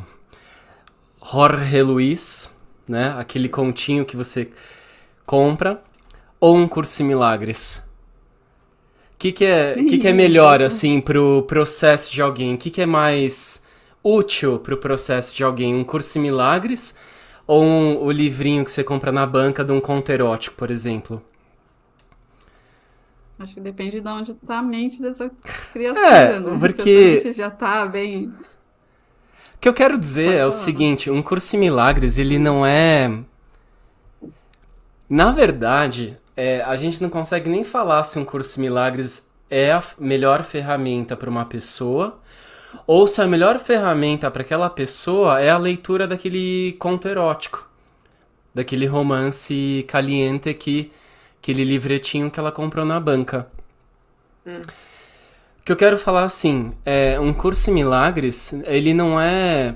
Jorge 1.20 1.82
Luiz, 1.82 2.56
né? 2.86 3.12
Aquele 3.18 3.48
continho 3.48 4.04
que 4.04 4.16
você 4.16 4.52
compra 5.26 5.82
ou 6.38 6.56
um 6.56 6.68
curso 6.68 7.02
em 7.02 7.06
milagres? 7.06 7.82
O 9.14 9.18
que, 9.18 9.32
que, 9.32 9.44
é, 9.44 9.74
que, 9.82 9.98
que 9.98 10.06
é 10.06 10.12
melhor, 10.12 10.62
assim, 10.62 11.00
pro 11.00 11.42
processo 11.42 12.12
de 12.12 12.22
alguém? 12.22 12.54
O 12.54 12.58
que, 12.58 12.70
que 12.70 12.82
é 12.82 12.86
mais 12.86 13.66
útil 14.00 14.60
pro 14.60 14.76
processo 14.76 15.34
de 15.34 15.42
alguém? 15.42 15.74
Um 15.74 15.82
curso 15.82 16.18
em 16.18 16.22
milagres 16.22 16.94
ou 17.48 17.64
um, 17.64 18.04
o 18.04 18.12
livrinho 18.12 18.64
que 18.64 18.70
você 18.70 18.84
compra 18.84 19.10
na 19.10 19.26
banca 19.26 19.64
de 19.64 19.72
um 19.72 19.80
conto 19.80 20.12
erótico, 20.12 20.54
por 20.54 20.70
exemplo? 20.70 21.20
Acho 23.36 23.54
que 23.54 23.60
depende 23.60 24.00
de 24.00 24.08
onde 24.08 24.30
está 24.30 24.58
a 24.58 24.62
mente 24.62 25.02
dessa 25.02 25.28
criatura, 25.72 26.06
é, 26.06 26.38
né? 26.38 26.56
Porque... 26.60 27.20
Se 27.20 27.28
a 27.28 27.32
já 27.32 27.48
está 27.48 27.86
bem... 27.86 28.26
O 28.26 29.60
que 29.60 29.68
eu 29.68 29.74
quero 29.74 29.98
dizer 29.98 30.34
é 30.34 30.46
o 30.46 30.52
seguinte, 30.52 31.10
um 31.10 31.20
curso 31.20 31.56
em 31.56 31.58
milagres, 31.58 32.16
ele 32.16 32.38
não 32.38 32.64
é 32.64 33.10
na 35.08 35.32
verdade, 35.32 36.18
é, 36.36 36.60
a 36.60 36.76
gente 36.76 37.00
não 37.00 37.08
consegue 37.08 37.48
nem 37.48 37.64
falar 37.64 38.02
se 38.04 38.18
um 38.18 38.24
curso 38.26 38.60
milagres 38.60 39.30
é 39.48 39.72
a 39.72 39.82
melhor 39.98 40.42
ferramenta 40.42 41.16
para 41.16 41.30
uma 41.30 41.46
pessoa 41.46 42.20
ou 42.86 43.06
se 43.06 43.20
a 43.20 43.26
melhor 43.26 43.58
ferramenta 43.58 44.30
para 44.30 44.42
aquela 44.42 44.68
pessoa 44.70 45.40
é 45.40 45.50
a 45.50 45.58
leitura 45.58 46.06
daquele 46.06 46.76
conto 46.78 47.08
erótico, 47.08 47.68
daquele 48.54 48.86
romance 48.86 49.84
caliente 49.88 50.52
que 50.54 50.90
aquele 51.40 51.64
livretinho 51.64 52.30
que 52.30 52.38
ela 52.38 52.52
comprou 52.52 52.84
na 52.84 52.98
banca. 53.00 53.46
Hum. 54.46 54.60
O 55.60 55.64
que 55.64 55.72
eu 55.72 55.76
quero 55.76 55.98
falar 55.98 56.24
assim, 56.24 56.72
é 56.84 57.20
um 57.20 57.32
curso 57.32 57.70
em 57.70 57.74
milagres, 57.74 58.54
ele 58.64 58.94
não 58.94 59.20
é 59.20 59.74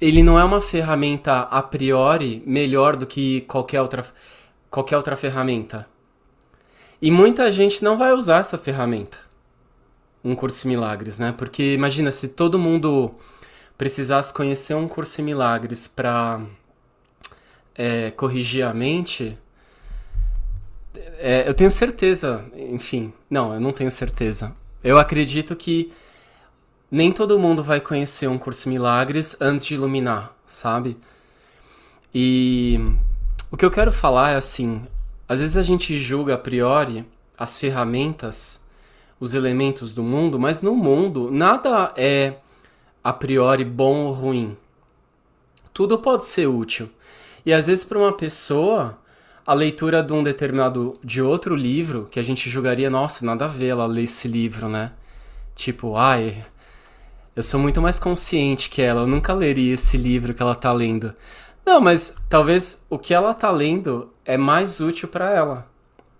ele 0.00 0.22
não 0.22 0.38
é 0.38 0.44
uma 0.44 0.60
ferramenta 0.60 1.40
a 1.40 1.60
priori 1.60 2.42
melhor 2.46 2.94
do 2.94 3.04
que 3.04 3.40
qualquer 3.42 3.82
outra, 3.82 4.04
qualquer 4.70 4.96
outra 4.96 5.16
ferramenta. 5.16 5.86
E 7.02 7.10
muita 7.10 7.50
gente 7.50 7.82
não 7.82 7.98
vai 7.98 8.12
usar 8.12 8.38
essa 8.38 8.56
ferramenta. 8.56 9.27
Um 10.24 10.34
curso 10.34 10.66
em 10.66 10.70
milagres, 10.70 11.18
né? 11.18 11.32
Porque 11.36 11.74
imagina 11.74 12.10
se 12.10 12.28
todo 12.28 12.58
mundo 12.58 13.14
precisasse 13.76 14.32
conhecer 14.32 14.74
um 14.74 14.88
curso 14.88 15.20
em 15.20 15.24
milagres 15.24 15.86
para 15.86 16.40
é, 17.74 18.10
corrigir 18.10 18.66
a 18.66 18.74
mente. 18.74 19.38
É, 21.18 21.48
eu 21.48 21.54
tenho 21.54 21.70
certeza, 21.70 22.44
enfim, 22.54 23.12
não, 23.30 23.54
eu 23.54 23.60
não 23.60 23.72
tenho 23.72 23.90
certeza. 23.90 24.52
Eu 24.82 24.98
acredito 24.98 25.54
que 25.54 25.92
nem 26.90 27.12
todo 27.12 27.38
mundo 27.38 27.62
vai 27.62 27.80
conhecer 27.80 28.26
um 28.28 28.38
curso 28.38 28.68
milagres 28.68 29.36
antes 29.40 29.66
de 29.66 29.74
iluminar, 29.74 30.34
sabe? 30.46 30.96
E 32.12 32.80
o 33.50 33.56
que 33.56 33.64
eu 33.64 33.70
quero 33.70 33.92
falar 33.92 34.30
é 34.32 34.36
assim: 34.36 34.82
às 35.28 35.40
vezes 35.40 35.56
a 35.56 35.62
gente 35.62 35.98
julga 35.98 36.34
a 36.34 36.38
priori 36.38 37.06
as 37.36 37.58
ferramentas, 37.58 38.66
os 39.20 39.34
elementos 39.34 39.92
do 39.92 40.02
mundo, 40.02 40.38
mas 40.38 40.62
no 40.62 40.74
mundo 40.74 41.30
nada 41.30 41.92
é 41.96 42.36
a 43.02 43.12
priori 43.12 43.64
bom 43.64 44.06
ou 44.06 44.12
ruim. 44.12 44.56
Tudo 45.72 45.98
pode 45.98 46.24
ser 46.24 46.46
útil. 46.46 46.90
E 47.44 47.52
às 47.52 47.66
vezes 47.66 47.84
para 47.84 47.98
uma 47.98 48.12
pessoa, 48.12 48.98
a 49.46 49.54
leitura 49.54 50.02
de 50.02 50.12
um 50.12 50.22
determinado 50.22 50.98
de 51.02 51.22
outro 51.22 51.54
livro 51.54 52.06
que 52.10 52.20
a 52.20 52.22
gente 52.22 52.50
julgaria, 52.50 52.90
nossa, 52.90 53.24
nada 53.24 53.46
a 53.46 53.48
ver 53.48 53.68
ela 53.68 53.86
ler 53.86 54.02
esse 54.02 54.28
livro, 54.28 54.68
né? 54.68 54.92
Tipo, 55.54 55.96
ai, 55.96 56.44
eu 57.34 57.42
sou 57.42 57.58
muito 57.58 57.80
mais 57.80 57.98
consciente 57.98 58.68
que 58.68 58.82
ela. 58.82 59.02
Eu 59.02 59.06
nunca 59.06 59.32
leria 59.32 59.74
esse 59.74 59.96
livro 59.96 60.34
que 60.34 60.42
ela 60.42 60.54
tá 60.54 60.72
lendo. 60.72 61.14
Não, 61.64 61.80
mas 61.80 62.16
talvez 62.28 62.84
o 62.90 62.98
que 62.98 63.14
ela 63.14 63.32
tá 63.32 63.50
lendo 63.50 64.12
é 64.24 64.36
mais 64.36 64.80
útil 64.80 65.08
para 65.08 65.30
ela. 65.30 65.66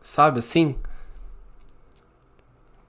Sabe 0.01 0.39
assim? 0.39 0.77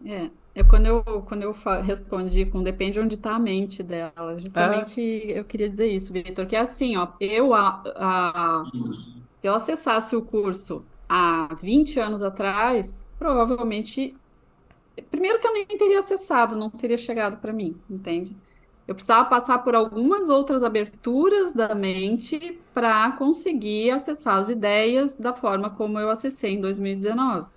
É. 0.06 0.30
Eu, 0.56 0.66
quando 0.66 0.86
eu, 0.88 1.04
quando 1.24 1.43
eu 1.43 1.56
respondi 1.84 2.45
com 2.45 2.64
depende 2.64 3.00
onde 3.00 3.16
está 3.16 3.36
a 3.36 3.39
mente 3.39 3.84
dela, 3.84 4.38
justamente 4.38 5.02
é. 5.02 5.39
eu 5.39 5.45
queria 5.45 5.70
dizer 5.70 5.88
isso, 5.88 6.12
Vitor, 6.12 6.45
que 6.47 6.56
é 6.56 6.60
assim, 6.60 6.97
ó, 6.97 7.10
eu, 7.20 7.54
a, 7.54 7.84
a, 7.95 8.64
se 9.38 9.47
eu 9.47 9.54
acessasse 9.54 10.16
o 10.16 10.22
curso 10.22 10.84
há 11.08 11.56
20 11.62 12.00
anos 12.00 12.22
atrás, 12.22 13.10
provavelmente 13.18 14.16
Primeiro 15.10 15.39
que 15.39 15.47
eu 15.47 15.54
nem 15.54 15.66
teria 15.66 16.00
acessado, 16.00 16.56
não 16.58 16.70
teria 16.70 16.97
chegado 16.97 17.38
para 17.39 17.54
mim, 17.54 17.80
entende? 17.89 18.36
Eu 18.88 18.95
precisava 18.95 19.30
passar 19.30 19.60
por 19.60 19.76
algumas 19.76 20.30
outras 20.30 20.64
aberturas 20.64 21.54
da 21.54 21.76
mente 21.76 22.60
para 22.74 23.12
conseguir 23.12 23.91
acessar 23.91 24.38
as 24.38 24.50
ideias 24.50 25.16
da 25.16 25.34
forma 25.34 25.70
como 25.70 26.00
eu 26.00 26.10
acessei 26.10 26.54
em 26.56 26.62
2019. 26.62 27.47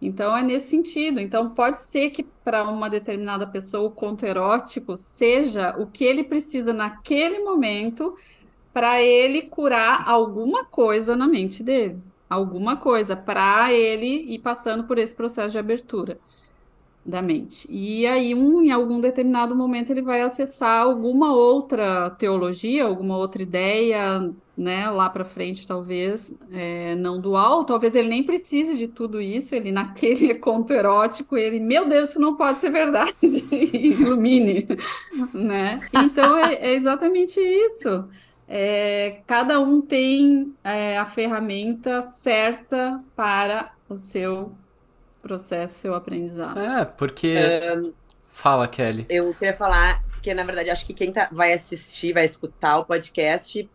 Então 0.00 0.36
é 0.36 0.42
nesse 0.42 0.68
sentido. 0.68 1.20
Então 1.20 1.50
pode 1.50 1.80
ser 1.80 2.10
que 2.10 2.22
para 2.22 2.64
uma 2.68 2.88
determinada 2.88 3.46
pessoa 3.46 3.88
o 3.88 3.90
conto 3.90 4.24
erótico 4.24 4.96
seja 4.96 5.74
o 5.78 5.86
que 5.86 6.04
ele 6.04 6.24
precisa 6.24 6.72
naquele 6.72 7.40
momento 7.40 8.16
para 8.72 9.00
ele 9.00 9.42
curar 9.42 10.06
alguma 10.06 10.64
coisa 10.64 11.16
na 11.16 11.26
mente 11.26 11.62
dele, 11.62 11.98
alguma 12.28 12.76
coisa 12.76 13.16
para 13.16 13.72
ele 13.72 14.34
ir 14.34 14.38
passando 14.40 14.84
por 14.84 14.98
esse 14.98 15.14
processo 15.14 15.52
de 15.52 15.58
abertura. 15.58 16.18
Da 17.06 17.22
mente. 17.22 17.66
E 17.70 18.06
aí, 18.06 18.34
um, 18.34 18.62
em 18.62 18.70
algum 18.70 19.00
determinado 19.00 19.54
momento, 19.54 19.90
ele 19.90 20.02
vai 20.02 20.22
acessar 20.22 20.82
alguma 20.82 21.32
outra 21.32 22.10
teologia, 22.10 22.84
alguma 22.84 23.16
outra 23.16 23.42
ideia, 23.42 24.32
né, 24.56 24.90
lá 24.90 25.08
para 25.08 25.24
frente, 25.24 25.66
talvez, 25.66 26.34
é, 26.50 26.96
não 26.96 27.20
dual, 27.20 27.64
talvez 27.64 27.94
ele 27.94 28.08
nem 28.08 28.24
precise 28.24 28.76
de 28.76 28.88
tudo 28.88 29.20
isso, 29.20 29.54
ele 29.54 29.70
naquele 29.70 30.34
conto 30.40 30.72
erótico, 30.72 31.36
ele, 31.36 31.60
meu 31.60 31.86
Deus, 31.88 32.10
isso 32.10 32.20
não 32.20 32.36
pode 32.36 32.58
ser 32.58 32.70
verdade, 32.70 33.14
ilumine, 33.52 34.66
né? 35.32 35.78
Então, 35.92 36.36
é, 36.36 36.54
é 36.54 36.74
exatamente 36.74 37.38
isso. 37.38 38.08
É, 38.48 39.22
cada 39.26 39.60
um 39.60 39.80
tem 39.80 40.54
é, 40.62 40.96
a 40.98 41.04
ferramenta 41.04 42.02
certa 42.02 43.02
para 43.14 43.72
o 43.88 43.96
seu 43.96 44.52
processo, 45.26 45.78
seu 45.78 45.94
aprendizado. 45.94 46.58
É, 46.58 46.84
porque. 46.84 47.34
Fala, 48.30 48.68
Kelly. 48.68 49.06
Eu 49.08 49.32
queria 49.34 49.54
falar 49.54 50.04
que, 50.22 50.32
na 50.34 50.44
verdade, 50.44 50.70
acho 50.70 50.84
que 50.84 50.92
quem 50.92 51.10
tá, 51.10 51.28
vai 51.32 51.52
assistir, 51.52 52.12
vai 52.12 52.24
escutar 52.24 52.78
o 52.78 52.84
podcast, 52.84 53.68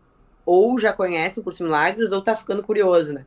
ou 0.46 0.78
já 0.78 0.92
conhece 0.92 1.40
o 1.40 1.42
Curso 1.42 1.64
Milagres, 1.64 2.12
ou 2.12 2.22
tá 2.22 2.36
ficando 2.36 2.62
curioso, 2.62 3.12
né? 3.12 3.26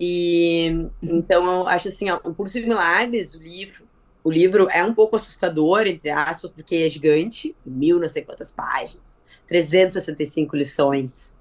E 0.00 0.88
então 1.02 1.60
eu 1.60 1.68
acho 1.68 1.88
assim, 1.88 2.10
ó, 2.10 2.18
o 2.24 2.34
Curso 2.34 2.60
de 2.60 2.66
Milagres, 2.66 3.34
o 3.34 3.42
livro, 3.42 3.84
o 4.24 4.30
livro 4.30 4.68
é 4.70 4.82
um 4.82 4.94
pouco 4.94 5.16
assustador, 5.16 5.86
entre 5.86 6.10
aspas, 6.10 6.50
porque 6.50 6.76
é 6.76 6.88
gigante, 6.88 7.54
mil 7.64 8.00
não 8.00 8.08
sei 8.08 8.22
quantas 8.22 8.50
páginas, 8.50 9.18
365 9.46 10.56
lições. 10.56 11.36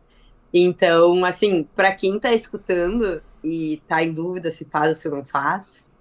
Então, 0.53 1.25
assim, 1.25 1.63
para 1.75 1.93
quem 1.95 2.19
tá 2.19 2.31
escutando 2.31 3.23
e 3.43 3.81
tá 3.87 4.03
em 4.03 4.13
dúvida 4.13 4.51
se 4.51 4.65
faz 4.65 4.89
ou 4.89 4.95
se 4.95 5.09
não 5.09 5.23
faz, 5.23 5.92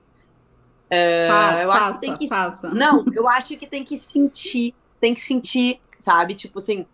Eu 0.94 1.66
faça, 1.66 1.78
acho 1.78 1.92
que 1.94 2.00
tem 2.00 2.16
que. 2.16 2.28
faça. 2.28 2.68
Não, 2.70 3.04
eu 3.14 3.28
acho 3.28 3.56
que 3.56 3.66
tem 3.66 3.82
que 3.82 3.98
sentir. 3.98 4.74
Tem 5.00 5.14
que 5.14 5.20
sentir, 5.20 5.80
sabe? 5.98 6.34
Tipo 6.34 6.58
assim, 6.58 6.86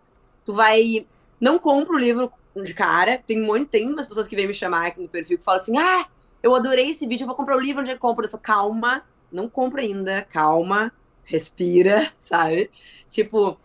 tu 0.45 0.53
vai. 0.53 1.05
Não 1.39 1.59
compra 1.59 1.95
o 1.95 1.99
livro 1.99 2.31
de 2.55 2.73
cara. 2.73 3.21
Tem 3.25 3.39
muito, 3.39 3.69
tem 3.69 3.91
umas 3.91 4.07
pessoas 4.07 4.27
que 4.27 4.35
vêm 4.35 4.47
me 4.47 4.53
chamar 4.53 4.87
aqui 4.87 5.01
no 5.01 5.09
perfil 5.09 5.37
que 5.37 5.43
falam 5.43 5.59
assim: 5.59 5.77
ah, 5.77 6.07
eu 6.41 6.55
adorei 6.55 6.89
esse 6.89 7.05
vídeo, 7.05 7.23
eu 7.23 7.27
vou 7.27 7.35
comprar 7.35 7.57
o 7.57 7.59
livro 7.59 7.81
onde 7.81 7.91
eu 7.91 7.99
compro. 7.99 8.25
Eu 8.25 8.29
falo, 8.29 8.41
calma, 8.41 9.03
não 9.31 9.49
compra 9.49 9.81
ainda, 9.81 10.21
calma, 10.23 10.91
respira, 11.23 12.11
sabe? 12.19 12.71
Tipo, 13.09 13.57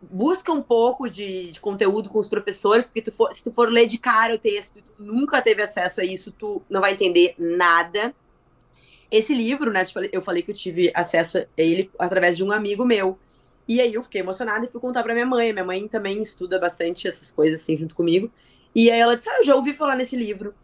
busca 0.00 0.52
um 0.52 0.62
pouco 0.62 1.08
de, 1.08 1.52
de, 1.52 1.60
conteúdo 1.60 2.08
com 2.08 2.18
os 2.18 2.28
professores, 2.28 2.86
porque 2.86 3.02
tu 3.02 3.12
for, 3.12 3.32
se 3.32 3.42
tu 3.42 3.52
for 3.52 3.70
ler 3.70 3.86
de 3.86 3.98
cara 3.98 4.34
o 4.34 4.38
texto 4.38 4.78
e 4.78 4.82
tu 4.82 5.02
nunca 5.02 5.40
teve 5.40 5.62
acesso 5.62 6.00
a 6.00 6.04
isso, 6.04 6.32
tu 6.32 6.62
não 6.68 6.80
vai 6.80 6.92
entender 6.92 7.34
nada. 7.38 8.14
Esse 9.12 9.34
livro, 9.34 9.70
né, 9.70 9.82
eu 10.10 10.22
falei 10.22 10.40
que 10.42 10.50
eu 10.50 10.54
tive 10.54 10.90
acesso 10.94 11.36
a 11.36 11.44
ele 11.58 11.90
através 11.98 12.34
de 12.34 12.42
um 12.42 12.50
amigo 12.50 12.82
meu. 12.82 13.18
E 13.68 13.78
aí 13.78 13.92
eu 13.92 14.02
fiquei 14.02 14.22
emocionada 14.22 14.64
e 14.64 14.72
fui 14.72 14.80
contar 14.80 15.02
pra 15.02 15.12
minha 15.12 15.26
mãe. 15.26 15.52
Minha 15.52 15.66
mãe 15.66 15.86
também 15.86 16.22
estuda 16.22 16.58
bastante 16.58 17.06
essas 17.06 17.30
coisas 17.30 17.60
assim 17.60 17.76
junto 17.76 17.94
comigo. 17.94 18.32
E 18.74 18.90
aí 18.90 18.98
ela 18.98 19.14
disse: 19.14 19.28
Ah, 19.28 19.36
eu 19.38 19.44
já 19.44 19.54
ouvi 19.54 19.74
falar 19.74 19.96
nesse 19.96 20.16
livro. 20.16 20.54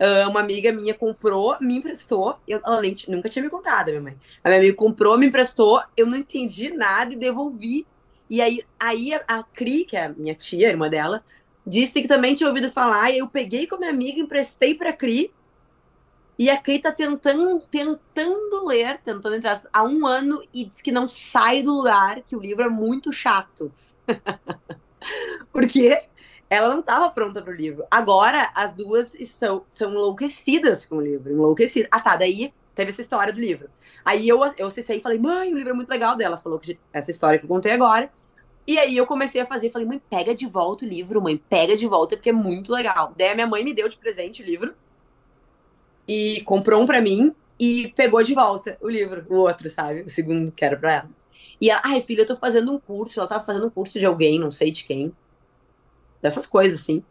Uh, 0.00 0.30
uma 0.30 0.40
amiga 0.40 0.72
minha 0.72 0.94
comprou, 0.94 1.58
me 1.60 1.76
emprestou. 1.76 2.38
Eu, 2.48 2.58
ela 2.64 2.80
nem, 2.80 2.94
nunca 3.08 3.28
tinha 3.28 3.42
me 3.44 3.50
contado, 3.50 3.88
minha 3.88 4.00
mãe. 4.00 4.16
A 4.42 4.48
minha 4.48 4.60
amiga 4.60 4.74
comprou, 4.74 5.18
me 5.18 5.26
emprestou, 5.26 5.82
eu 5.94 6.06
não 6.06 6.16
entendi 6.16 6.70
nada 6.70 7.12
e 7.12 7.18
devolvi. 7.18 7.86
E 8.30 8.40
aí, 8.40 8.64
aí 8.78 9.12
a, 9.12 9.22
a 9.28 9.42
Cri, 9.42 9.84
que 9.84 9.94
é 9.96 10.06
a 10.06 10.08
minha 10.08 10.34
tia, 10.34 10.70
irmã 10.70 10.88
dela, 10.88 11.22
disse 11.66 12.00
que 12.00 12.08
também 12.08 12.34
tinha 12.34 12.48
ouvido 12.48 12.70
falar. 12.70 13.10
E 13.10 13.18
eu 13.18 13.28
peguei 13.28 13.66
com 13.66 13.74
a 13.74 13.78
minha 13.78 13.90
amiga, 13.90 14.18
emprestei 14.18 14.74
pra 14.74 14.92
Cri. 14.92 15.30
E 16.40 16.48
a 16.48 16.56
Kay 16.56 16.78
tá 16.78 16.90
tentando, 16.90 17.60
tentando 17.70 18.64
ler, 18.66 18.98
tentando 19.02 19.34
entrar 19.36 19.62
há 19.70 19.82
um 19.82 20.06
ano 20.06 20.42
e 20.54 20.64
diz 20.64 20.80
que 20.80 20.90
não 20.90 21.06
sai 21.06 21.62
do 21.62 21.70
lugar, 21.70 22.22
que 22.22 22.34
o 22.34 22.40
livro 22.40 22.64
é 22.64 22.68
muito 22.70 23.12
chato. 23.12 23.70
Porque 25.52 26.02
ela 26.48 26.70
não 26.70 26.80
estava 26.80 27.10
pronta 27.10 27.42
para 27.42 27.52
o 27.52 27.54
livro. 27.54 27.84
Agora 27.90 28.50
as 28.54 28.72
duas 28.72 29.12
estão 29.16 29.66
são 29.68 29.90
enlouquecidas 29.90 30.86
com 30.86 30.96
o 30.96 31.02
livro, 31.02 31.30
enlouquecidas. 31.30 31.90
Ah, 31.92 32.00
tá, 32.00 32.16
daí 32.16 32.54
teve 32.74 32.90
essa 32.90 33.02
história 33.02 33.34
do 33.34 33.38
livro. 33.38 33.68
Aí 34.02 34.26
eu 34.26 34.40
eu 34.56 34.68
acessei 34.68 34.96
e 34.96 35.02
falei: 35.02 35.18
"Mãe, 35.18 35.52
o 35.52 35.56
livro 35.58 35.72
é 35.72 35.74
muito 35.74 35.90
legal 35.90 36.16
dela". 36.16 36.38
Falou 36.38 36.58
que 36.58 36.78
essa 36.90 37.10
história 37.10 37.38
que 37.38 37.44
eu 37.44 37.50
contei 37.50 37.72
agora. 37.72 38.10
E 38.66 38.78
aí 38.78 38.96
eu 38.96 39.06
comecei 39.06 39.42
a 39.42 39.46
fazer, 39.46 39.68
falei: 39.70 39.86
"Mãe, 39.86 40.00
pega 40.08 40.34
de 40.34 40.46
volta 40.46 40.86
o 40.86 40.88
livro, 40.88 41.20
mãe, 41.20 41.36
pega 41.36 41.76
de 41.76 41.86
volta 41.86 42.16
porque 42.16 42.30
é 42.30 42.32
muito 42.32 42.72
legal". 42.72 43.12
Daí 43.14 43.28
a 43.28 43.34
minha 43.34 43.46
mãe 43.46 43.62
me 43.62 43.74
deu 43.74 43.90
de 43.90 43.98
presente 43.98 44.42
o 44.42 44.46
livro 44.46 44.74
e 46.10 46.40
comprou 46.40 46.82
um 46.82 46.86
para 46.86 47.00
mim 47.00 47.32
e 47.56 47.92
pegou 47.94 48.20
de 48.20 48.34
volta 48.34 48.76
o 48.80 48.90
livro, 48.90 49.24
o 49.28 49.36
outro, 49.36 49.70
sabe? 49.70 50.00
O 50.00 50.08
segundo 50.08 50.50
que 50.50 50.64
era 50.64 50.76
pra 50.76 50.92
ela. 50.92 51.10
E 51.60 51.70
ela, 51.70 51.80
ai, 51.84 52.00
filha, 52.00 52.22
eu 52.22 52.26
tô 52.26 52.34
fazendo 52.34 52.72
um 52.72 52.80
curso. 52.80 53.20
Ela 53.20 53.28
tava 53.28 53.44
fazendo 53.44 53.68
um 53.68 53.70
curso 53.70 53.96
de 53.96 54.04
alguém, 54.04 54.40
não 54.40 54.50
sei 54.50 54.72
de 54.72 54.82
quem. 54.84 55.12
Dessas 56.20 56.48
coisas, 56.48 56.80
assim. 56.80 57.04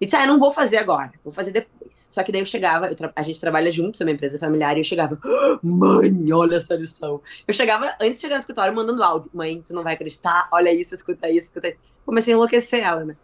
E 0.00 0.06
disse, 0.06 0.16
ah, 0.16 0.22
eu 0.22 0.28
não 0.28 0.38
vou 0.38 0.52
fazer 0.52 0.78
agora, 0.78 1.12
vou 1.22 1.34
fazer 1.34 1.50
depois. 1.50 2.06
Só 2.08 2.22
que 2.22 2.32
daí 2.32 2.40
eu 2.40 2.46
chegava, 2.46 2.86
eu 2.86 2.96
a 3.14 3.22
gente 3.22 3.38
trabalha 3.38 3.70
juntos, 3.70 4.00
é 4.00 4.04
uma 4.04 4.10
empresa 4.10 4.38
familiar, 4.38 4.74
e 4.74 4.80
eu 4.80 4.84
chegava, 4.84 5.18
ah, 5.22 5.58
mãe, 5.62 6.32
olha 6.32 6.56
essa 6.56 6.74
lição. 6.74 7.20
Eu 7.46 7.52
chegava, 7.52 7.94
antes 8.00 8.16
de 8.16 8.22
chegar 8.22 8.36
no 8.36 8.40
escritório, 8.40 8.74
mandando 8.74 9.02
áudio. 9.02 9.30
Mãe, 9.34 9.60
tu 9.60 9.74
não 9.74 9.82
vai 9.82 9.92
acreditar, 9.92 10.48
olha 10.50 10.72
isso, 10.72 10.94
escuta 10.94 11.28
isso, 11.28 11.48
escuta 11.48 11.68
isso. 11.68 11.78
Comecei 12.06 12.32
a 12.32 12.36
enlouquecer 12.36 12.82
ela, 12.82 13.04
né? 13.04 13.16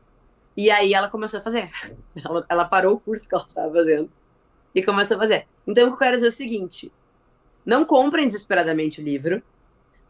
E 0.55 0.71
aí 0.71 0.93
ela 0.93 1.09
começou 1.09 1.41
a 1.41 1.43
fazer. 1.43 1.71
Ela, 2.23 2.45
ela 2.47 2.65
parou 2.67 2.97
o 2.97 3.01
curso 3.01 3.27
que 3.27 3.35
ela 3.35 3.45
estava 3.47 3.73
fazendo 3.73 4.11
e 4.75 4.83
começou 4.83 5.17
a 5.17 5.21
fazer. 5.21 5.47
Então, 5.67 5.85
o 5.85 5.87
que 5.89 5.95
eu 5.95 5.99
quero 5.99 6.17
dizer 6.17 6.27
é 6.27 6.29
o 6.31 6.33
seguinte: 6.33 6.93
não 7.65 7.85
comprem 7.85 8.27
desesperadamente 8.27 9.01
o 9.01 9.05
livro. 9.05 9.43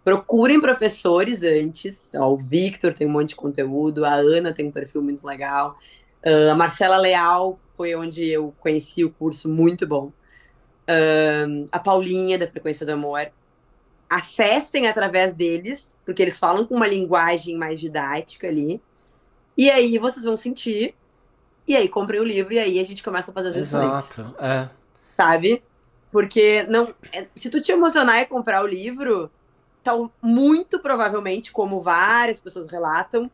Procurem 0.04 0.60
professores 0.60 1.42
antes. 1.42 2.12
Ó, 2.14 2.32
o 2.32 2.36
Victor 2.36 2.92
tem 2.92 3.06
um 3.06 3.10
monte 3.10 3.30
de 3.30 3.36
conteúdo, 3.36 4.04
a 4.04 4.14
Ana 4.14 4.52
tem 4.52 4.66
um 4.66 4.72
perfil 4.72 5.00
muito 5.00 5.24
legal. 5.24 5.78
Uh, 6.24 6.50
a 6.50 6.54
Marcela 6.54 6.96
Leal 6.96 7.58
foi 7.76 7.94
onde 7.94 8.26
eu 8.26 8.52
conheci 8.58 9.04
o 9.04 9.10
curso, 9.10 9.48
muito 9.48 9.86
bom. 9.86 10.12
Uh, 10.88 11.66
a 11.70 11.78
Paulinha, 11.78 12.38
da 12.38 12.48
Frequência 12.48 12.84
do 12.84 12.92
Amor. 12.92 13.30
Acessem 14.10 14.88
através 14.88 15.34
deles, 15.34 15.98
porque 16.04 16.20
eles 16.20 16.38
falam 16.38 16.66
com 16.66 16.74
uma 16.74 16.86
linguagem 16.86 17.56
mais 17.56 17.80
didática 17.80 18.48
ali. 18.48 18.80
E 19.56 19.70
aí 19.70 19.98
vocês 19.98 20.24
vão 20.24 20.36
sentir 20.36 20.94
e 21.66 21.76
aí 21.76 21.88
comprei 21.88 22.20
o 22.20 22.24
livro 22.24 22.52
e 22.52 22.58
aí 22.58 22.78
a 22.78 22.84
gente 22.84 23.02
começa 23.02 23.30
a 23.30 23.34
fazer 23.34 23.48
as 23.48 23.56
lições. 23.56 24.10
Exato, 24.10 24.34
é. 24.38 24.68
Sabe? 25.16 25.62
Porque 26.10 26.64
não, 26.64 26.94
é, 27.12 27.26
se 27.34 27.48
tu 27.48 27.60
te 27.60 27.72
emocionar 27.72 28.20
e 28.20 28.26
comprar 28.26 28.62
o 28.62 28.66
livro, 28.66 29.30
tá 29.82 29.92
muito 30.20 30.78
provavelmente, 30.78 31.52
como 31.52 31.80
várias 31.80 32.40
pessoas 32.40 32.66
relatam, 32.68 33.30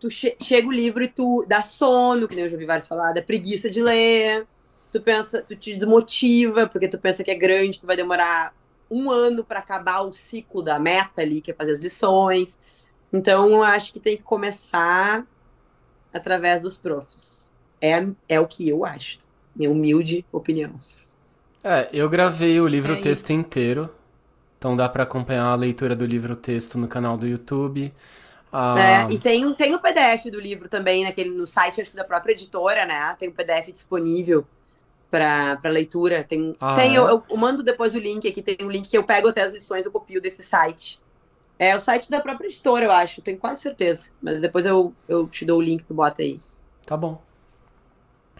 tu 0.00 0.10
che 0.10 0.36
chega 0.42 0.68
o 0.68 0.72
livro 0.72 1.02
e 1.02 1.08
tu 1.08 1.44
dá 1.48 1.62
sono, 1.62 2.28
que 2.28 2.34
nem 2.34 2.44
eu 2.44 2.50
já 2.50 2.56
ouvi 2.56 2.66
vários 2.66 2.86
falar, 2.86 3.12
dá 3.12 3.22
preguiça 3.22 3.70
de 3.70 3.82
ler. 3.82 4.46
Tu 4.92 5.00
pensa, 5.00 5.42
tu 5.42 5.56
te 5.56 5.74
desmotiva, 5.74 6.66
porque 6.66 6.88
tu 6.88 6.98
pensa 6.98 7.22
que 7.22 7.30
é 7.30 7.34
grande, 7.34 7.80
tu 7.80 7.86
vai 7.86 7.96
demorar 7.96 8.54
um 8.90 9.10
ano 9.10 9.44
para 9.44 9.58
acabar 9.58 10.00
o 10.02 10.12
ciclo 10.12 10.62
da 10.62 10.78
meta 10.78 11.22
ali, 11.22 11.40
que 11.40 11.50
é 11.50 11.54
fazer 11.54 11.72
as 11.72 11.80
lições. 11.80 12.60
Então, 13.12 13.48
eu 13.50 13.62
acho 13.62 13.92
que 13.92 14.00
tem 14.00 14.16
que 14.16 14.22
começar 14.22 15.26
através 16.12 16.62
dos 16.62 16.76
profs. 16.76 17.35
É, 17.86 18.06
é 18.28 18.40
o 18.40 18.46
que 18.46 18.68
eu 18.68 18.84
acho. 18.84 19.18
Minha 19.54 19.70
humilde 19.70 20.24
opinião. 20.32 20.72
É, 21.62 21.88
eu 21.92 22.08
gravei 22.08 22.60
o 22.60 22.66
livro-texto 22.66 23.30
é 23.30 23.34
inteiro. 23.34 23.90
Então 24.58 24.76
dá 24.76 24.88
para 24.88 25.02
acompanhar 25.02 25.46
a 25.46 25.54
leitura 25.54 25.94
do 25.94 26.04
livro-texto 26.04 26.78
no 26.78 26.88
canal 26.88 27.16
do 27.16 27.26
YouTube. 27.26 27.92
Ah... 28.52 28.74
É, 28.78 29.12
e 29.12 29.18
tem, 29.18 29.52
tem 29.54 29.74
o 29.74 29.78
PDF 29.80 30.30
do 30.30 30.40
livro 30.40 30.68
também 30.68 31.04
naquele, 31.04 31.30
no 31.30 31.46
site 31.46 31.80
acho 31.80 31.90
que 31.90 31.96
da 31.96 32.04
própria 32.04 32.32
editora, 32.32 32.86
né? 32.86 33.14
Tem 33.18 33.28
o 33.28 33.32
PDF 33.32 33.72
disponível 33.72 34.46
para 35.10 35.58
leitura. 35.64 36.24
Tem, 36.24 36.54
ah, 36.60 36.74
tem 36.74 36.94
é? 36.94 36.98
eu, 36.98 37.08
eu, 37.08 37.22
eu, 37.28 37.36
mando 37.36 37.62
depois 37.62 37.94
o 37.94 37.98
link 37.98 38.26
aqui, 38.26 38.42
tem 38.42 38.56
um 38.62 38.70
link 38.70 38.88
que 38.88 38.96
eu 38.96 39.04
pego 39.04 39.28
até 39.28 39.42
as 39.42 39.52
lições, 39.52 39.84
eu 39.84 39.92
copio 39.92 40.20
desse 40.20 40.42
site. 40.42 41.00
É 41.58 41.74
o 41.74 41.80
site 41.80 42.10
da 42.10 42.20
própria 42.20 42.46
editora, 42.46 42.84
eu 42.84 42.92
acho, 42.92 43.22
tenho 43.22 43.38
quase 43.38 43.62
certeza. 43.62 44.10
Mas 44.20 44.40
depois 44.40 44.66
eu, 44.66 44.92
eu 45.08 45.26
te 45.26 45.44
dou 45.44 45.58
o 45.58 45.62
link, 45.62 45.84
tu 45.84 45.94
bota 45.94 46.22
aí. 46.22 46.40
Tá 46.84 46.96
bom. 46.96 47.20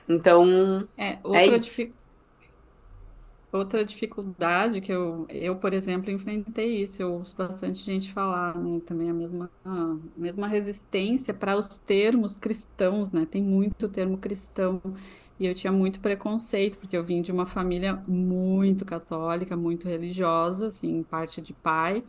Então, 0.08 0.88
é, 0.96 1.18
outra, 1.22 1.56
é 1.56 1.58
dific... 1.58 1.94
outra 3.52 3.84
dificuldade 3.84 4.80
que 4.80 4.92
eu, 4.92 5.26
eu, 5.28 5.56
por 5.56 5.72
exemplo, 5.72 6.10
enfrentei 6.10 6.82
isso, 6.82 7.02
eu 7.02 7.12
ouço 7.14 7.34
bastante 7.36 7.82
gente 7.82 8.12
falar 8.12 8.56
né, 8.58 8.80
também 8.84 9.10
a 9.10 9.14
mesma, 9.14 9.50
a 9.64 9.96
mesma 10.16 10.46
resistência 10.46 11.32
para 11.34 11.56
os 11.56 11.78
termos 11.78 12.38
cristãos, 12.38 13.12
né? 13.12 13.26
Tem 13.26 13.42
muito 13.42 13.88
termo 13.88 14.18
cristão. 14.18 14.80
E 15.38 15.46
eu 15.46 15.54
tinha 15.54 15.72
muito 15.72 16.00
preconceito, 16.00 16.78
porque 16.78 16.96
eu 16.96 17.04
vim 17.04 17.20
de 17.20 17.30
uma 17.30 17.44
família 17.46 18.02
muito 18.08 18.84
católica, 18.86 19.54
muito 19.56 19.86
religiosa, 19.86 20.68
assim, 20.68 21.02
parte 21.02 21.42
de 21.42 21.52
pai. 21.52 22.02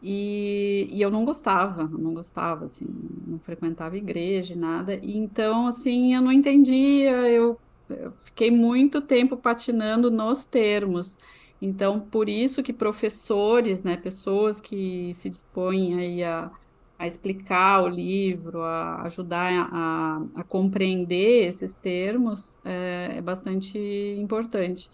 E, 0.00 0.88
e 0.92 1.02
eu 1.02 1.10
não 1.10 1.24
gostava, 1.24 1.84
não 1.88 2.14
gostava, 2.14 2.66
assim, 2.66 2.86
não 3.26 3.38
frequentava 3.40 3.96
igreja, 3.96 4.54
nada. 4.56 4.94
E 4.94 5.16
então, 5.16 5.66
assim, 5.66 6.14
eu 6.14 6.22
não 6.22 6.30
entendia, 6.32 7.10
eu, 7.28 7.60
eu 7.88 8.12
fiquei 8.24 8.50
muito 8.50 9.00
tempo 9.02 9.36
patinando 9.36 10.10
nos 10.10 10.46
termos. 10.46 11.18
Então, 11.60 12.00
por 12.00 12.28
isso 12.28 12.62
que 12.62 12.72
professores, 12.72 13.82
né, 13.82 13.96
pessoas 13.96 14.60
que 14.60 15.12
se 15.14 15.28
dispõem 15.28 15.98
aí 15.98 16.22
a, 16.22 16.50
a 16.98 17.06
explicar 17.06 17.82
o 17.82 17.88
livro, 17.88 18.62
a 18.62 19.02
ajudar 19.02 19.68
a, 19.72 20.22
a 20.36 20.44
compreender 20.44 21.48
esses 21.48 21.76
termos, 21.76 22.56
é, 22.64 23.14
é 23.18 23.22
bastante 23.22 23.78
importante. 24.18 24.90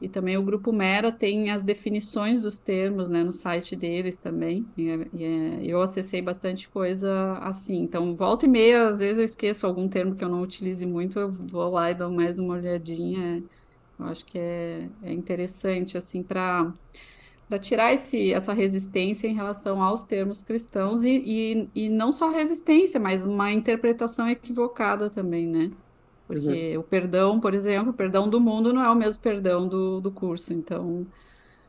E 0.00 0.08
também 0.08 0.36
o 0.36 0.42
Grupo 0.42 0.72
Mera 0.72 1.10
tem 1.12 1.50
as 1.50 1.62
definições 1.62 2.42
dos 2.42 2.60
termos, 2.60 3.08
né, 3.08 3.24
no 3.24 3.32
site 3.32 3.74
deles 3.76 4.18
também. 4.18 4.66
E, 4.76 4.88
e, 5.14 5.24
é, 5.24 5.64
eu 5.64 5.80
acessei 5.80 6.20
bastante 6.20 6.68
coisa 6.68 7.38
assim. 7.40 7.76
Então, 7.82 8.14
volta 8.14 8.44
e 8.46 8.48
meia, 8.48 8.88
às 8.88 8.98
vezes 9.00 9.18
eu 9.18 9.24
esqueço 9.24 9.66
algum 9.66 9.88
termo 9.88 10.14
que 10.16 10.24
eu 10.24 10.28
não 10.28 10.42
utilize 10.42 10.84
muito, 10.86 11.18
eu 11.18 11.30
vou 11.30 11.70
lá 11.70 11.90
e 11.90 11.94
dou 11.94 12.10
mais 12.10 12.38
uma 12.38 12.54
olhadinha. 12.54 13.42
Eu 13.98 14.06
acho 14.06 14.24
que 14.26 14.38
é, 14.38 14.90
é 15.02 15.12
interessante, 15.12 15.96
assim, 15.96 16.22
para 16.22 16.72
para 17.48 17.58
tirar 17.58 17.92
esse, 17.92 18.32
essa 18.32 18.52
resistência 18.52 19.28
em 19.28 19.34
relação 19.34 19.82
aos 19.82 20.04
termos 20.04 20.42
cristãos 20.42 21.04
e, 21.04 21.10
e, 21.74 21.84
e 21.86 21.88
não 21.88 22.10
só 22.12 22.30
resistência, 22.30 22.98
mas 22.98 23.24
uma 23.24 23.52
interpretação 23.52 24.28
equivocada 24.28 25.10
também, 25.10 25.46
né? 25.46 25.70
Porque 26.26 26.74
uhum. 26.74 26.80
o 26.80 26.82
perdão, 26.82 27.40
por 27.40 27.54
exemplo, 27.54 27.90
o 27.90 27.94
perdão 27.94 28.28
do 28.28 28.40
mundo 28.40 28.72
não 28.72 28.82
é 28.82 28.90
o 28.90 28.94
mesmo 28.94 29.22
perdão 29.22 29.68
do, 29.68 30.00
do 30.00 30.10
curso, 30.10 30.52
então... 30.52 31.06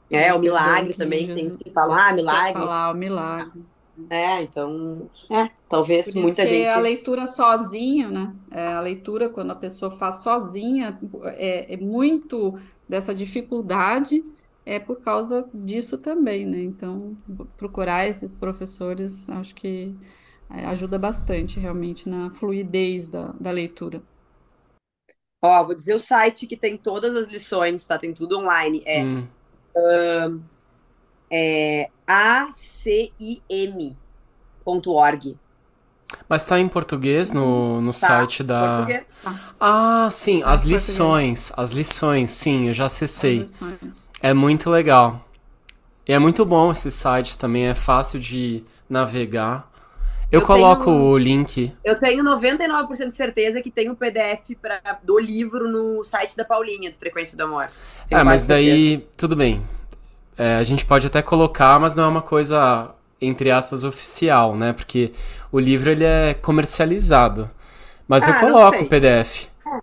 É, 0.10 0.34
o 0.34 0.40
milagre 0.40 0.94
também, 0.94 1.26
Jesus, 1.26 1.36
tem 1.36 1.48
uns 1.48 1.58
que 1.58 1.70
falam, 1.72 1.98
ah, 1.98 2.14
milagre. 2.14 2.54
Falar 2.54 2.92
o 2.92 2.96
milagre. 2.96 3.64
É, 4.10 4.44
então, 4.44 5.10
é, 5.32 5.50
talvez 5.70 6.14
muita 6.14 6.44
que 6.44 6.50
gente. 6.50 6.68
A 6.68 6.80
leitura 6.80 7.28
sozinha, 7.28 8.10
né? 8.10 8.34
É, 8.52 8.74
a 8.74 8.82
leitura, 8.82 9.30
quando 9.30 9.52
a 9.52 9.56
pessoa 9.56 9.90
faz 9.90 10.18
sozinha, 10.18 11.00
é, 11.24 11.74
é, 11.74 11.78
muito 11.78 12.60
dessa 12.88 13.16
dificuldade 13.16 14.24
é 14.66 14.80
por 14.80 15.00
causa 15.00 15.48
disso 15.54 15.98
também, 15.98 16.46
né? 16.46 16.62
Então, 16.62 17.16
procurar 17.56 18.08
esses 18.08 18.36
professores, 18.36 19.30
acho 19.30 19.56
que 19.56 19.96
é, 20.50 20.66
ajuda 20.66 21.00
bastante 21.00 21.60
realmente 21.60 22.10
na 22.10 22.32
fluidez 22.32 23.08
da, 23.08 23.34
da 23.40 23.52
leitura. 23.52 24.02
Ó, 25.46 25.64
vou 25.64 25.76
dizer 25.76 25.96
o 25.96 26.00
site 26.00 26.48
que 26.48 26.58
tem 26.58 26.78
todas 26.78 27.16
as 27.16 27.28
lições, 27.28 27.86
tá? 27.86 27.98
Tem 27.98 28.14
tudo 28.14 28.40
online. 28.40 28.82
É, 28.86 29.04
hum. 29.04 29.28
uh, 29.76 30.42
é 31.32 31.90
acim.org. 32.08 33.56
Mas 36.30 36.46
tá 36.46 36.60
em 36.60 36.68
português 36.68 37.32
no, 37.32 37.82
no 37.82 37.92
tá, 37.92 38.08
site 38.08 38.44
da. 38.44 38.78
Português. 38.78 39.22
Ah, 39.60 40.08
sim, 40.12 40.42
tá 40.42 40.52
as 40.52 40.64
lições. 40.64 41.52
As 41.58 41.72
lições, 41.72 42.32
sim, 42.32 42.68
eu 42.68 42.74
já 42.74 42.86
acessei. 42.86 43.48
É 44.22 44.34
muito 44.34 44.70
legal. 44.70 45.28
E 46.08 46.14
é 46.14 46.20
muito 46.20 46.46
bom 46.46 46.72
esse 46.72 46.92
site 46.92 47.38
também, 47.38 47.66
é 47.68 47.74
fácil 47.74 48.20
de 48.20 48.64
navegar. 48.88 49.72
Eu, 50.36 50.42
eu 50.42 50.46
coloco 50.46 50.86
tenho, 50.86 50.98
o 50.98 51.18
link. 51.18 51.74
Eu 51.82 51.98
tenho 51.98 52.22
99% 52.22 53.08
de 53.08 53.16
certeza 53.16 53.62
que 53.62 53.72
tem 53.72 53.88
o 53.88 53.94
um 53.94 53.96
PDF 53.96 54.52
pra, 54.62 54.82
do 55.02 55.18
livro 55.18 55.70
no 55.72 56.04
site 56.04 56.36
da 56.36 56.44
Paulinha, 56.44 56.90
do 56.92 56.98
Frequência 56.98 57.38
do 57.38 57.44
Amor. 57.46 57.70
Tenho 58.10 58.20
é, 58.20 58.24
mas 58.24 58.46
daí, 58.46 59.08
tudo 59.16 59.34
bem. 59.34 59.66
É, 60.38 60.56
a 60.56 60.64
gente 60.64 60.86
pode 60.86 61.08
até 61.08 61.22
colocar, 61.22 61.80
mas 61.80 61.96
não 61.96 62.04
é 62.04 62.08
uma 62.08 62.22
coisa, 62.22 62.94
entre 63.22 63.50
aspas, 63.50 63.86
oficial, 63.86 64.58
né? 64.58 64.74
Porque 64.74 65.14
o 65.54 65.58
livro 65.58 65.90
ele 65.90 66.04
é 66.04 66.34
comercializado. 66.34 67.50
Mas 68.06 68.28
ah, 68.28 68.32
eu 68.32 68.40
coloco 68.42 68.84
o 68.84 68.88
PDF. 68.90 69.48
É, 69.66 69.80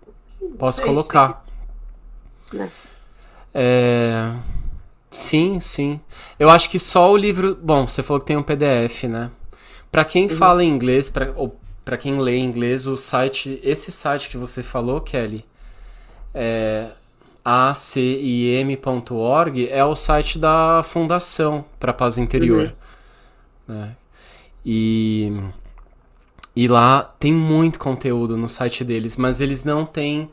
Posso 0.59 0.77
sei, 0.77 0.85
colocar. 0.85 1.43
Sei. 2.51 2.59
Né. 2.59 2.71
É... 3.55 4.31
Sim, 5.09 5.59
sim. 5.59 5.99
Eu 6.37 6.51
acho 6.51 6.69
que 6.69 6.77
só 6.77 7.11
o 7.11 7.17
livro. 7.17 7.55
Bom, 7.55 7.87
você 7.87 8.03
falou 8.03 8.19
que 8.19 8.27
tem 8.27 8.37
um 8.37 8.43
PDF, 8.43 9.05
né? 9.05 9.31
Para 9.93 10.03
quem 10.03 10.23
uhum. 10.23 10.29
fala 10.29 10.63
inglês, 10.63 11.07
pra, 11.07 11.31
ou 11.35 11.55
para 11.85 11.97
quem 11.97 12.19
lê 12.19 12.39
inglês, 12.39 12.87
o 12.87 12.97
site, 12.97 13.59
esse 13.61 13.91
site 13.91 14.27
que 14.27 14.37
você 14.37 14.63
falou, 14.63 14.99
Kelly, 14.99 15.45
é 16.33 16.91
acim.org, 17.45 18.57
é 19.69 19.85
o 19.85 19.95
site 19.95 20.39
da 20.39 20.81
Fundação 20.83 21.63
para 21.79 21.93
Paz 21.93 22.17
Interior. 22.17 22.73
Uhum. 23.69 23.75
Né? 23.75 23.95
E, 24.65 25.31
e 26.55 26.67
lá 26.67 27.13
tem 27.19 27.31
muito 27.31 27.77
conteúdo 27.77 28.35
no 28.35 28.49
site 28.49 28.83
deles, 28.83 29.15
mas 29.15 29.41
eles 29.41 29.63
não 29.63 29.85
têm 29.85 30.27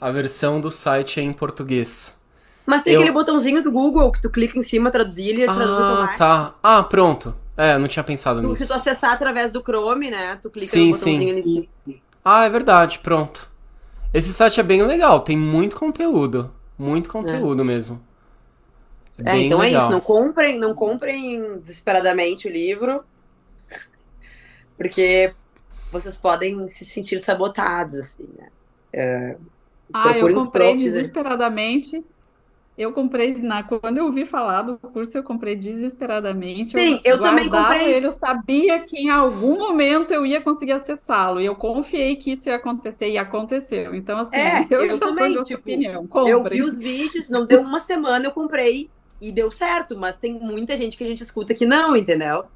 a 0.00 0.08
versão 0.12 0.60
do 0.60 0.70
site 0.70 1.20
em 1.20 1.32
português. 1.32 2.16
Mas 2.64 2.82
tem 2.82 2.92
eu... 2.92 3.00
aquele 3.00 3.12
botãozinho 3.12 3.60
do 3.60 3.72
Google 3.72 4.12
que 4.12 4.22
tu 4.22 4.30
clica 4.30 4.56
em 4.56 4.62
cima, 4.62 4.88
traduzir, 4.88 5.30
ele 5.30 5.42
ah, 5.42 5.52
traduz 5.52 5.80
automático. 5.80 6.18
Tá. 6.18 6.54
Ah, 6.62 6.84
pronto. 6.84 7.34
É, 7.60 7.76
não 7.76 7.86
tinha 7.86 8.02
pensado 8.02 8.40
tu, 8.40 8.48
nisso. 8.48 8.62
Se 8.62 8.68
tu 8.68 8.74
acessar 8.74 9.12
através 9.12 9.50
do 9.50 9.60
Chrome, 9.60 10.10
né? 10.10 10.38
Tu 10.40 10.48
clica 10.48 10.66
sim, 10.66 10.86
no 10.86 10.92
botãozinho 10.92 11.44
sim. 11.44 11.68
ali. 11.86 12.02
Ah, 12.24 12.44
é 12.46 12.48
verdade, 12.48 12.98
pronto. 13.00 13.50
Esse 14.14 14.32
site 14.32 14.60
é 14.60 14.62
bem 14.62 14.82
legal, 14.82 15.20
tem 15.20 15.36
muito 15.36 15.76
conteúdo. 15.76 16.50
Muito 16.78 17.10
conteúdo 17.10 17.60
é. 17.60 17.64
mesmo. 17.66 18.00
É, 19.22 19.32
é 19.32 19.42
então 19.42 19.58
legal. 19.58 19.82
é 19.82 19.84
isso, 19.84 19.92
não 19.92 20.00
comprem, 20.00 20.58
não 20.58 20.74
comprem 20.74 21.58
desesperadamente 21.58 22.48
o 22.48 22.50
livro, 22.50 23.04
porque 24.78 25.34
vocês 25.92 26.16
podem 26.16 26.66
se 26.66 26.86
sentir 26.86 27.20
sabotados, 27.20 27.94
assim, 27.94 28.26
né? 28.38 28.48
É, 28.90 29.36
ah, 29.92 30.16
eu 30.16 30.32
comprei 30.34 30.78
desesperadamente 30.78 32.02
eu 32.80 32.92
comprei, 32.92 33.34
na, 33.34 33.62
quando 33.62 33.98
eu 33.98 34.06
ouvi 34.06 34.24
falar 34.24 34.62
do 34.62 34.78
curso, 34.78 35.18
eu 35.18 35.22
comprei 35.22 35.54
desesperadamente. 35.54 36.72
Sim, 36.72 36.98
eu, 37.04 37.16
eu 37.16 37.20
também 37.20 37.46
comprei. 37.46 37.92
Ele, 37.92 38.06
eu 38.06 38.10
sabia 38.10 38.80
que 38.80 38.96
em 38.96 39.10
algum 39.10 39.58
momento 39.58 40.14
eu 40.14 40.24
ia 40.24 40.40
conseguir 40.40 40.72
acessá-lo. 40.72 41.42
E 41.42 41.44
eu 41.44 41.54
confiei 41.54 42.16
que 42.16 42.32
isso 42.32 42.48
ia 42.48 42.56
acontecer, 42.56 43.10
e 43.10 43.18
aconteceu. 43.18 43.94
Então, 43.94 44.18
assim, 44.18 44.36
é, 44.36 44.66
eu, 44.70 44.80
eu 44.86 44.98
também, 44.98 45.24
sou 45.24 45.32
de 45.32 45.38
outra 45.38 45.56
tipo, 45.56 45.60
opinião. 45.60 46.06
Compre. 46.06 46.30
Eu 46.30 46.42
vi 46.42 46.62
os 46.62 46.78
vídeos, 46.78 47.28
não 47.28 47.44
deu 47.44 47.60
uma 47.60 47.80
semana, 47.80 48.24
eu 48.24 48.32
comprei 48.32 48.88
e 49.20 49.30
deu 49.30 49.50
certo, 49.50 49.94
mas 49.94 50.16
tem 50.16 50.40
muita 50.40 50.74
gente 50.74 50.96
que 50.96 51.04
a 51.04 51.06
gente 51.06 51.22
escuta 51.22 51.52
que 51.52 51.66
não, 51.66 51.94
entendeu? 51.94 52.46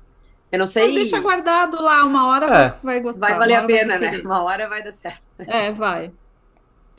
Eu 0.51 0.59
não 0.59 0.67
sei. 0.67 0.85
Mas 0.85 0.95
deixa 0.95 1.21
guardado 1.21 1.83
lá, 1.83 2.03
uma 2.03 2.29
hora 2.29 2.47
é. 2.47 2.75
vai 2.83 2.99
gostar. 2.99 3.29
Vai 3.29 3.39
valer 3.39 3.57
a 3.57 3.65
pena, 3.65 3.99
né? 3.99 4.23
Uma 4.25 4.43
hora 4.43 4.71
vai 4.71 4.83
dar 4.83 4.93
certo. 4.93 5.21
É, 5.39 5.71
vai. 5.71 6.11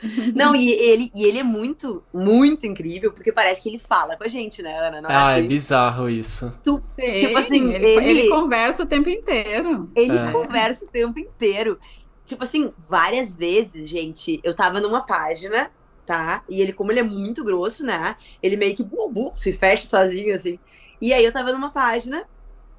Não, 0.35 0.55
e 0.55 0.71
ele, 0.71 1.11
e 1.15 1.23
ele 1.23 1.39
é 1.39 1.43
muito, 1.43 2.03
muito 2.13 2.65
incrível, 2.65 3.11
porque 3.11 3.31
parece 3.31 3.61
que 3.61 3.69
ele 3.69 3.79
fala 3.79 4.17
com 4.17 4.23
a 4.23 4.27
gente, 4.27 4.61
né, 4.61 4.77
Ana? 4.77 5.01
Não 5.01 5.09
é 5.09 5.15
ah, 5.15 5.31
é, 5.31 5.33
assim? 5.35 5.45
é 5.45 5.47
bizarro 5.47 6.09
isso. 6.09 6.59
Tu, 6.63 6.81
tipo 7.17 7.37
assim, 7.37 7.73
ele, 7.73 7.85
ele, 7.85 8.09
ele, 8.09 8.29
conversa 8.29 8.83
o 8.83 8.85
tempo 8.85 9.09
inteiro. 9.09 9.89
Ele 9.95 10.17
é. 10.17 10.31
conversa 10.31 10.85
o 10.85 10.87
tempo 10.87 11.17
inteiro. 11.19 11.79
Tipo 12.25 12.43
assim, 12.43 12.73
várias 12.77 13.37
vezes, 13.37 13.87
gente, 13.87 14.39
eu 14.43 14.53
tava 14.53 14.81
numa 14.81 15.05
página, 15.05 15.71
tá? 16.05 16.43
E 16.49 16.61
ele, 16.61 16.73
como 16.73 16.91
ele 16.91 16.99
é 16.99 17.03
muito 17.03 17.43
grosso, 17.43 17.85
né? 17.85 18.15
Ele 18.41 18.57
meio 18.57 18.75
que 18.75 18.83
bu, 18.83 19.09
bu, 19.09 19.33
se 19.35 19.53
fecha 19.53 19.85
sozinho, 19.85 20.33
assim. 20.33 20.59
E 21.01 21.13
aí 21.13 21.23
eu 21.23 21.31
tava 21.31 21.51
numa 21.51 21.71
página 21.71 22.23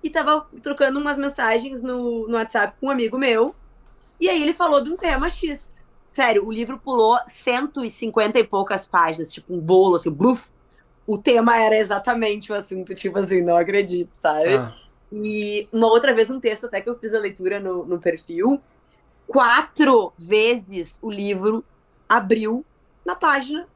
e 0.02 0.10
tava 0.10 0.46
trocando 0.62 0.98
umas 0.98 1.18
mensagens 1.18 1.82
no, 1.82 2.26
no 2.28 2.36
WhatsApp 2.36 2.76
com 2.80 2.86
um 2.86 2.90
amigo 2.90 3.18
meu. 3.18 3.54
E 4.20 4.28
aí 4.28 4.42
ele 4.42 4.52
falou 4.52 4.82
de 4.82 4.90
um 4.90 4.96
tema 4.96 5.28
X. 5.28 5.75
Sério, 6.16 6.46
o 6.46 6.50
livro 6.50 6.78
pulou 6.78 7.18
150 7.28 8.38
e 8.38 8.44
poucas 8.44 8.86
páginas, 8.88 9.30
tipo 9.30 9.52
um 9.52 9.60
bolo, 9.60 9.96
assim, 9.96 10.10
bluf. 10.10 10.48
O 11.06 11.18
tema 11.18 11.58
era 11.58 11.76
exatamente 11.76 12.50
o 12.50 12.54
assunto, 12.54 12.94
tipo 12.94 13.18
assim, 13.18 13.42
não 13.42 13.54
acredito, 13.54 14.14
sabe? 14.14 14.56
Ah. 14.56 14.74
E 15.12 15.68
uma 15.70 15.88
outra 15.88 16.14
vez, 16.14 16.30
um 16.30 16.40
texto 16.40 16.64
até 16.64 16.80
que 16.80 16.88
eu 16.88 16.98
fiz 16.98 17.12
a 17.12 17.18
leitura 17.18 17.60
no, 17.60 17.84
no 17.84 18.00
perfil, 18.00 18.62
quatro 19.26 20.10
vezes 20.16 20.98
o 21.02 21.10
livro 21.10 21.62
abriu 22.08 22.64
na 23.04 23.14
página 23.14 23.68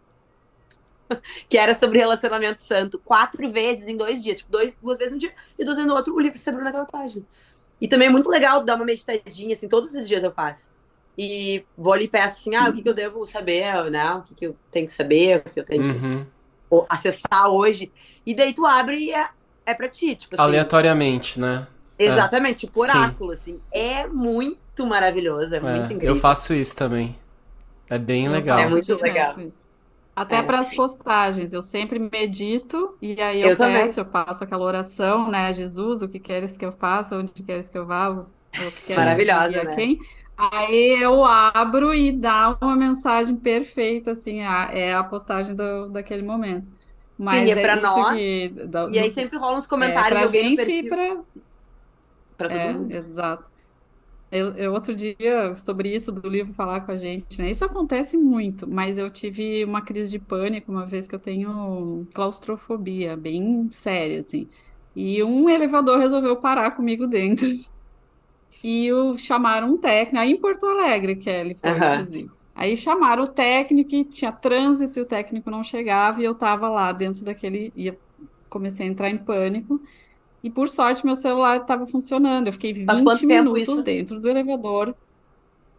que 1.46 1.58
era 1.58 1.74
sobre 1.74 1.98
relacionamento 1.98 2.62
santo. 2.62 2.98
Quatro 3.00 3.50
vezes 3.50 3.86
em 3.86 3.98
dois 3.98 4.22
dias. 4.22 4.38
Tipo, 4.38 4.50
dois, 4.50 4.74
duas 4.80 4.96
vezes 4.96 5.12
no 5.12 5.18
dia 5.18 5.34
e 5.58 5.62
duas 5.62 5.76
vezes 5.76 5.86
no 5.86 5.94
outro, 5.94 6.14
o 6.14 6.18
livro 6.18 6.38
se 6.38 6.48
abriu 6.48 6.64
naquela 6.64 6.86
página. 6.86 7.26
E 7.78 7.86
também 7.86 8.08
é 8.08 8.10
muito 8.10 8.30
legal 8.30 8.64
dar 8.64 8.76
uma 8.76 8.86
meditadinha, 8.86 9.52
assim, 9.52 9.68
todos 9.68 9.94
os 9.94 10.08
dias 10.08 10.24
eu 10.24 10.32
faço 10.32 10.79
e 11.16 11.64
vou 11.76 11.92
ali 11.92 12.04
e 12.04 12.08
peço 12.08 12.38
assim, 12.38 12.54
ah, 12.54 12.68
o 12.68 12.72
que, 12.72 12.82
que 12.82 12.88
eu 12.88 12.94
devo 12.94 13.24
saber, 13.26 13.90
né? 13.90 14.14
O 14.14 14.22
que, 14.22 14.34
que 14.34 14.46
eu 14.46 14.56
tenho 14.70 14.86
que 14.86 14.92
saber, 14.92 15.38
o 15.38 15.52
que 15.52 15.60
eu 15.60 15.64
tenho 15.64 15.84
uhum. 15.84 16.24
que 16.24 16.86
acessar 16.88 17.48
hoje. 17.48 17.90
E 18.24 18.34
daí 18.34 18.52
tu 18.52 18.64
abre 18.64 18.96
e 18.96 19.12
é, 19.12 19.28
é 19.66 19.74
pra 19.74 19.88
ti, 19.88 20.14
tipo 20.14 20.34
assim. 20.34 20.42
Aleatoriamente, 20.42 21.38
né? 21.38 21.66
Exatamente, 21.98 22.64
é. 22.64 22.68
tipo 22.68 22.80
oráculo, 22.80 23.36
Sim. 23.36 23.52
assim. 23.52 23.60
É 23.70 24.06
muito 24.06 24.86
maravilhoso, 24.86 25.54
é, 25.54 25.58
é, 25.58 25.60
muito 25.60 25.92
incrível. 25.92 26.14
Eu 26.14 26.20
faço 26.20 26.54
isso 26.54 26.74
também. 26.74 27.16
É 27.88 27.98
bem 27.98 28.26
eu 28.26 28.32
legal. 28.32 28.58
É 28.58 28.68
muito 28.68 28.94
legal. 28.96 29.36
Até 30.14 30.36
é. 30.36 30.42
para 30.42 30.60
as 30.60 30.74
postagens, 30.74 31.52
eu 31.52 31.62
sempre 31.62 31.98
medito 31.98 32.96
e 33.00 33.20
aí 33.20 33.42
eu, 33.42 33.50
eu 33.50 33.56
peço, 33.56 33.58
também. 33.58 33.94
eu 33.96 34.06
faço 34.06 34.44
aquela 34.44 34.64
oração, 34.64 35.30
né? 35.30 35.52
Jesus, 35.52 36.02
o 36.02 36.08
que 36.08 36.18
queres 36.18 36.56
que 36.56 36.64
eu 36.64 36.72
faça, 36.72 37.16
onde 37.16 37.30
queres 37.42 37.68
que 37.68 37.78
eu 37.78 37.86
vá, 37.86 38.24
Maravilhosa, 38.96 39.64
né? 39.64 39.74
Quem? 39.74 39.98
Aí 40.52 41.02
eu 41.02 41.24
abro 41.24 41.94
e 41.94 42.12
dá 42.18 42.56
uma 42.62 42.76
mensagem 42.76 43.36
perfeita, 43.36 44.12
assim, 44.12 44.40
a, 44.42 44.64
é 44.72 44.94
a 44.94 45.04
postagem 45.04 45.54
do, 45.54 45.90
daquele 45.90 46.22
momento. 46.22 46.66
Mas 47.18 47.44
Sim, 47.44 47.50
é 47.50 47.56
pra 47.56 47.76
isso 47.76 47.76
nós. 47.76 48.08
que 48.08 48.48
dá- 48.68 48.86
E 48.88 48.98
aí 48.98 49.10
do- 49.10 49.12
sempre 49.12 49.38
rolam 49.38 49.58
uns 49.58 49.66
é, 49.78 50.02
comentários 50.02 50.04
pra 50.04 50.20
de 50.20 50.24
alguém 50.24 50.44
no 50.44 50.52
gente 50.52 50.70
e 50.70 50.82
perfil. 50.82 50.84
pra, 50.84 51.24
Pra 52.36 52.48
todo 52.50 52.68
É, 52.68 52.72
mundo. 52.72 52.96
exato. 52.96 53.48
Eu, 54.30 54.54
eu 54.56 54.72
outro 54.74 54.94
dia, 54.94 55.56
sobre 55.56 55.94
isso 55.94 56.12
do 56.12 56.28
livro 56.28 56.54
falar 56.54 56.82
com 56.82 56.92
a 56.92 56.98
gente, 56.98 57.40
né? 57.40 57.50
Isso 57.50 57.64
acontece 57.64 58.16
muito, 58.18 58.68
mas 58.68 58.98
eu 58.98 59.10
tive 59.12 59.64
uma 59.64 59.82
crise 59.84 60.10
de 60.10 60.18
pânico 60.20 60.72
uma 60.72 60.86
vez 60.86 61.08
que 61.08 61.14
eu 61.14 61.20
tenho 61.20 62.06
claustrofobia, 62.14 63.16
bem 63.16 63.70
séria, 63.72 64.20
assim. 64.20 64.48
E 64.94 65.22
um 65.24 65.48
elevador 65.50 65.98
resolveu 65.98 66.40
parar 66.40 66.72
comigo 66.72 67.06
dentro. 67.08 67.46
E 68.62 68.92
o, 68.92 69.16
chamaram 69.16 69.72
um 69.72 69.76
técnico, 69.78 70.18
aí 70.18 70.32
em 70.32 70.40
Porto 70.40 70.66
Alegre, 70.66 71.16
Kelly, 71.16 71.54
foi, 71.54 71.70
Aham. 71.70 71.94
inclusive. 71.94 72.30
Aí 72.54 72.76
chamaram 72.76 73.22
o 73.22 73.26
técnico 73.26 73.94
e 73.94 74.04
tinha 74.04 74.30
trânsito 74.30 74.98
e 74.98 75.02
o 75.02 75.06
técnico 75.06 75.50
não 75.50 75.64
chegava 75.64 76.20
e 76.20 76.24
eu 76.24 76.34
tava 76.34 76.68
lá 76.68 76.92
dentro 76.92 77.24
daquele. 77.24 77.72
Eu 77.74 77.96
comecei 78.50 78.86
a 78.86 78.90
entrar 78.90 79.08
em 79.08 79.16
pânico. 79.16 79.80
E 80.42 80.50
por 80.50 80.68
sorte, 80.68 81.04
meu 81.06 81.16
celular 81.16 81.58
estava 81.58 81.86
funcionando. 81.86 82.48
Eu 82.48 82.52
fiquei 82.52 82.84
Faz 82.84 82.98
20 82.98 83.06
quanto 83.06 83.26
tempo 83.26 83.52
minutos 83.52 83.82
dentro 83.82 84.20
do 84.20 84.28
elevador. 84.28 84.94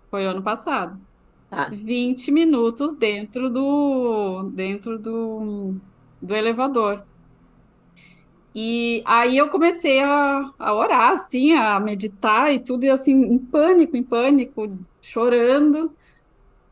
Foi 0.10 0.26
ano 0.26 0.42
passado. 0.42 1.00
Tá. 1.50 1.70
20 1.70 2.32
minutos 2.32 2.94
dentro 2.98 3.50
do 3.50 4.50
dentro 4.54 4.98
do, 4.98 5.76
do 6.22 6.34
elevador. 6.34 7.04
E 8.54 9.02
aí 9.06 9.38
eu 9.38 9.50
comecei 9.50 10.02
a, 10.02 10.52
a 10.60 10.74
orar, 10.74 11.12
assim, 11.14 11.54
a 11.54 11.80
meditar 11.80 12.54
e 12.54 12.60
tudo, 12.60 12.84
e 12.84 12.90
assim, 12.90 13.14
em 13.14 13.40
pânico, 13.40 13.96
em 13.96 14.04
pânico, 14.04 14.78
chorando. 15.02 15.96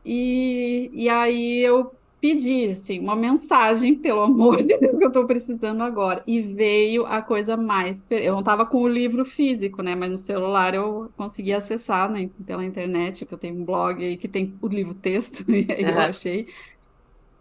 E, 0.04 0.90
e 0.92 1.08
aí 1.08 1.60
eu 1.60 1.94
pedi, 2.20 2.66
assim, 2.66 2.98
uma 3.00 3.16
mensagem, 3.16 3.94
pelo 3.98 4.20
amor 4.22 4.58
de 4.58 4.76
Deus, 4.78 4.98
que 4.98 5.04
eu 5.04 5.08
estou 5.08 5.26
precisando 5.26 5.82
agora. 5.82 6.22
E 6.26 6.40
veio 6.42 7.06
a 7.06 7.22
coisa 7.22 7.56
mais... 7.56 8.06
Eu 8.10 8.32
não 8.34 8.40
estava 8.40 8.66
com 8.66 8.82
o 8.82 8.88
livro 8.88 9.24
físico, 9.24 9.82
né? 9.82 9.94
Mas 9.94 10.10
no 10.10 10.18
celular 10.18 10.74
eu 10.74 11.10
consegui 11.16 11.52
acessar, 11.52 12.10
né, 12.10 12.30
pela 12.46 12.64
internet, 12.64 13.24
que 13.24 13.32
eu 13.34 13.38
tenho 13.38 13.56
um 13.56 13.64
blog 13.64 14.04
aí 14.04 14.16
que 14.18 14.28
tem 14.28 14.54
o 14.60 14.68
livro 14.68 14.94
texto, 14.94 15.44
e 15.50 15.66
aí 15.72 15.84
eu 15.84 15.98
achei. 16.00 16.46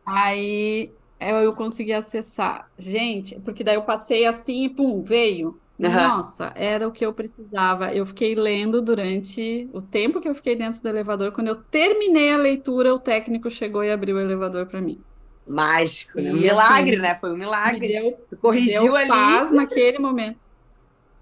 Aí 0.06 0.92
eu, 1.20 1.38
eu 1.44 1.54
consegui 1.56 1.94
acessar. 1.94 2.72
Gente, 2.78 3.40
porque 3.42 3.64
daí 3.64 3.76
eu 3.76 3.86
passei 3.86 4.26
assim 4.26 4.66
e 4.66 4.70
pum, 4.76 5.04
veio. 5.04 5.62
Aham. 5.84 6.14
Nossa, 6.18 6.52
era 6.56 6.88
o 6.88 6.92
que 6.92 7.06
eu 7.06 7.14
precisava. 7.14 7.94
Eu 7.96 8.06
fiquei 8.06 8.36
lendo 8.36 8.82
durante 8.82 9.70
o 9.74 9.82
tempo 9.82 10.20
que 10.22 10.28
eu 10.30 10.36
fiquei 10.36 10.56
dentro 10.56 10.82
do 10.82 10.90
elevador. 10.90 11.32
Quando 11.32 11.48
eu 11.48 11.64
terminei 11.64 12.32
a 12.34 12.38
leitura, 12.38 12.94
o 12.94 13.00
técnico 13.00 13.50
chegou 13.50 13.84
e 13.84 13.92
abriu 13.92 14.18
o 14.18 14.20
elevador 14.20 14.68
para 14.68 14.82
mim. 14.82 15.06
Mágico, 15.46 16.22
né? 16.22 16.32
Um 16.34 16.38
E, 16.38 16.48
milagre, 16.48 16.98
assim, 16.98 16.98
né? 16.98 17.16
Foi 17.16 17.32
um 17.34 17.38
Me 17.64 17.80
milagre. 17.80 17.86
deu, 17.86 18.18
Tu 18.30 18.38
me 18.52 18.62
corrigiu 18.62 18.96
deu 18.96 18.96
ali. 18.96 19.08
paz 19.08 19.54
naquele 19.54 20.00
momento. 20.00 20.40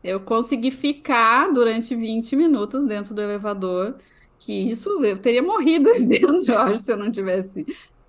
Eu 0.03 0.23
consegui 0.23 0.71
ficar 0.71 1.51
durante 1.53 1.95
20 1.95 2.35
minutos 2.35 2.85
dentro 2.85 3.13
do 3.15 3.21
elevador, 3.21 3.99
que 4.39 4.53
isso 4.53 5.03
eu 5.03 5.19
teria 5.21 5.41
morrido 5.43 5.91
dentro, 6.07 6.57
acho, 6.57 6.77
se 6.83 6.91
eu 6.93 6.97
não 6.97 7.11
tivesse. 7.11 7.65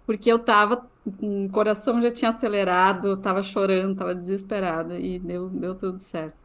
Porque 0.07 0.31
eu 0.31 0.39
tava, 0.39 0.91
o 1.21 1.49
coração 1.51 2.01
já 2.01 2.11
tinha 2.11 2.31
acelerado, 2.31 3.17
tava 3.19 3.43
chorando, 3.43 3.97
tava 3.97 4.15
desesperada 4.15 4.99
e 4.99 5.19
deu, 5.19 5.49
deu 5.49 5.75
tudo 5.75 5.99
certo. 6.01 6.37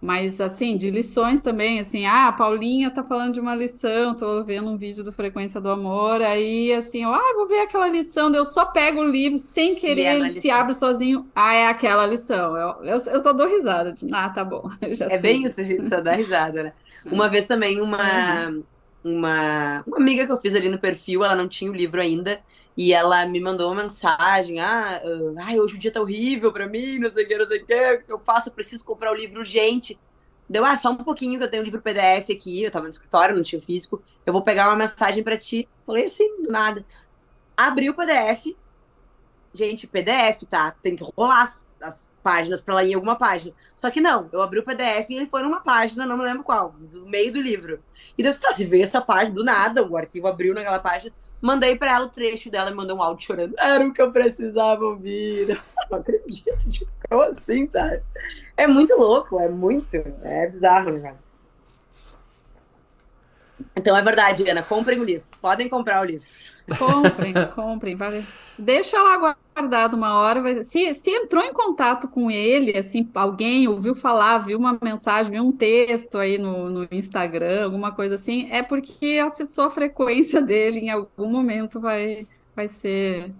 Mas, 0.00 0.40
assim, 0.40 0.76
de 0.76 0.90
lições 0.90 1.42
também, 1.42 1.80
assim, 1.80 2.06
ah, 2.06 2.28
a 2.28 2.32
Paulinha 2.32 2.88
tá 2.88 3.02
falando 3.02 3.34
de 3.34 3.40
uma 3.40 3.52
lição, 3.52 4.14
tô 4.14 4.44
vendo 4.44 4.70
um 4.70 4.76
vídeo 4.76 5.02
do 5.02 5.10
Frequência 5.10 5.60
do 5.60 5.68
Amor, 5.68 6.22
aí, 6.22 6.72
assim, 6.72 7.02
eu, 7.02 7.12
ah, 7.12 7.32
vou 7.34 7.48
ver 7.48 7.62
aquela 7.62 7.88
lição, 7.88 8.32
eu 8.32 8.44
só 8.44 8.64
pego 8.64 9.00
o 9.00 9.04
livro, 9.10 9.36
sem 9.38 9.74
querer, 9.74 10.02
é 10.04 10.16
ele 10.16 10.28
se 10.28 10.50
abre 10.52 10.72
sozinho, 10.72 11.28
ah, 11.34 11.52
é 11.52 11.66
aquela 11.66 12.06
lição. 12.06 12.56
Eu, 12.56 12.84
eu, 12.84 12.96
eu 12.96 13.20
só 13.20 13.32
dou 13.32 13.48
risada, 13.48 13.92
de, 13.92 14.06
ah, 14.12 14.28
tá 14.30 14.44
bom, 14.44 14.70
É 14.80 14.94
sei 14.94 15.18
bem 15.18 15.44
isso, 15.44 15.60
a 15.60 15.64
gente 15.64 15.88
só 15.88 16.00
dá 16.00 16.12
risada, 16.14 16.62
né? 16.62 16.72
Uma 17.10 17.28
vez 17.28 17.46
também, 17.48 17.80
uma, 17.80 18.52
uma, 19.02 19.82
uma 19.84 19.96
amiga 19.96 20.26
que 20.26 20.32
eu 20.32 20.38
fiz 20.38 20.54
ali 20.54 20.68
no 20.68 20.78
perfil, 20.78 21.24
ela 21.24 21.34
não 21.34 21.48
tinha 21.48 21.70
o 21.70 21.74
livro 21.74 22.00
ainda, 22.00 22.40
e 22.78 22.92
ela 22.92 23.26
me 23.26 23.40
mandou 23.40 23.72
uma 23.72 23.82
mensagem: 23.82 24.60
ah, 24.60 25.02
ah, 25.04 25.44
ai, 25.44 25.58
hoje 25.58 25.74
o 25.74 25.78
dia 25.78 25.90
tá 25.90 26.00
horrível 26.00 26.52
pra 26.52 26.68
mim, 26.68 27.00
não 27.00 27.10
sei 27.10 27.24
o 27.24 27.28
que, 27.28 27.36
não 27.36 27.48
sei 27.48 27.60
o 27.60 27.66
que, 27.66 27.74
o 27.74 28.04
que 28.04 28.12
eu 28.12 28.20
faço? 28.20 28.48
Eu 28.48 28.52
preciso 28.52 28.84
comprar 28.84 29.10
o 29.10 29.16
livro 29.16 29.40
urgente. 29.40 29.98
Deu, 30.48 30.64
ah, 30.64 30.76
só 30.76 30.90
um 30.90 30.96
pouquinho 30.96 31.38
que 31.38 31.44
eu 31.44 31.50
tenho 31.50 31.62
o 31.62 31.64
livro 31.64 31.82
PDF 31.82 32.30
aqui, 32.30 32.62
eu 32.62 32.70
tava 32.70 32.84
no 32.84 32.92
escritório, 32.92 33.34
não 33.34 33.42
tinha 33.42 33.58
o 33.58 33.62
físico, 33.62 34.02
eu 34.24 34.32
vou 34.32 34.42
pegar 34.42 34.68
uma 34.68 34.76
mensagem 34.76 35.24
pra 35.24 35.36
ti. 35.36 35.68
Falei 35.84 36.04
assim, 36.04 36.42
do 36.42 36.50
nada. 36.50 36.86
Abri 37.56 37.90
o 37.90 37.94
PDF, 37.94 38.56
gente, 39.52 39.86
PDF, 39.88 40.44
tá? 40.48 40.70
Tem 40.70 40.94
que 40.94 41.04
rolar 41.04 41.42
as, 41.42 41.74
as 41.82 42.08
páginas 42.22 42.64
ela 42.66 42.84
ir 42.84 42.92
em 42.92 42.94
alguma 42.94 43.16
página. 43.16 43.54
Só 43.74 43.90
que 43.90 44.00
não, 44.00 44.28
eu 44.32 44.40
abri 44.40 44.60
o 44.60 44.64
PDF 44.64 45.10
e 45.10 45.16
ele 45.16 45.26
foi 45.26 45.42
numa 45.42 45.60
página, 45.60 46.06
não 46.06 46.16
me 46.16 46.24
lembro 46.24 46.44
qual, 46.44 46.70
do 46.78 47.06
meio 47.06 47.32
do 47.32 47.40
livro. 47.40 47.82
E 48.16 48.22
daí 48.22 48.30
eu 48.30 48.34
disse, 48.34 48.46
ah, 48.46 48.52
se 48.52 48.64
veio 48.64 48.84
essa 48.84 49.00
página, 49.00 49.34
do 49.34 49.44
nada, 49.44 49.84
o 49.84 49.96
arquivo 49.96 50.28
abriu 50.28 50.54
naquela 50.54 50.78
página, 50.78 51.12
mandei 51.40 51.76
pra 51.76 51.92
ela 51.92 52.06
o 52.06 52.10
trecho 52.10 52.50
dela 52.50 52.70
e 52.70 52.74
mandou 52.74 52.96
um 52.96 53.02
áudio 53.02 53.26
chorando. 53.26 53.54
Era 53.58 53.86
o 53.86 53.92
que 53.92 54.02
eu 54.02 54.12
precisava 54.12 54.84
ouvir. 54.84 55.58
Não 55.90 55.98
acredito, 55.98 56.68
tipo, 56.68 56.90
como 57.08 57.22
assim, 57.22 57.68
sabe? 57.68 58.02
É 58.56 58.66
muito 58.66 58.94
louco, 58.96 59.40
é 59.40 59.48
muito, 59.48 59.96
é 60.22 60.46
bizarro 60.46 60.90
o 60.90 60.92
negócio. 60.92 61.47
Então 63.76 63.96
é 63.96 64.02
verdade, 64.02 64.48
Ana, 64.48 64.62
comprem 64.62 65.00
o 65.00 65.04
livro. 65.04 65.26
Podem 65.40 65.68
comprar 65.68 66.00
o 66.02 66.04
livro. 66.04 66.28
Comprem, 66.76 67.46
comprem, 67.48 67.96
vale. 67.96 68.28
Deixa 68.56 69.00
lá 69.02 69.36
guardado 69.56 69.94
uma 69.96 70.14
hora. 70.18 70.42
vai- 70.42 70.62
Se, 70.62 70.92
se 70.94 71.10
entrou 71.10 71.42
em 71.44 71.52
contato 71.52 72.08
com 72.08 72.30
ele, 72.30 72.76
assim, 72.76 73.08
alguém 73.14 73.68
ouviu 73.68 73.94
falar, 73.94 74.38
viu 74.38 74.58
uma 74.58 74.78
mensagem, 74.82 75.32
viu 75.32 75.42
um 75.44 75.52
texto 75.56 76.18
aí 76.18 76.38
no, 76.38 76.68
no 76.70 76.88
Instagram, 76.90 77.64
alguma 77.64 77.92
coisa 77.94 78.16
assim, 78.16 78.50
é 78.50 78.62
porque 78.62 79.20
acessou 79.24 79.64
a 79.64 79.70
frequência 79.70 80.42
dele, 80.42 80.80
em 80.80 80.90
algum 80.90 81.30
momento 81.30 81.80
vai, 81.80 82.26
vai 82.54 82.68
ser, 82.68 83.34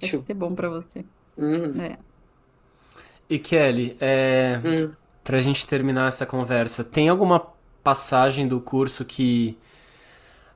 vai 0.00 0.10
Útil. 0.10 0.20
ser 0.26 0.34
bom 0.34 0.54
para 0.54 0.68
você. 0.70 1.06
Uhum. 1.36 1.72
É. 1.82 1.98
E 3.28 3.38
Kelly, 3.38 3.96
é, 4.00 4.62
Hum. 4.62 4.96
pra 5.22 5.38
gente 5.40 5.66
terminar 5.66 6.08
essa 6.08 6.24
conversa, 6.26 6.82
tem 6.84 7.08
alguma 7.08 7.40
passagem 7.88 8.46
do 8.48 8.60
curso 8.60 9.04
que. 9.04 9.56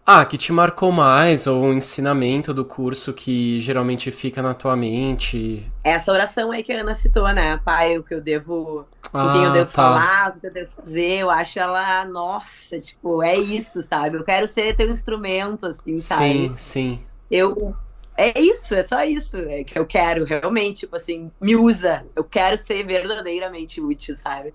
Ah, 0.07 0.25
que 0.25 0.37
te 0.37 0.53
marcou 0.53 0.91
mais, 0.93 1.47
ou 1.47 1.63
um 1.65 1.73
ensinamento 1.73 2.53
do 2.53 2.65
curso 2.65 3.13
que 3.13 3.61
geralmente 3.61 4.11
fica 4.11 4.43
na 4.43 4.53
tua 4.55 4.77
mente? 4.77 5.65
Essa 5.85 6.13
oração 6.13 6.53
aí 6.53 6.63
que 6.63 6.73
a 6.73 6.81
Ana 6.81 6.95
citou, 6.95 7.33
né? 7.33 7.59
Pai, 7.59 7.99
o 7.99 8.05
que 8.05 8.15
eu 8.15 8.21
devo 8.21 8.89
com 9.19 9.29
quem 9.29 9.45
eu 9.45 9.51
Ah, 9.53 9.53
devo 9.53 9.71
tá. 9.73 10.09
falar, 10.11 10.31
o 10.37 10.41
que 10.41 10.47
eu 10.47 10.53
devo 10.53 10.71
fazer. 10.73 11.19
Eu 11.21 11.31
acho 11.31 11.59
ela, 11.59 12.05
nossa, 12.07 12.79
tipo, 12.79 13.23
é 13.23 13.39
isso, 13.39 13.83
sabe? 13.89 14.17
Eu 14.17 14.25
quero 14.25 14.47
ser 14.47 14.77
teu 14.77 14.89
instrumento, 14.91 15.67
assim, 15.67 16.01
sabe? 16.03 16.41
Sim, 16.43 16.55
sim. 16.57 17.01
Eu. 17.31 17.77
É 18.17 18.39
isso, 18.41 18.75
é 18.75 18.83
só 18.83 19.05
isso 19.05 19.39
é 19.39 19.65
que 19.65 19.79
eu 19.79 19.87
quero, 19.87 20.25
realmente, 20.25 20.81
tipo 20.81 20.97
assim, 20.97 21.33
me 21.41 21.57
usa. 21.57 22.07
Eu 22.17 22.25
quero 22.25 22.57
ser 22.59 22.85
verdadeiramente 22.87 23.81
útil, 23.81 24.15
sabe? 24.17 24.55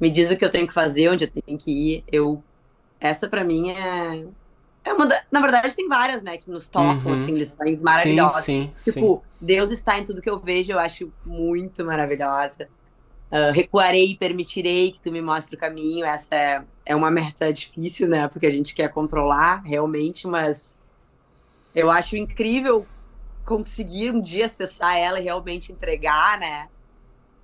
Me 0.00 0.10
diz 0.10 0.30
o 0.30 0.36
que 0.36 0.44
eu 0.44 0.50
tenho 0.50 0.66
que 0.66 0.74
fazer, 0.74 1.08
onde 1.08 1.24
eu 1.24 1.30
tenho 1.30 1.58
que 1.58 1.70
ir. 1.70 2.04
Eu. 2.10 2.42
Essa 3.00 3.28
pra 3.28 3.44
mim 3.44 3.70
é. 3.70 4.26
É 4.84 4.92
uma 4.92 5.06
da... 5.06 5.22
Na 5.30 5.40
verdade, 5.40 5.74
tem 5.74 5.86
várias, 5.88 6.22
né, 6.22 6.38
que 6.38 6.50
nos 6.50 6.68
tocam, 6.68 7.12
Uhum. 7.12 7.14
assim, 7.14 7.32
lições 7.32 7.78
Sim, 7.78 7.84
maravilhosas. 7.84 8.44
sim, 8.44 8.70
sim. 8.74 8.92
Tipo, 8.92 9.22
Deus 9.40 9.70
está 9.70 9.98
em 9.98 10.04
tudo 10.04 10.22
que 10.22 10.30
eu 10.30 10.38
vejo, 10.38 10.72
eu 10.72 10.78
acho 10.78 11.12
muito 11.26 11.84
maravilhosa. 11.84 12.68
Ah, 13.30 13.50
recuarei 13.52 14.12
e 14.12 14.16
permitirei 14.16 14.92
que 14.92 15.00
tu 15.00 15.12
me 15.12 15.20
mostre 15.20 15.56
o 15.56 15.58
caminho. 15.58 16.06
Essa 16.06 16.34
é, 16.34 16.62
é 16.86 16.96
uma 16.96 17.10
meta 17.10 17.52
difícil, 17.52 18.08
né? 18.08 18.26
Porque 18.28 18.46
a 18.46 18.50
gente 18.50 18.74
quer 18.74 18.88
controlar 18.90 19.62
realmente, 19.66 20.26
mas 20.26 20.86
eu 21.74 21.90
acho 21.90 22.16
incrível 22.16 22.86
conseguir 23.44 24.10
um 24.12 24.20
dia 24.20 24.46
acessar 24.46 24.96
ela 24.96 25.20
e 25.20 25.24
realmente 25.24 25.70
entregar, 25.72 26.38
né? 26.38 26.68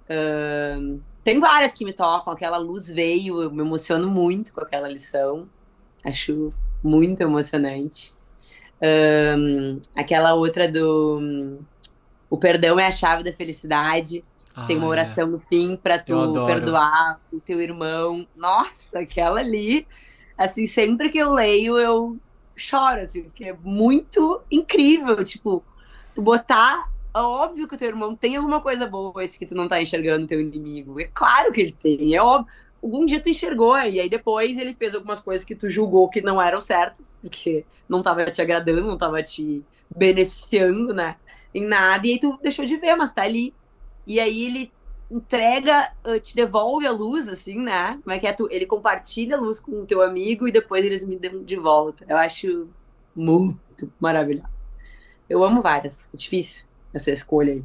Ahn, 0.09 0.99
tem 1.25 1.41
várias 1.41 1.75
que 1.75 1.85
me 1.85 1.93
tocam, 1.93 2.33
aquela 2.33 2.59
luz 2.59 2.89
veio, 2.89 3.43
eu 3.43 3.51
me 3.51 3.63
emociono 3.63 4.09
muito 4.09 4.53
com 4.53 4.61
aquela 4.61 4.89
lição. 4.89 5.49
Acho 6.05 6.53
muito 6.83 7.21
emocionante. 7.23 8.15
Ahn, 8.83 9.81
aquela 9.97 10.35
outra 10.35 10.69
do 10.71 11.59
O 12.29 12.37
perdão 12.37 12.79
é 12.79 12.87
a 12.87 12.93
chave 12.93 13.23
da 13.25 13.33
felicidade. 13.33 14.23
Tem 14.67 14.77
uma 14.77 14.87
Ah, 14.87 14.89
é. 14.89 14.91
oração 14.91 15.27
no 15.27 15.39
fim 15.41 15.77
pra 15.77 15.99
tu 15.99 16.15
perdoar 16.47 17.21
o 17.33 17.41
teu 17.41 17.61
irmão. 17.61 18.27
Nossa, 18.37 19.01
aquela 19.01 19.41
ali, 19.41 19.87
assim, 20.39 20.67
sempre 20.67 21.11
que 21.11 21.19
eu 21.19 21.33
leio, 21.33 21.77
eu 21.79 22.17
choro, 22.55 23.01
assim, 23.01 23.25
porque 23.25 23.47
é 23.47 23.57
muito 23.63 24.43
incrível, 24.51 25.25
tipo, 25.25 25.65
tu 26.15 26.23
botar. 26.23 26.93
É 27.15 27.21
óbvio 27.21 27.69
que 27.69 27.75
o 27.75 27.79
teu 27.79 27.89
irmão 27.89 28.17
tem 28.17 28.37
alguma 28.37 28.61
coisa 28.61 28.87
boa, 28.87 29.23
esse 29.23 29.39
que 29.39 29.47
tu 29.47 29.55
não 29.55 29.69
tá 29.69 29.81
enxergando, 29.81 30.25
o 30.25 30.29
teu 30.29 30.41
inimigo. 30.41 31.01
É 31.01 31.09
claro 31.13 31.53
que 31.53 31.61
ele 31.61 31.73
tem, 31.73 32.15
é 32.15 32.23
óbvio. 32.23 32.53
Algum 32.83 33.07
dia 33.07 33.21
tu 33.21 33.31
enxergou, 33.31 33.77
e 33.79 34.01
aí 34.01 34.09
depois 34.09 34.59
ele 34.59 34.75
fez 34.75 34.95
algumas 34.95 35.21
coisas 35.21 35.45
que 35.45 35.55
tu 35.55 35.71
julgou 35.71 36.09
que 36.11 36.21
não 36.21 36.43
eram 36.43 36.61
certas, 36.61 37.17
porque 37.21 37.65
não 37.89 38.03
tava 38.03 38.27
te 38.31 38.43
agradando, 38.43 38.83
não 38.83 38.99
tava 38.99 39.23
te 39.23 39.65
beneficiando, 39.97 40.93
né? 40.93 41.17
em 41.55 41.65
nada, 41.67 42.07
e 42.07 42.13
aí 42.13 42.19
tu 42.19 42.39
deixou 42.43 42.65
de 42.65 42.77
ver, 42.77 42.97
mas 42.97 43.13
tá 43.13 43.23
ali. 43.23 43.55
E 44.07 44.19
aí 44.19 44.45
ele 44.47 44.73
entrega, 45.11 45.93
uh, 46.05 46.19
te 46.19 46.35
devolve 46.35 46.87
a 46.87 46.91
luz, 46.91 47.29
assim, 47.29 47.57
né? 47.59 47.99
Como 48.03 48.13
é 48.13 48.19
que 48.19 48.27
é? 48.27 48.33
Tu, 48.33 48.49
ele 48.51 48.67
compartilha 48.67 49.37
a 49.37 49.41
luz 49.41 49.61
com 49.61 49.83
o 49.83 49.87
teu 49.87 50.03
amigo 50.03 50.49
e 50.49 50.53
depois 50.53 50.85
eles 50.85 51.05
me 51.05 51.17
dão 51.17 51.45
de 51.45 51.57
volta. 51.57 52.05
Eu 52.09 52.17
acho 52.17 52.69
muito 53.15 53.93
maravilhoso. 54.01 54.49
Eu 55.29 55.45
amo 55.45 55.63
várias. 55.63 56.09
É 56.13 56.17
difícil 56.17 56.65
essa 56.95 57.11
escolha 57.11 57.55
aí. 57.55 57.65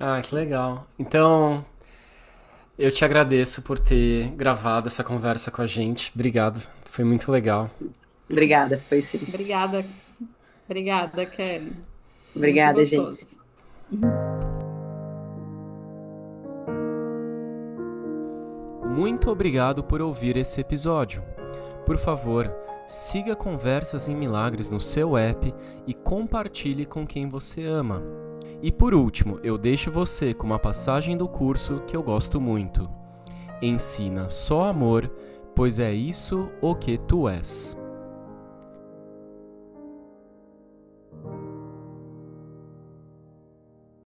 Ah, 0.00 0.20
que 0.20 0.34
legal. 0.34 0.86
Então, 0.98 1.64
eu 2.78 2.90
te 2.90 3.04
agradeço 3.04 3.62
por 3.62 3.78
ter 3.78 4.28
gravado 4.30 4.88
essa 4.88 5.04
conversa 5.04 5.50
com 5.50 5.62
a 5.62 5.66
gente. 5.66 6.10
Obrigado. 6.14 6.60
Foi 6.86 7.04
muito 7.04 7.30
legal. 7.30 7.70
Obrigada, 8.28 8.78
foi 8.78 9.00
sim. 9.00 9.20
Obrigada. 9.28 9.84
Obrigada, 10.66 11.26
Kelly. 11.26 11.72
Obrigada, 12.34 12.84
gente. 12.84 13.38
Muito 18.96 19.30
obrigado 19.30 19.84
por 19.84 20.00
ouvir 20.00 20.36
esse 20.36 20.60
episódio. 20.60 21.22
Por 21.84 21.98
favor, 21.98 22.50
siga 22.88 23.36
Conversas 23.36 24.08
em 24.08 24.16
Milagres 24.16 24.70
no 24.70 24.80
seu 24.80 25.16
app 25.16 25.54
e 25.86 25.92
compartilhe 25.92 26.86
com 26.86 27.06
quem 27.06 27.28
você 27.28 27.64
ama. 27.66 28.02
E 28.62 28.72
por 28.72 28.94
último, 28.94 29.38
eu 29.42 29.58
deixo 29.58 29.90
você 29.90 30.32
com 30.32 30.46
uma 30.46 30.58
passagem 30.58 31.16
do 31.16 31.28
curso 31.28 31.82
que 31.86 31.94
eu 31.94 32.02
gosto 32.02 32.40
muito. 32.40 32.88
Ensina 33.60 34.30
só 34.30 34.62
amor, 34.62 35.10
pois 35.54 35.78
é 35.78 35.92
isso 35.92 36.48
o 36.60 36.74
que 36.74 36.96
tu 36.96 37.28
és. 37.28 37.78